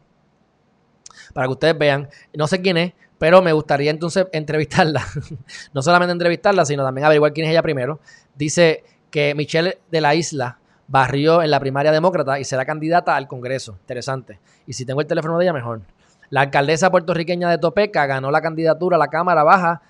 Para 1.33 1.47
que 1.47 1.53
ustedes 1.53 1.77
vean. 1.77 2.09
No 2.33 2.47
sé 2.47 2.61
quién 2.61 2.75
es, 2.75 2.93
pero 3.17 3.41
me 3.41 3.53
gustaría 3.53 3.91
entonces 3.91 4.27
entrevistarla. 4.33 5.05
no 5.73 5.81
solamente 5.81 6.11
entrevistarla, 6.11 6.65
sino 6.65 6.83
también 6.83 7.05
averiguar 7.05 7.31
quién 7.31 7.45
es 7.45 7.51
ella 7.51 7.61
primero. 7.61 8.01
Dice 8.35 8.83
que 9.09 9.33
Michelle 9.35 9.77
de 9.89 10.01
la 10.01 10.15
Isla 10.15 10.59
barrió 10.89 11.41
en 11.41 11.49
la 11.49 11.61
primaria 11.61 11.93
demócrata 11.93 12.41
y 12.41 12.43
será 12.43 12.65
candidata 12.65 13.15
al 13.15 13.29
Congreso. 13.29 13.77
Interesante. 13.79 14.41
Y 14.67 14.73
si 14.73 14.85
tengo 14.85 14.99
el 14.99 15.07
teléfono 15.07 15.37
de 15.37 15.45
ella, 15.45 15.53
mejor. 15.53 15.79
La 16.29 16.41
alcaldesa 16.41 16.91
puertorriqueña 16.91 17.49
de 17.49 17.57
Topeca 17.57 18.05
ganó 18.05 18.31
la 18.31 18.41
candidatura 18.41 18.97
a 18.97 18.99
la 18.99 19.07
Cámara 19.07 19.45
Baja 19.45 19.81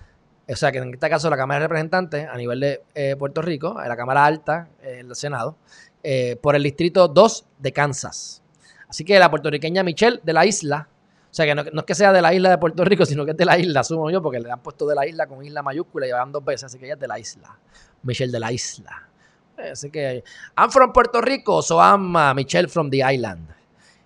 o 0.47 0.55
sea 0.55 0.71
que 0.71 0.77
en 0.77 0.93
este 0.93 1.09
caso 1.09 1.29
la 1.29 1.37
Cámara 1.37 1.61
de 1.61 1.67
Representantes 1.67 2.27
a 2.27 2.37
nivel 2.37 2.59
de 2.59 2.83
eh, 2.93 3.15
Puerto 3.17 3.41
Rico, 3.41 3.75
la 3.85 3.95
Cámara 3.95 4.25
Alta, 4.25 4.69
el 4.83 5.15
Senado, 5.15 5.55
eh, 6.03 6.35
por 6.39 6.55
el 6.55 6.61
distrito 6.61 7.07
2 7.07 7.45
de 7.57 7.71
Kansas. 7.71 8.43
Así 8.87 9.03
que 9.03 9.17
la 9.17 9.29
puertorriqueña 9.29 9.81
Michelle 9.81 10.19
de 10.23 10.33
la 10.33 10.45
isla, 10.45 10.87
o 11.31 11.33
sea 11.33 11.45
que 11.45 11.55
no, 11.55 11.63
es 11.63 11.83
que 11.83 11.95
sea 11.95 12.13
de 12.13 12.21
la 12.21 12.31
isla 12.33 12.51
de 12.51 12.57
Puerto 12.59 12.85
Rico, 12.85 13.05
sino 13.07 13.25
que 13.25 13.31
es 13.31 13.37
de 13.37 13.45
la 13.45 13.57
isla, 13.57 13.79
asumo 13.79 14.11
yo, 14.11 14.21
porque 14.21 14.39
le 14.39 14.51
han 14.51 14.61
puesto 14.61 14.85
de 14.85 14.93
la 14.93 15.07
isla 15.07 15.25
con 15.25 15.43
isla 15.43 15.63
mayúscula 15.63 16.07
y 16.07 16.11
van 16.11 16.31
dos 16.31 16.45
veces, 16.45 16.65
así 16.65 16.77
que 16.77 16.85
ella 16.85 16.93
es 16.93 16.99
de 16.99 17.07
la 17.07 17.17
isla. 17.17 17.57
Michelle 18.03 18.31
de 18.31 18.39
la 18.39 18.51
isla. 18.51 19.09
Eh, 19.57 19.71
así 19.71 19.89
que, 19.89 20.23
I'm 20.57 20.69
from 20.69 20.93
Puerto 20.93 21.21
Rico, 21.21 21.63
so 21.63 21.79
I'm 21.79 22.15
uh, 22.15 22.35
Michelle 22.35 22.67
from 22.67 22.91
the 22.91 22.97
island. 22.97 23.49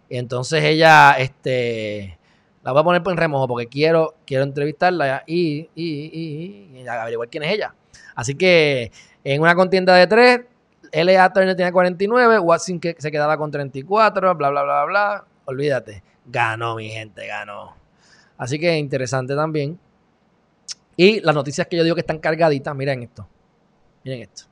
Y 0.08 0.18
entonces 0.18 0.64
ella, 0.64 1.16
este, 1.20 2.18
la 2.64 2.72
voy 2.72 2.82
a 2.82 2.84
poner 2.84 3.01
en 3.05 3.18
remojo 3.18 3.47
porque 3.47 3.68
quiero, 3.68 4.16
quiero 4.26 4.43
entrevistarla 4.43 5.24
y, 5.26 5.70
y, 5.76 6.72
y, 6.82 6.88
averiguar 6.88 7.30
quién 7.30 7.43
es 7.43 7.53
ella. 7.53 7.74
Así 8.16 8.36
que 8.36 8.91
en 9.24 9.41
una 9.41 9.55
contienda 9.55 9.95
de 9.95 10.07
tres, 10.07 10.41
L.A. 10.91 11.32
Turner 11.32 11.55
tiene 11.55 11.72
49, 11.72 12.39
Watson 12.39 12.80
que 12.80 12.95
se 12.97 13.12
quedaba 13.12 13.38
con 13.38 13.51
34, 13.51 14.36
bla, 14.36 14.49
bla, 14.49 14.64
bla, 14.64 14.86
bla. 14.86 15.26
Olvídate. 15.45 16.03
Ganó, 16.26 16.76
mi 16.76 16.89
gente, 16.89 17.26
ganó. 17.28 17.76
Así 18.38 18.60
que 18.60 18.78
interesante 18.78 19.36
también. 19.36 19.80
Y 20.95 21.22
las 21.22 21.34
noticias 21.34 21.68
que 21.68 21.78
yo 21.78 21.84
digo 21.84 21.95
que 21.95 22.01
están 22.01 22.20
cargaditas, 22.20 22.76
miren 22.76 23.03
esto. 23.03 23.28
Miren 24.03 24.22
esto. 24.22 24.43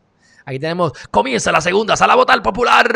Aquí 0.46 0.60
tenemos, 0.60 0.94
comienza 1.12 1.52
la 1.52 1.60
segunda 1.60 1.98
sala 1.98 2.16
votar 2.16 2.42
popular. 2.42 2.88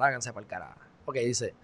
Háganse 0.00 0.32
para 0.34 0.44
el 0.44 0.48
carajo. 0.48 0.80
Ok, 1.06 1.14
dice, 1.16 1.54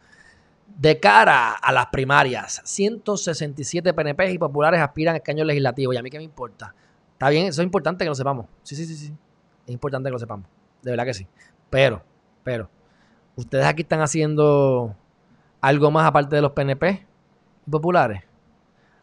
de 0.79 0.99
cara 0.99 1.53
a 1.53 1.73
las 1.73 1.87
primarias, 1.87 2.63
167 2.65 3.93
PNP 3.93 4.33
y 4.33 4.39
populares 4.39 4.81
aspiran 4.81 5.15
a 5.15 5.19
escaños 5.19 5.47
legislativos. 5.47 5.95
¿Y 5.95 5.99
a 5.99 6.03
mí 6.03 6.11
qué 6.11 6.19
me 6.19 6.25
importa? 6.25 6.75
Está 7.13 7.29
bien, 7.29 7.47
eso 7.47 7.61
es 7.61 7.67
importante 7.67 8.05
que 8.05 8.09
lo 8.09 8.15
sepamos. 8.15 8.47
Sí, 8.63 8.75
sí, 8.77 8.87
sí, 8.87 8.97
sí. 8.97 9.15
Es 9.67 9.73
importante 9.73 10.09
que 10.09 10.13
lo 10.13 10.19
sepamos. 10.19 10.47
De 10.83 10.91
verdad 10.91 11.05
que 11.05 11.15
sí. 11.15 11.27
Pero, 11.69 12.03
pero, 12.43 12.71
ustedes 13.37 13.67
aquí 13.67 13.83
están 13.83 14.01
haciendo 14.01 14.97
algo 15.61 15.91
más 15.91 16.07
aparte 16.07 16.37
de 16.37 16.43
los 16.43 16.53
PNP 16.53 17.07
y 17.67 17.71
populares. 17.71 18.23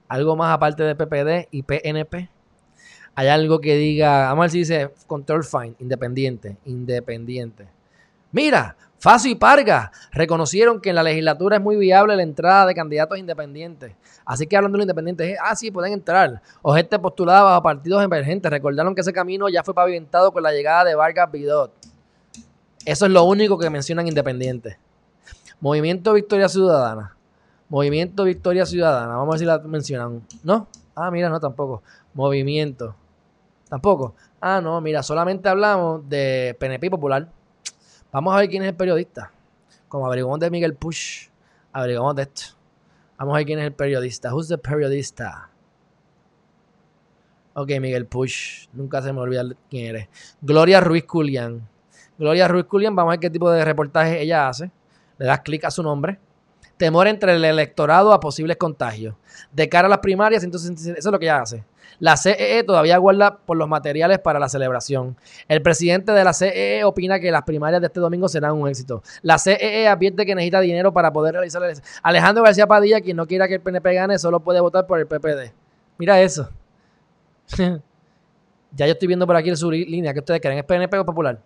Algo 0.07 0.35
más 0.35 0.53
aparte 0.53 0.83
de 0.83 0.95
PPD 0.95 1.47
y 1.51 1.63
PNP. 1.63 2.29
Hay 3.13 3.27
algo 3.27 3.59
que 3.59 3.75
diga, 3.75 4.29
vamos 4.29 4.39
a 4.39 4.41
ver 4.43 4.51
si 4.51 4.59
dice 4.59 4.93
control 5.05 5.43
fine, 5.43 5.75
independiente, 5.79 6.57
independiente. 6.65 7.67
Mira, 8.31 8.75
Faso 8.99 9.27
y 9.27 9.35
Parga 9.35 9.91
reconocieron 10.11 10.81
que 10.81 10.89
en 10.89 10.95
la 10.95 11.03
legislatura 11.03 11.57
es 11.57 11.61
muy 11.61 11.75
viable 11.75 12.15
la 12.15 12.23
entrada 12.23 12.65
de 12.65 12.73
candidatos 12.73 13.17
independientes. 13.17 13.95
Así 14.25 14.47
que 14.47 14.57
hablando 14.57 14.75
de 14.75 14.79
los 14.79 14.85
independientes, 14.85 15.37
ah, 15.41 15.55
sí, 15.55 15.69
pueden 15.69 15.93
entrar. 15.93 16.41
O 16.63 16.73
gente 16.73 16.97
postulada 16.97 17.43
bajo 17.43 17.61
partidos 17.61 18.03
emergentes. 18.03 18.49
Recordaron 18.49 18.95
que 18.95 19.01
ese 19.01 19.13
camino 19.13 19.49
ya 19.49 19.63
fue 19.63 19.73
pavimentado 19.73 20.31
con 20.31 20.41
la 20.41 20.51
llegada 20.51 20.85
de 20.85 20.95
Vargas 20.95 21.31
Bidot. 21.31 21.71
Eso 22.85 23.05
es 23.05 23.11
lo 23.11 23.23
único 23.23 23.57
que 23.57 23.69
mencionan 23.69 24.07
independientes. 24.07 24.77
Movimiento 25.59 26.13
Victoria 26.13 26.49
Ciudadana. 26.49 27.15
Movimiento 27.69 28.23
Victoria 28.23 28.65
Ciudadana. 28.65 29.15
Vamos 29.15 29.27
a 29.27 29.31
ver 29.33 29.39
si 29.39 29.45
la 29.45 29.59
mencionan. 29.59 30.23
¿No? 30.43 30.67
Ah, 30.95 31.11
mira, 31.11 31.29
no, 31.29 31.39
tampoco. 31.39 31.83
Movimiento. 32.15 32.95
Tampoco. 33.69 34.15
Ah, 34.41 34.59
no, 34.61 34.81
mira, 34.81 35.03
solamente 35.03 35.49
hablamos 35.49 36.07
de 36.09 36.55
PNP 36.59 36.89
Popular. 36.89 37.27
Vamos 38.11 38.33
a 38.33 38.37
ver 38.37 38.49
quién 38.49 38.63
es 38.63 38.69
el 38.69 38.75
periodista. 38.75 39.31
Como 39.87 40.05
averiguamos 40.05 40.39
de 40.39 40.49
Miguel 40.49 40.73
Push, 40.75 41.27
averiguamos 41.71 42.15
de 42.15 42.23
esto. 42.23 42.41
Vamos 43.17 43.33
a 43.33 43.37
ver 43.37 43.45
quién 43.45 43.59
es 43.59 43.65
el 43.65 43.73
periodista. 43.73 44.33
Who's 44.33 44.47
the 44.47 44.57
periodista? 44.57 45.49
Ok, 47.53 47.69
Miguel 47.81 48.05
Push. 48.05 48.67
Nunca 48.73 49.01
se 49.01 49.11
me 49.11 49.19
olvida 49.19 49.43
quién 49.69 49.87
eres. 49.87 50.09
Gloria 50.41 50.79
Ruiz 50.79 51.05
Culián. 51.05 51.67
Gloria 52.17 52.47
Ruiz 52.47 52.65
Culián, 52.65 52.95
vamos 52.95 53.11
a 53.11 53.13
ver 53.13 53.19
qué 53.19 53.29
tipo 53.29 53.49
de 53.51 53.65
reportaje 53.65 54.21
ella 54.21 54.47
hace. 54.47 54.71
Le 55.17 55.25
das 55.25 55.41
clic 55.41 55.65
a 55.65 55.71
su 55.71 55.83
nombre. 55.83 56.19
Temor 56.77 57.07
entre 57.07 57.33
el 57.33 57.43
electorado 57.43 58.13
a 58.13 58.19
posibles 58.19 58.57
contagios. 58.57 59.15
De 59.51 59.67
cara 59.67 59.87
a 59.87 59.89
las 59.89 59.99
primarias, 59.99 60.43
entonces 60.43 60.69
eso 60.71 60.93
es 60.95 61.05
lo 61.05 61.17
que 61.17 61.25
ella 61.25 61.41
hace. 61.41 61.63
La 61.99 62.17
CEE 62.17 62.63
todavía 62.63 62.97
guarda 62.97 63.37
por 63.37 63.57
los 63.57 63.67
materiales 63.67 64.19
para 64.19 64.39
la 64.39 64.49
celebración. 64.49 65.17
El 65.47 65.61
presidente 65.61 66.11
de 66.11 66.23
la 66.23 66.33
CEE 66.33 66.83
opina 66.83 67.19
que 67.19 67.31
las 67.31 67.43
primarias 67.43 67.81
de 67.81 67.87
este 67.87 67.99
domingo 67.99 68.27
serán 68.27 68.53
un 68.53 68.67
éxito. 68.67 69.01
La 69.21 69.37
CEE 69.37 69.87
advierte 69.87 70.25
que 70.25 70.35
necesita 70.35 70.61
dinero 70.61 70.93
para 70.93 71.11
poder 71.11 71.33
realizar 71.33 71.63
el... 71.63 71.77
Alejandro 72.03 72.43
García 72.43 72.67
Padilla, 72.67 73.01
quien 73.01 73.17
no 73.17 73.25
quiera 73.25 73.47
que 73.47 73.55
el 73.55 73.61
PNP 73.61 73.93
gane, 73.93 74.19
solo 74.19 74.39
puede 74.39 74.59
votar 74.59 74.85
por 74.85 74.99
el 74.99 75.07
PPD. 75.07 75.53
Mira 75.97 76.21
eso. 76.21 76.49
ya 77.57 78.85
yo 78.85 78.91
estoy 78.91 79.07
viendo 79.07 79.25
por 79.25 79.35
aquí 79.35 79.55
su 79.55 79.71
línea. 79.71 80.13
¿Qué 80.13 80.19
ustedes 80.19 80.41
creen? 80.41 80.59
¿Es 80.59 80.65
PNP 80.65 80.97
o 80.99 81.05
popular? 81.05 81.39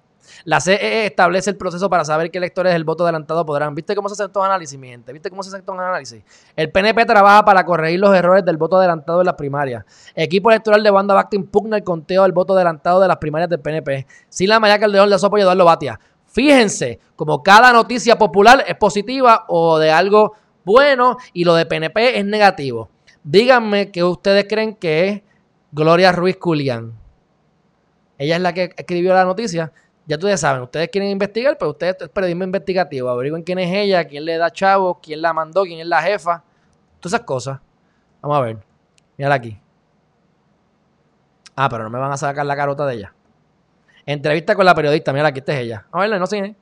La 0.44 0.60
CEE 0.60 1.06
establece 1.06 1.50
el 1.50 1.58
proceso 1.58 1.90
para 1.90 2.06
saber 2.06 2.32
qué 2.32 2.38
electores 2.38 2.74
del 2.74 2.84
voto 2.84 3.04
adelantado 3.04 3.46
podrán. 3.46 3.76
¿Viste 3.76 3.96
cómo 3.96 4.10
se 4.10 4.14
hace 4.14 4.32
todo 4.32 4.44
análisis, 4.44 4.78
mi 4.78 4.88
gente? 4.90 5.14
¿Viste 5.14 5.30
cómo 5.30 5.44
se 5.44 5.50
hace 5.50 5.62
todo 5.62 5.80
análisis? 5.80 6.24
El 6.56 6.72
PNP 6.72 7.06
trabaja 7.06 7.46
para 7.46 7.66
corregir 7.66 8.00
los 8.00 8.16
errores 8.16 8.46
del 8.46 8.58
voto 8.58 8.78
adelantado 8.78 9.22
en 9.22 9.26
las 9.26 9.36
primarias. 9.36 9.86
Equipo 10.16 10.50
electoral 10.50 10.84
de 10.84 10.92
Banda 10.92 11.14
Bacta 11.14 11.36
impugna 11.36 11.78
el 11.78 11.84
conteo 11.84 12.24
del 12.24 12.32
voto 12.32 12.54
adelantado 12.54 13.00
de 13.00 13.08
las 13.08 13.18
primarias 13.18 13.50
del 13.50 13.60
PNP. 13.60 14.08
Sin 14.30 14.50
la 14.50 14.60
Maya 14.60 14.80
Calderón 14.80 15.10
le 15.10 15.20
sopo 15.20 15.38
y 15.38 15.42
Eduardo 15.42 15.66
Batia. 15.66 16.00
Fíjense, 16.28 17.00
como 17.16 17.44
cada 17.44 17.74
noticia 17.74 18.18
popular 18.18 18.64
es 18.66 18.76
positiva 18.76 19.46
o 19.50 19.78
de 19.78 19.92
algo 19.92 20.34
bueno 20.64 21.18
y 21.34 21.44
lo 21.44 21.56
de 21.56 21.66
PNP 21.66 22.20
es 22.20 22.26
negativo. 22.26 22.90
Díganme 23.24 23.92
que 23.92 24.04
ustedes 24.04 24.46
creen 24.48 24.76
que 24.76 25.10
es 25.10 25.22
Gloria 25.72 26.12
Ruiz 26.12 26.38
Culián. 26.38 26.94
Ella 28.18 28.36
es 28.36 28.42
la 28.42 28.54
que 28.54 28.74
escribió 28.78 29.14
la 29.14 29.26
noticia. 29.26 29.72
Ya 30.06 30.16
ustedes 30.18 30.40
saben, 30.40 30.64
ustedes 30.64 30.90
quieren 30.90 31.10
investigar, 31.10 31.58
pero 31.58 31.72
ustedes 31.72 31.96
es 32.02 32.10
periodismo 32.10 32.44
investigativo. 32.44 33.10
Averigüen 33.10 33.44
quién 33.44 33.60
es 33.60 33.72
ella, 33.72 34.04
quién 34.06 34.26
le 34.26 34.38
da 34.38 34.52
chavo, 34.52 35.00
quién 35.02 35.22
la 35.22 35.32
mandó, 35.32 35.64
quién 35.64 35.80
es 35.80 35.88
la 35.88 36.02
jefa. 36.02 36.44
Todas 37.00 37.14
esas 37.14 37.26
cosas. 37.26 37.60
Vamos 38.22 38.38
a 38.38 38.42
ver. 38.42 38.58
Mírala 39.18 39.36
aquí. 39.36 39.58
Ah, 41.56 41.70
pero 41.70 41.84
no 41.84 41.90
me 41.90 42.00
van 42.00 42.12
a 42.12 42.18
sacar 42.18 42.46
la 42.46 42.56
carota 42.56 42.86
de 42.86 42.96
ella. 42.96 43.14
Entrevista 44.06 44.56
con 44.56 44.66
la 44.66 44.74
periodista. 44.74 45.14
Mira, 45.14 45.28
aquí 45.28 45.40
está 45.40 45.58
ella. 45.58 45.86
A 45.92 46.00
verla, 46.00 46.18
no 46.18 46.26
sé. 46.26 46.40
¿eh? 46.40 46.56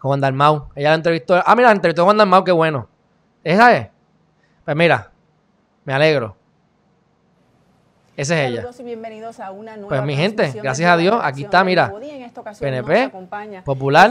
Juan 0.00 0.20
Dalmau. 0.20 0.70
Ella 0.74 0.90
la 0.90 0.94
entrevistó. 0.94 1.42
Ah, 1.44 1.54
mira, 1.54 1.68
la 1.68 1.74
entrevistó 1.74 2.02
a 2.02 2.04
Juan 2.06 2.16
Dalmau, 2.16 2.44
qué 2.44 2.52
bueno. 2.52 2.88
¿Esa 3.44 3.76
es? 3.76 3.88
Pues 4.64 4.76
mira, 4.76 5.10
me 5.84 5.92
alegro. 5.92 6.36
Esa 8.16 8.42
es 8.42 8.50
ella. 8.50 8.66
bienvenidos 8.82 9.40
a 9.40 9.50
una 9.50 9.76
nueva 9.76 9.88
pues 9.88 10.02
mi 10.02 10.16
gente, 10.16 10.50
gracias 10.62 10.90
a 10.90 10.96
Dios, 10.96 11.20
aquí 11.22 11.44
está, 11.44 11.62
mira. 11.62 11.92
PNP, 12.58 13.12
Popular, 13.62 14.10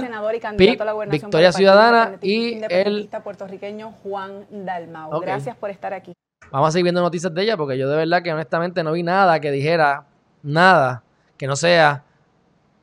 PIC, 0.55 0.79
Victoria 1.09 1.51
Ciudadana 1.51 2.17
y 2.21 2.61
el 2.69 3.09
puertorriqueño 3.23 3.93
Juan 4.03 4.45
Dalmau. 4.51 5.19
Gracias 5.21 5.57
por 5.57 5.71
estar 5.71 5.93
aquí. 5.93 6.13
Vamos 6.51 6.69
a 6.69 6.71
seguir 6.71 6.83
viendo 6.83 7.01
noticias 7.01 7.33
de 7.33 7.41
ella 7.41 7.57
porque 7.57 7.79
yo 7.79 7.89
de 7.89 7.97
verdad 7.97 8.21
que 8.21 8.31
honestamente 8.31 8.83
no 8.83 8.91
vi 8.91 9.01
nada 9.01 9.39
que 9.39 9.49
dijera 9.49 10.05
nada 10.43 11.01
que 11.37 11.47
no 11.47 11.55
sea 11.55 12.03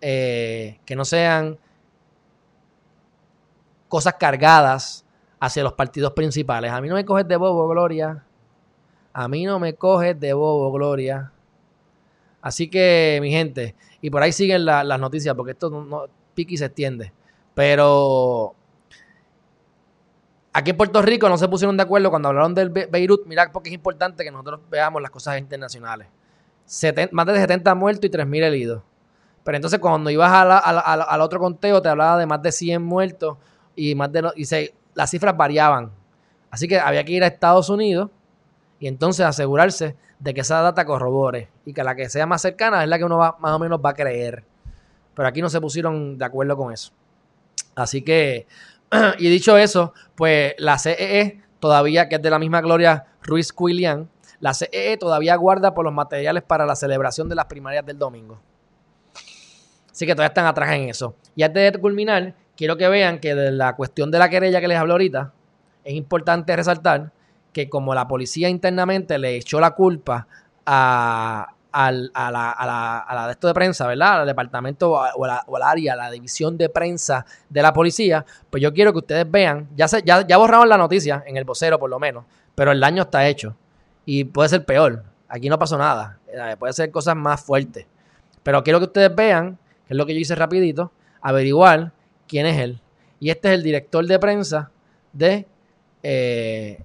eh, 0.00 0.80
que 0.84 0.96
no 0.96 1.04
sean 1.04 1.56
cosas 3.86 4.14
cargadas 4.14 5.04
hacia 5.38 5.62
los 5.62 5.74
partidos 5.74 6.12
principales. 6.14 6.72
A 6.72 6.80
mí 6.80 6.88
no 6.88 6.96
me 6.96 7.04
coges 7.04 7.28
de 7.28 7.36
bobo, 7.36 7.68
Gloria. 7.68 8.24
A 9.12 9.28
mí 9.28 9.44
no 9.44 9.58
me 9.58 9.74
coges 9.74 10.18
de 10.18 10.32
bobo, 10.32 10.72
Gloria. 10.72 11.32
Así 12.40 12.68
que, 12.68 13.18
mi 13.20 13.30
gente, 13.30 13.74
y 14.00 14.10
por 14.10 14.22
ahí 14.22 14.32
siguen 14.32 14.64
las 14.64 15.00
noticias, 15.00 15.34
porque 15.34 15.52
esto 15.52 15.70
no, 15.70 16.06
piqui 16.34 16.56
se 16.56 16.66
extiende. 16.66 17.12
Pero 17.54 18.54
aquí 20.52 20.70
en 20.70 20.76
Puerto 20.76 21.02
Rico 21.02 21.28
no 21.28 21.38
se 21.38 21.48
pusieron 21.48 21.76
de 21.76 21.82
acuerdo 21.82 22.10
cuando 22.10 22.28
hablaron 22.28 22.54
del 22.54 22.70
Beirut. 22.70 23.26
Mira, 23.26 23.50
porque 23.52 23.68
es 23.68 23.74
importante 23.74 24.24
que 24.24 24.30
nosotros 24.30 24.60
veamos 24.70 25.00
las 25.02 25.10
cosas 25.10 25.38
internacionales. 25.38 26.08
más 27.12 27.26
de 27.26 27.34
70 27.34 27.74
muertos 27.74 28.04
y 28.04 28.10
3.000 28.10 28.42
heridos. 28.42 28.82
Pero 29.44 29.56
entonces 29.56 29.80
cuando 29.80 30.08
ibas 30.10 30.32
al 30.32 31.20
otro 31.20 31.40
conteo 31.40 31.82
te 31.82 31.88
hablaba 31.88 32.16
de 32.16 32.26
más 32.26 32.40
de 32.42 32.52
100 32.52 32.80
muertos 32.82 33.38
y 33.74 33.94
más 33.94 34.12
de 34.12 34.30
y 34.36 34.44
se, 34.44 34.74
las 34.94 35.10
cifras 35.10 35.36
variaban. 35.36 35.90
Así 36.50 36.68
que 36.68 36.78
había 36.78 37.04
que 37.04 37.12
ir 37.12 37.24
a 37.24 37.26
Estados 37.26 37.68
Unidos 37.68 38.10
y 38.82 38.88
entonces 38.88 39.24
asegurarse 39.24 39.94
de 40.18 40.34
que 40.34 40.40
esa 40.40 40.60
data 40.60 40.84
corrobore 40.84 41.48
y 41.64 41.72
que 41.72 41.84
la 41.84 41.94
que 41.94 42.08
sea 42.08 42.26
más 42.26 42.42
cercana 42.42 42.82
es 42.82 42.88
la 42.88 42.98
que 42.98 43.04
uno 43.04 43.16
va, 43.16 43.36
más 43.38 43.52
o 43.52 43.60
menos 43.60 43.78
va 43.78 43.90
a 43.90 43.94
creer. 43.94 44.42
Pero 45.14 45.28
aquí 45.28 45.40
no 45.40 45.48
se 45.48 45.60
pusieron 45.60 46.18
de 46.18 46.24
acuerdo 46.24 46.56
con 46.56 46.72
eso. 46.72 46.90
Así 47.76 48.02
que, 48.02 48.48
y 49.20 49.28
dicho 49.30 49.56
eso, 49.56 49.94
pues 50.16 50.54
la 50.58 50.80
CEE 50.80 51.20
e 51.20 51.42
todavía, 51.60 52.08
que 52.08 52.16
es 52.16 52.22
de 52.22 52.28
la 52.28 52.40
misma 52.40 52.60
Gloria 52.60 53.06
Ruiz 53.22 53.52
Quilian, 53.52 54.10
la 54.40 54.52
CEE 54.52 54.94
e 54.94 54.96
todavía 54.96 55.36
guarda 55.36 55.74
por 55.74 55.84
los 55.84 55.94
materiales 55.94 56.42
para 56.42 56.66
la 56.66 56.74
celebración 56.74 57.28
de 57.28 57.36
las 57.36 57.44
primarias 57.44 57.86
del 57.86 58.00
domingo. 58.00 58.40
Así 59.92 60.06
que 60.06 60.14
todavía 60.16 60.30
están 60.30 60.46
atrás 60.46 60.72
en 60.72 60.88
eso. 60.88 61.14
Y 61.36 61.44
antes 61.44 61.72
de 61.72 61.78
culminar, 61.78 62.34
quiero 62.56 62.76
que 62.76 62.88
vean 62.88 63.20
que 63.20 63.36
de 63.36 63.52
la 63.52 63.76
cuestión 63.76 64.10
de 64.10 64.18
la 64.18 64.28
querella 64.28 64.60
que 64.60 64.66
les 64.66 64.78
hablo 64.78 64.94
ahorita, 64.94 65.32
es 65.84 65.94
importante 65.94 66.56
resaltar 66.56 67.12
que 67.52 67.68
como 67.68 67.94
la 67.94 68.08
policía 68.08 68.48
internamente 68.48 69.18
le 69.18 69.36
echó 69.36 69.60
la 69.60 69.72
culpa 69.72 70.26
a, 70.64 71.54
a, 71.72 71.90
la, 71.90 72.50
a, 72.50 73.14
la, 73.14 73.26
de 73.26 73.32
esto 73.32 73.48
de 73.48 73.54
prensa, 73.54 73.86
¿verdad? 73.86 74.20
Al 74.20 74.26
departamento 74.26 74.92
o, 74.92 75.24
al 75.24 75.62
área, 75.62 75.96
la 75.96 76.10
división 76.10 76.56
de 76.58 76.68
prensa 76.68 77.24
de 77.48 77.62
la 77.62 77.72
policía, 77.72 78.24
pues 78.50 78.62
yo 78.62 78.72
quiero 78.72 78.92
que 78.92 78.98
ustedes 78.98 79.30
vean, 79.30 79.68
ya, 79.74 79.88
se, 79.88 80.02
ya, 80.02 80.26
ya 80.26 80.36
borraron 80.36 80.68
la 80.68 80.76
noticia, 80.78 81.24
en 81.26 81.36
el 81.36 81.44
vocero 81.44 81.78
por 81.78 81.90
lo 81.90 81.98
menos, 81.98 82.24
pero 82.54 82.72
el 82.72 82.80
daño 82.80 83.02
está 83.02 83.26
hecho 83.26 83.56
y 84.04 84.24
puede 84.24 84.48
ser 84.48 84.64
peor. 84.64 85.04
Aquí 85.28 85.48
no 85.48 85.58
pasó 85.58 85.78
nada, 85.78 86.18
eh, 86.28 86.56
puede 86.58 86.72
ser 86.74 86.90
cosas 86.90 87.16
más 87.16 87.40
fuertes. 87.42 87.86
Pero 88.42 88.62
quiero 88.62 88.78
que 88.80 88.86
ustedes 88.86 89.14
vean, 89.14 89.58
que 89.86 89.94
es 89.94 89.96
lo 89.96 90.04
que 90.04 90.14
yo 90.14 90.20
hice 90.20 90.34
rapidito, 90.34 90.92
averiguar 91.22 91.92
quién 92.28 92.46
es 92.46 92.58
él. 92.58 92.80
Y 93.18 93.30
este 93.30 93.48
es 93.48 93.54
el 93.54 93.62
director 93.62 94.04
de 94.04 94.18
prensa 94.18 94.70
de 95.12 95.46
eh, 96.02 96.82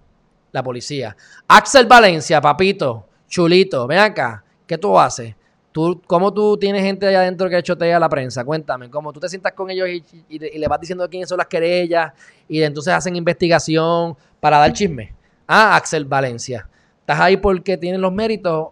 la 0.58 0.64
policía. 0.64 1.16
Axel 1.48 1.86
Valencia, 1.86 2.42
papito, 2.42 3.08
chulito, 3.28 3.88
ven 3.88 4.00
acá, 4.00 4.44
¿qué 4.66 4.78
tú 4.78 4.98
haces? 5.00 5.36
¿Tú, 5.72 6.02
¿Cómo 6.08 6.34
tú 6.34 6.58
tienes 6.58 6.82
gente 6.82 7.06
allá 7.06 7.20
adentro 7.20 7.50
que 7.50 7.62
chotea 7.62 8.00
la 8.00 8.10
prensa? 8.10 8.44
Cuéntame, 8.44 8.90
¿cómo 8.90 9.14
tú 9.14 9.20
te 9.20 9.30
sientas 9.30 9.54
con 9.54 9.70
ellos 9.70 9.88
y, 9.88 10.40
le 10.40 10.68
vas 10.68 10.80
diciendo 10.80 11.08
quiénes 11.08 11.30
son 11.30 11.38
las 11.38 11.48
querellas 11.48 12.14
y 12.48 12.64
entonces 12.64 12.94
hacen 12.94 13.16
investigación 13.16 14.18
para 14.40 14.58
dar 14.58 14.74
chisme? 14.74 15.14
Ah, 15.46 15.76
Axel 15.76 16.06
Valencia, 16.06 16.68
¿estás 17.02 17.20
ahí 17.20 17.38
porque 17.38 17.78
tienes 17.78 18.02
los 18.02 18.12
méritos 18.12 18.70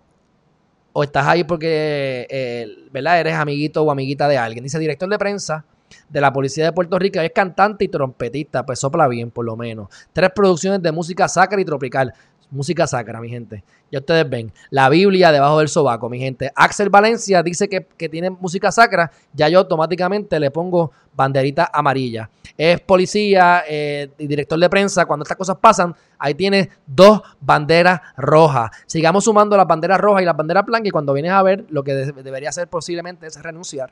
o 0.93 1.03
estás 1.03 1.27
ahí 1.27 1.43
porque, 1.43 2.25
eh, 2.29 2.67
¿verdad? 2.91 3.19
Eres 3.19 3.35
amiguito 3.35 3.83
o 3.83 3.91
amiguita 3.91 4.27
de 4.27 4.37
alguien? 4.37 4.63
Dice 4.63 4.79
director 4.79 5.07
de 5.07 5.19
prensa 5.19 5.63
de 6.09 6.21
la 6.21 6.31
Policía 6.31 6.65
de 6.65 6.71
Puerto 6.71 6.99
Rico. 6.99 7.19
Es 7.19 7.31
cantante 7.31 7.85
y 7.85 7.87
trompetista, 7.87 8.65
pues 8.65 8.79
sopla 8.79 9.07
bien, 9.07 9.31
por 9.31 9.45
lo 9.45 9.55
menos. 9.55 9.89
Tres 10.13 10.31
producciones 10.33 10.81
de 10.81 10.91
música 10.91 11.27
sacra 11.27 11.59
y 11.59 11.65
tropical. 11.65 12.13
Música 12.51 12.85
sacra, 12.85 13.19
mi 13.19 13.29
gente. 13.29 13.63
Ya 13.91 13.99
ustedes 13.99 14.29
ven. 14.29 14.51
La 14.69 14.87
Biblia 14.89 15.31
debajo 15.31 15.59
del 15.59 15.67
sobaco, 15.67 16.09
mi 16.09 16.19
gente. 16.19 16.51
Axel 16.55 16.89
Valencia 16.89 17.41
dice 17.41 17.67
que, 17.67 18.09
tiene 18.09 18.29
música 18.29 18.71
sacra. 18.71 19.11
Ya 19.33 19.49
yo 19.49 19.59
automáticamente 19.59 20.39
le 20.39 20.51
pongo 20.51 20.91
banderita 21.15 21.69
amarilla. 21.73 22.29
Es 22.57 22.79
policía 22.81 23.63
eh, 23.67 24.09
y 24.17 24.27
director 24.27 24.59
de 24.59 24.69
prensa. 24.69 25.05
Cuando 25.05 25.23
estas 25.23 25.37
cosas 25.37 25.57
pasan, 25.57 25.95
ahí 26.19 26.35
tiene 26.35 26.69
dos 26.85 27.21
banderas 27.41 27.99
rojas. 28.15 28.69
Sigamos 28.85 29.23
sumando 29.23 29.57
las 29.57 29.67
banderas 29.67 29.99
rojas 29.99 30.21
y 30.21 30.25
las 30.25 30.37
banderas 30.37 30.65
blancas. 30.65 30.87
Y 30.87 30.91
cuando 30.91 31.13
vienes 31.13 31.31
a 31.31 31.41
ver, 31.41 31.65
lo 31.69 31.83
que 31.83 31.93
debería 31.93 32.49
hacer 32.49 32.67
posiblemente 32.67 33.27
es 33.27 33.41
renunciar 33.41 33.91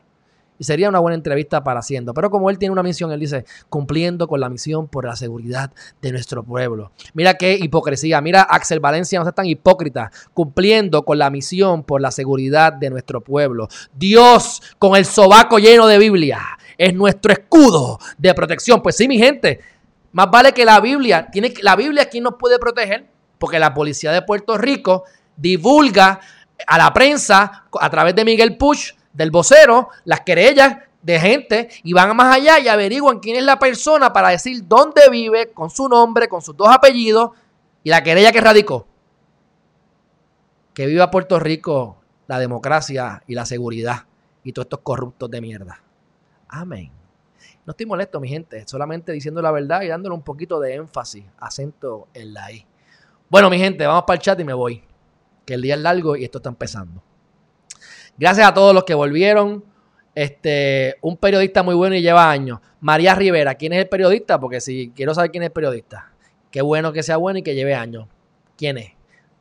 sería 0.63 0.89
una 0.89 0.99
buena 0.99 1.15
entrevista 1.15 1.63
para 1.63 1.79
Haciendo. 1.79 2.13
Pero 2.13 2.29
como 2.29 2.49
él 2.49 2.57
tiene 2.57 2.71
una 2.71 2.83
misión, 2.83 3.11
él 3.11 3.19
dice, 3.19 3.45
cumpliendo 3.69 4.27
con 4.27 4.39
la 4.39 4.49
misión 4.49 4.87
por 4.87 5.05
la 5.05 5.15
seguridad 5.15 5.71
de 6.01 6.11
nuestro 6.11 6.43
pueblo. 6.43 6.91
Mira 7.13 7.33
qué 7.33 7.55
hipocresía. 7.55 8.21
Mira, 8.21 8.41
Axel 8.41 8.79
Valencia 8.79 9.19
no 9.19 9.27
es 9.27 9.35
tan 9.35 9.45
hipócrita, 9.45 10.11
cumpliendo 10.33 11.03
con 11.03 11.17
la 11.17 11.29
misión 11.29 11.83
por 11.83 12.01
la 12.01 12.11
seguridad 12.11 12.73
de 12.73 12.89
nuestro 12.89 13.21
pueblo. 13.21 13.67
Dios, 13.93 14.61
con 14.79 14.95
el 14.95 15.05
sobaco 15.05 15.59
lleno 15.59 15.87
de 15.87 15.97
Biblia, 15.97 16.39
es 16.77 16.93
nuestro 16.93 17.33
escudo 17.33 17.99
de 18.17 18.33
protección. 18.33 18.81
Pues 18.81 18.95
sí, 18.95 19.07
mi 19.07 19.17
gente, 19.17 19.59
más 20.11 20.29
vale 20.31 20.53
que 20.53 20.65
la 20.65 20.79
Biblia, 20.79 21.27
tiene, 21.31 21.53
la 21.61 21.75
Biblia 21.75 22.03
aquí 22.03 22.21
nos 22.21 22.35
puede 22.35 22.59
proteger, 22.59 23.07
porque 23.39 23.59
la 23.59 23.73
policía 23.73 24.11
de 24.11 24.21
Puerto 24.21 24.57
Rico 24.57 25.03
divulga 25.35 26.19
a 26.67 26.77
la 26.77 26.93
prensa 26.93 27.65
a 27.79 27.89
través 27.89 28.15
de 28.15 28.23
Miguel 28.23 28.57
Push 28.57 28.93
del 29.13 29.31
vocero 29.31 29.89
las 30.03 30.21
querellas 30.21 30.77
de 31.01 31.19
gente 31.19 31.69
y 31.83 31.93
van 31.93 32.15
más 32.15 32.35
allá 32.35 32.59
y 32.59 32.67
averiguan 32.67 33.19
quién 33.19 33.35
es 33.35 33.43
la 33.43 33.59
persona 33.59 34.11
para 34.11 34.29
decir 34.29 34.67
dónde 34.67 35.01
vive, 35.11 35.51
con 35.51 35.69
su 35.69 35.87
nombre, 35.87 36.27
con 36.27 36.41
sus 36.41 36.55
dos 36.55 36.69
apellidos 36.69 37.31
y 37.83 37.89
la 37.89 38.01
querella 38.01 38.31
que 38.31 38.41
radicó. 38.41 38.87
Que 40.73 40.87
viva 40.87 41.11
Puerto 41.11 41.39
Rico 41.39 41.97
la 42.27 42.39
democracia 42.39 43.21
y 43.27 43.35
la 43.35 43.45
seguridad 43.45 44.05
y 44.43 44.53
todos 44.53 44.65
estos 44.65 44.79
corruptos 44.79 45.29
de 45.29 45.41
mierda. 45.41 45.83
Amén. 46.47 46.91
No 47.65 47.71
estoy 47.71 47.85
molesto, 47.85 48.19
mi 48.19 48.27
gente, 48.27 48.65
solamente 48.67 49.11
diciendo 49.11 49.41
la 49.41 49.51
verdad 49.51 49.81
y 49.81 49.87
dándole 49.87 50.15
un 50.15 50.23
poquito 50.23 50.59
de 50.59 50.75
énfasis, 50.75 51.25
acento 51.37 52.07
en 52.13 52.33
la 52.33 52.51
I. 52.51 52.65
Bueno, 53.29 53.49
mi 53.49 53.57
gente, 53.57 53.85
vamos 53.85 54.03
para 54.05 54.15
el 54.15 54.21
chat 54.21 54.39
y 54.39 54.43
me 54.43 54.53
voy. 54.53 54.83
Que 55.45 55.55
el 55.55 55.61
día 55.61 55.75
es 55.75 55.81
largo 55.81 56.15
y 56.15 56.23
esto 56.23 56.39
está 56.39 56.49
empezando. 56.49 57.01
Gracias 58.17 58.47
a 58.47 58.53
todos 58.53 58.73
los 58.73 58.83
que 58.83 58.93
volvieron. 58.93 59.63
Este, 60.15 60.95
un 61.01 61.17
periodista 61.17 61.63
muy 61.63 61.75
bueno 61.75 61.95
y 61.95 62.01
lleva 62.01 62.29
años. 62.29 62.59
María 62.79 63.15
Rivera, 63.15 63.55
¿quién 63.55 63.73
es 63.73 63.79
el 63.79 63.89
periodista? 63.89 64.39
Porque 64.39 64.61
si 64.61 64.91
quiero 64.95 65.13
saber 65.13 65.31
quién 65.31 65.43
es 65.43 65.47
el 65.47 65.53
periodista. 65.53 66.11
Qué 66.51 66.61
bueno 66.61 66.93
que 66.93 67.01
sea 67.01 67.17
bueno 67.17 67.39
y 67.39 67.43
que 67.43 67.55
lleve 67.55 67.73
años. 67.73 68.07
¿Quién 68.57 68.77
es? 68.77 68.91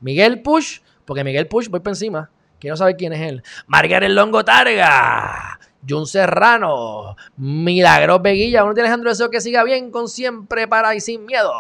Miguel 0.01 0.41
Push, 0.41 0.81
porque 1.05 1.25
Miguel 1.25 1.47
Push, 1.47 1.69
voy 1.69 1.81
por 1.81 1.91
encima. 1.91 2.31
Quiero 2.59 2.77
saber 2.77 2.97
quién 2.97 3.13
es 3.13 3.21
él. 3.21 3.43
Margaret 3.67 4.11
Longo 4.11 4.45
Targa. 4.45 5.59
Jun 5.87 6.07
Serrano. 6.07 7.17
Milagros 7.37 8.23
Beguilla. 8.23 8.65
Uno 8.65 8.73
tiene 8.73 8.87
Alejandro 8.89 9.11
Deseo 9.11 9.31
que 9.31 9.41
siga 9.41 9.65
bien 9.65 9.91
con 9.91 10.09
siempre 10.09 10.69
para 10.69 10.95
y 10.95 11.01
sin 11.01 11.27
miedo. 11.27 11.53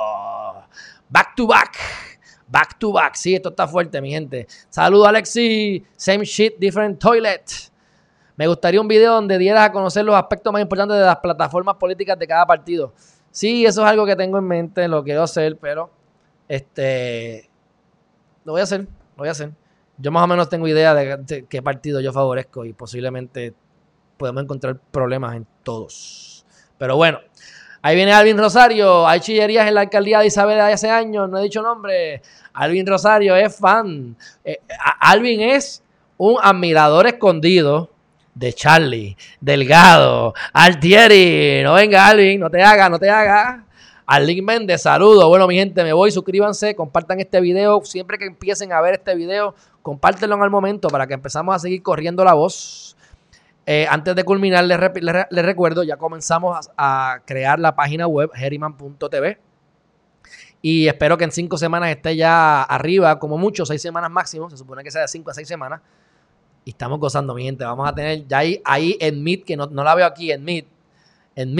Back 1.08 1.34
to 1.34 1.46
back. 1.46 1.76
Back 2.52 2.78
to 2.78 2.92
back. 2.92 3.14
Sí, 3.14 3.34
esto 3.34 3.48
está 3.48 3.66
fuerte, 3.66 3.98
mi 4.02 4.10
gente. 4.10 4.46
Saludos, 4.68 5.08
Alexi. 5.08 5.82
Same 5.96 6.22
shit, 6.26 6.58
different 6.58 7.00
toilet. 7.00 7.50
Me 8.36 8.46
gustaría 8.46 8.78
un 8.78 8.88
video 8.88 9.14
donde 9.14 9.38
dieras 9.38 9.70
a 9.70 9.72
conocer 9.72 10.04
los 10.04 10.14
aspectos 10.14 10.52
más 10.52 10.60
importantes 10.60 10.98
de 10.98 11.02
las 11.02 11.16
plataformas 11.16 11.76
políticas 11.76 12.18
de 12.18 12.26
cada 12.26 12.44
partido. 12.44 12.92
Sí, 13.30 13.64
eso 13.64 13.82
es 13.82 13.88
algo 13.88 14.04
que 14.04 14.16
tengo 14.16 14.36
en 14.36 14.44
mente, 14.44 14.86
lo 14.86 15.02
quiero 15.02 15.22
hacer, 15.22 15.56
pero 15.56 15.90
este 16.46 17.48
lo 18.44 18.52
voy 18.52 18.60
a 18.60 18.64
hacer, 18.64 18.80
lo 18.80 19.16
voy 19.16 19.28
a 19.28 19.30
hacer. 19.30 19.52
Yo 19.96 20.10
más 20.10 20.22
o 20.22 20.26
menos 20.26 20.50
tengo 20.50 20.68
idea 20.68 20.94
de, 20.94 21.46
qué 21.48 21.62
partido 21.62 22.00
yo 22.00 22.12
favorezco 22.12 22.66
y 22.66 22.74
posiblemente 22.74 23.54
podemos 24.18 24.42
encontrar 24.42 24.78
problemas 24.90 25.36
en 25.36 25.46
todos. 25.62 26.44
Pero 26.76 26.96
bueno, 26.96 27.18
ahí 27.82 27.96
viene 27.96 28.12
Alvin 28.12 28.38
Rosario. 28.38 29.06
Hay 29.06 29.20
chillerías 29.20 29.68
en 29.68 29.74
la 29.74 29.82
alcaldía 29.82 30.20
de 30.20 30.26
Isabel 30.26 30.56
de 30.56 30.72
hace 30.72 30.88
años, 30.88 31.28
no 31.28 31.38
he 31.38 31.42
dicho 31.42 31.60
nombre. 31.60 32.22
Alvin 32.54 32.86
Rosario 32.86 33.36
es 33.36 33.54
fan. 33.54 34.16
Eh, 34.44 34.58
Alvin 35.00 35.40
es 35.40 35.82
un 36.16 36.36
admirador 36.40 37.06
escondido 37.06 37.90
de 38.34 38.52
Charlie, 38.52 39.16
Delgado, 39.40 40.32
Altieri. 40.52 41.62
No 41.62 41.74
venga, 41.74 42.06
Alvin, 42.06 42.40
no 42.40 42.48
te 42.48 42.62
haga, 42.62 42.88
no 42.88 42.98
te 42.98 43.10
haga. 43.10 43.66
Arlene 44.06 44.42
Méndez, 44.42 44.82
saludos. 44.82 45.24
Bueno, 45.26 45.46
mi 45.46 45.56
gente, 45.56 45.82
me 45.82 45.92
voy. 45.92 46.10
Suscríbanse, 46.10 46.74
compartan 46.74 47.20
este 47.20 47.40
video. 47.40 47.80
Siempre 47.84 48.18
que 48.18 48.26
empiecen 48.26 48.72
a 48.72 48.80
ver 48.80 48.94
este 48.94 49.14
video, 49.14 49.54
compártenlo 49.80 50.36
en 50.36 50.42
el 50.42 50.50
momento 50.50 50.88
para 50.88 51.06
que 51.06 51.14
empezamos 51.14 51.54
a 51.54 51.58
seguir 51.58 51.82
corriendo 51.82 52.24
la 52.24 52.34
voz. 52.34 52.96
Eh, 53.64 53.86
antes 53.88 54.16
de 54.16 54.24
culminar, 54.24 54.64
les, 54.64 54.78
recuerdo, 55.44 55.84
ya 55.84 55.96
comenzamos 55.96 56.70
a, 56.76 57.20
crear 57.24 57.58
la 57.58 57.76
página 57.76 58.06
web 58.06 58.30
heriman.tv. 58.34 59.38
Y 60.60 60.86
espero 60.86 61.18
que 61.18 61.24
en 61.24 61.32
cinco 61.32 61.58
semanas 61.58 61.90
esté 61.90 62.16
ya 62.16 62.62
arriba, 62.62 63.18
como 63.18 63.36
mucho, 63.36 63.66
seis 63.66 63.82
semanas 63.82 64.10
máximo. 64.10 64.48
Se 64.50 64.56
supone 64.56 64.84
que 64.84 64.90
sea 64.90 65.02
de 65.02 65.08
cinco 65.08 65.30
a 65.30 65.34
seis 65.34 65.48
semanas. 65.48 65.80
Y 66.64 66.70
estamos 66.70 67.00
gozando, 67.00 67.34
mi 67.34 67.42
gente. 67.44 67.64
Vamos 67.64 67.88
a 67.88 67.94
tener 67.94 68.26
ya 68.26 68.38
ahí, 68.38 68.60
ahí 68.64 68.96
en 69.00 69.22
Meet, 69.22 69.44
que 69.44 69.56
no, 69.56 69.66
no 69.66 69.82
la 69.82 69.94
veo 69.94 70.06
aquí 70.06 70.30
en 70.30 70.44
Meet. 70.44 70.66
En 71.34 71.56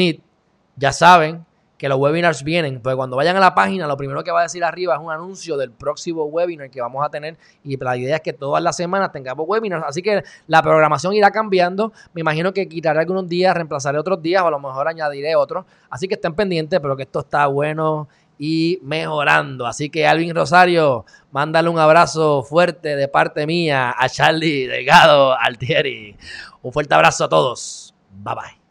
ya 0.77 0.93
saben, 0.93 1.45
que 1.83 1.89
los 1.89 1.99
webinars 1.99 2.45
vienen. 2.45 2.81
Pues 2.81 2.95
cuando 2.95 3.17
vayan 3.17 3.37
a 3.37 3.41
la 3.41 3.57
página, 3.57 3.89
lo 3.89 3.97
primero 3.97 4.23
que 4.23 4.31
va 4.31 4.39
a 4.39 4.43
decir 4.45 4.63
arriba 4.63 4.95
es 4.95 5.01
un 5.01 5.11
anuncio 5.11 5.57
del 5.57 5.73
próximo 5.73 6.27
webinar 6.27 6.71
que 6.71 6.81
vamos 6.81 7.05
a 7.05 7.09
tener. 7.09 7.37
Y 7.65 7.77
la 7.77 7.97
idea 7.97 8.15
es 8.15 8.23
que 8.23 8.33
todas 8.33 8.63
las 8.63 8.77
semanas 8.77 9.11
tengamos 9.11 9.45
webinars. 9.49 9.85
Así 9.89 10.01
que 10.01 10.23
la 10.47 10.63
programación 10.63 11.13
irá 11.15 11.33
cambiando. 11.33 11.93
Me 12.15 12.21
imagino 12.21 12.53
que 12.53 12.69
quitaré 12.69 13.01
algunos 13.01 13.29
días, 13.29 13.53
reemplazaré 13.53 13.99
otros 13.99 14.23
días 14.23 14.45
o 14.45 14.47
a 14.47 14.51
lo 14.53 14.61
mejor 14.61 14.87
añadiré 14.87 15.35
otros. 15.35 15.65
Así 15.91 16.07
que 16.07 16.15
estén 16.15 16.35
pendientes, 16.35 16.79
pero 16.79 16.97
que 16.97 17.03
esto 17.03 17.19
está 17.19 17.49
bueno 17.49 18.07
y 18.39 18.79
mejorando. 18.85 19.67
Así 19.67 19.91
que 19.91 20.07
Alvin 20.07 20.37
Rosario, 20.37 21.05
mándale 21.33 21.69
un 21.69 21.81
abrazo 21.81 22.45
fuerte 22.45 22.95
de 22.95 23.09
parte 23.09 23.45
mía 23.45 23.93
a 23.99 24.09
Charlie 24.09 24.69
Delgado 24.69 25.37
Altieri. 25.37 26.17
Un 26.63 26.73
fuerte 26.73 26.95
abrazo 26.95 27.25
a 27.25 27.29
todos. 27.29 27.93
Bye 28.09 28.35
bye. 28.37 28.62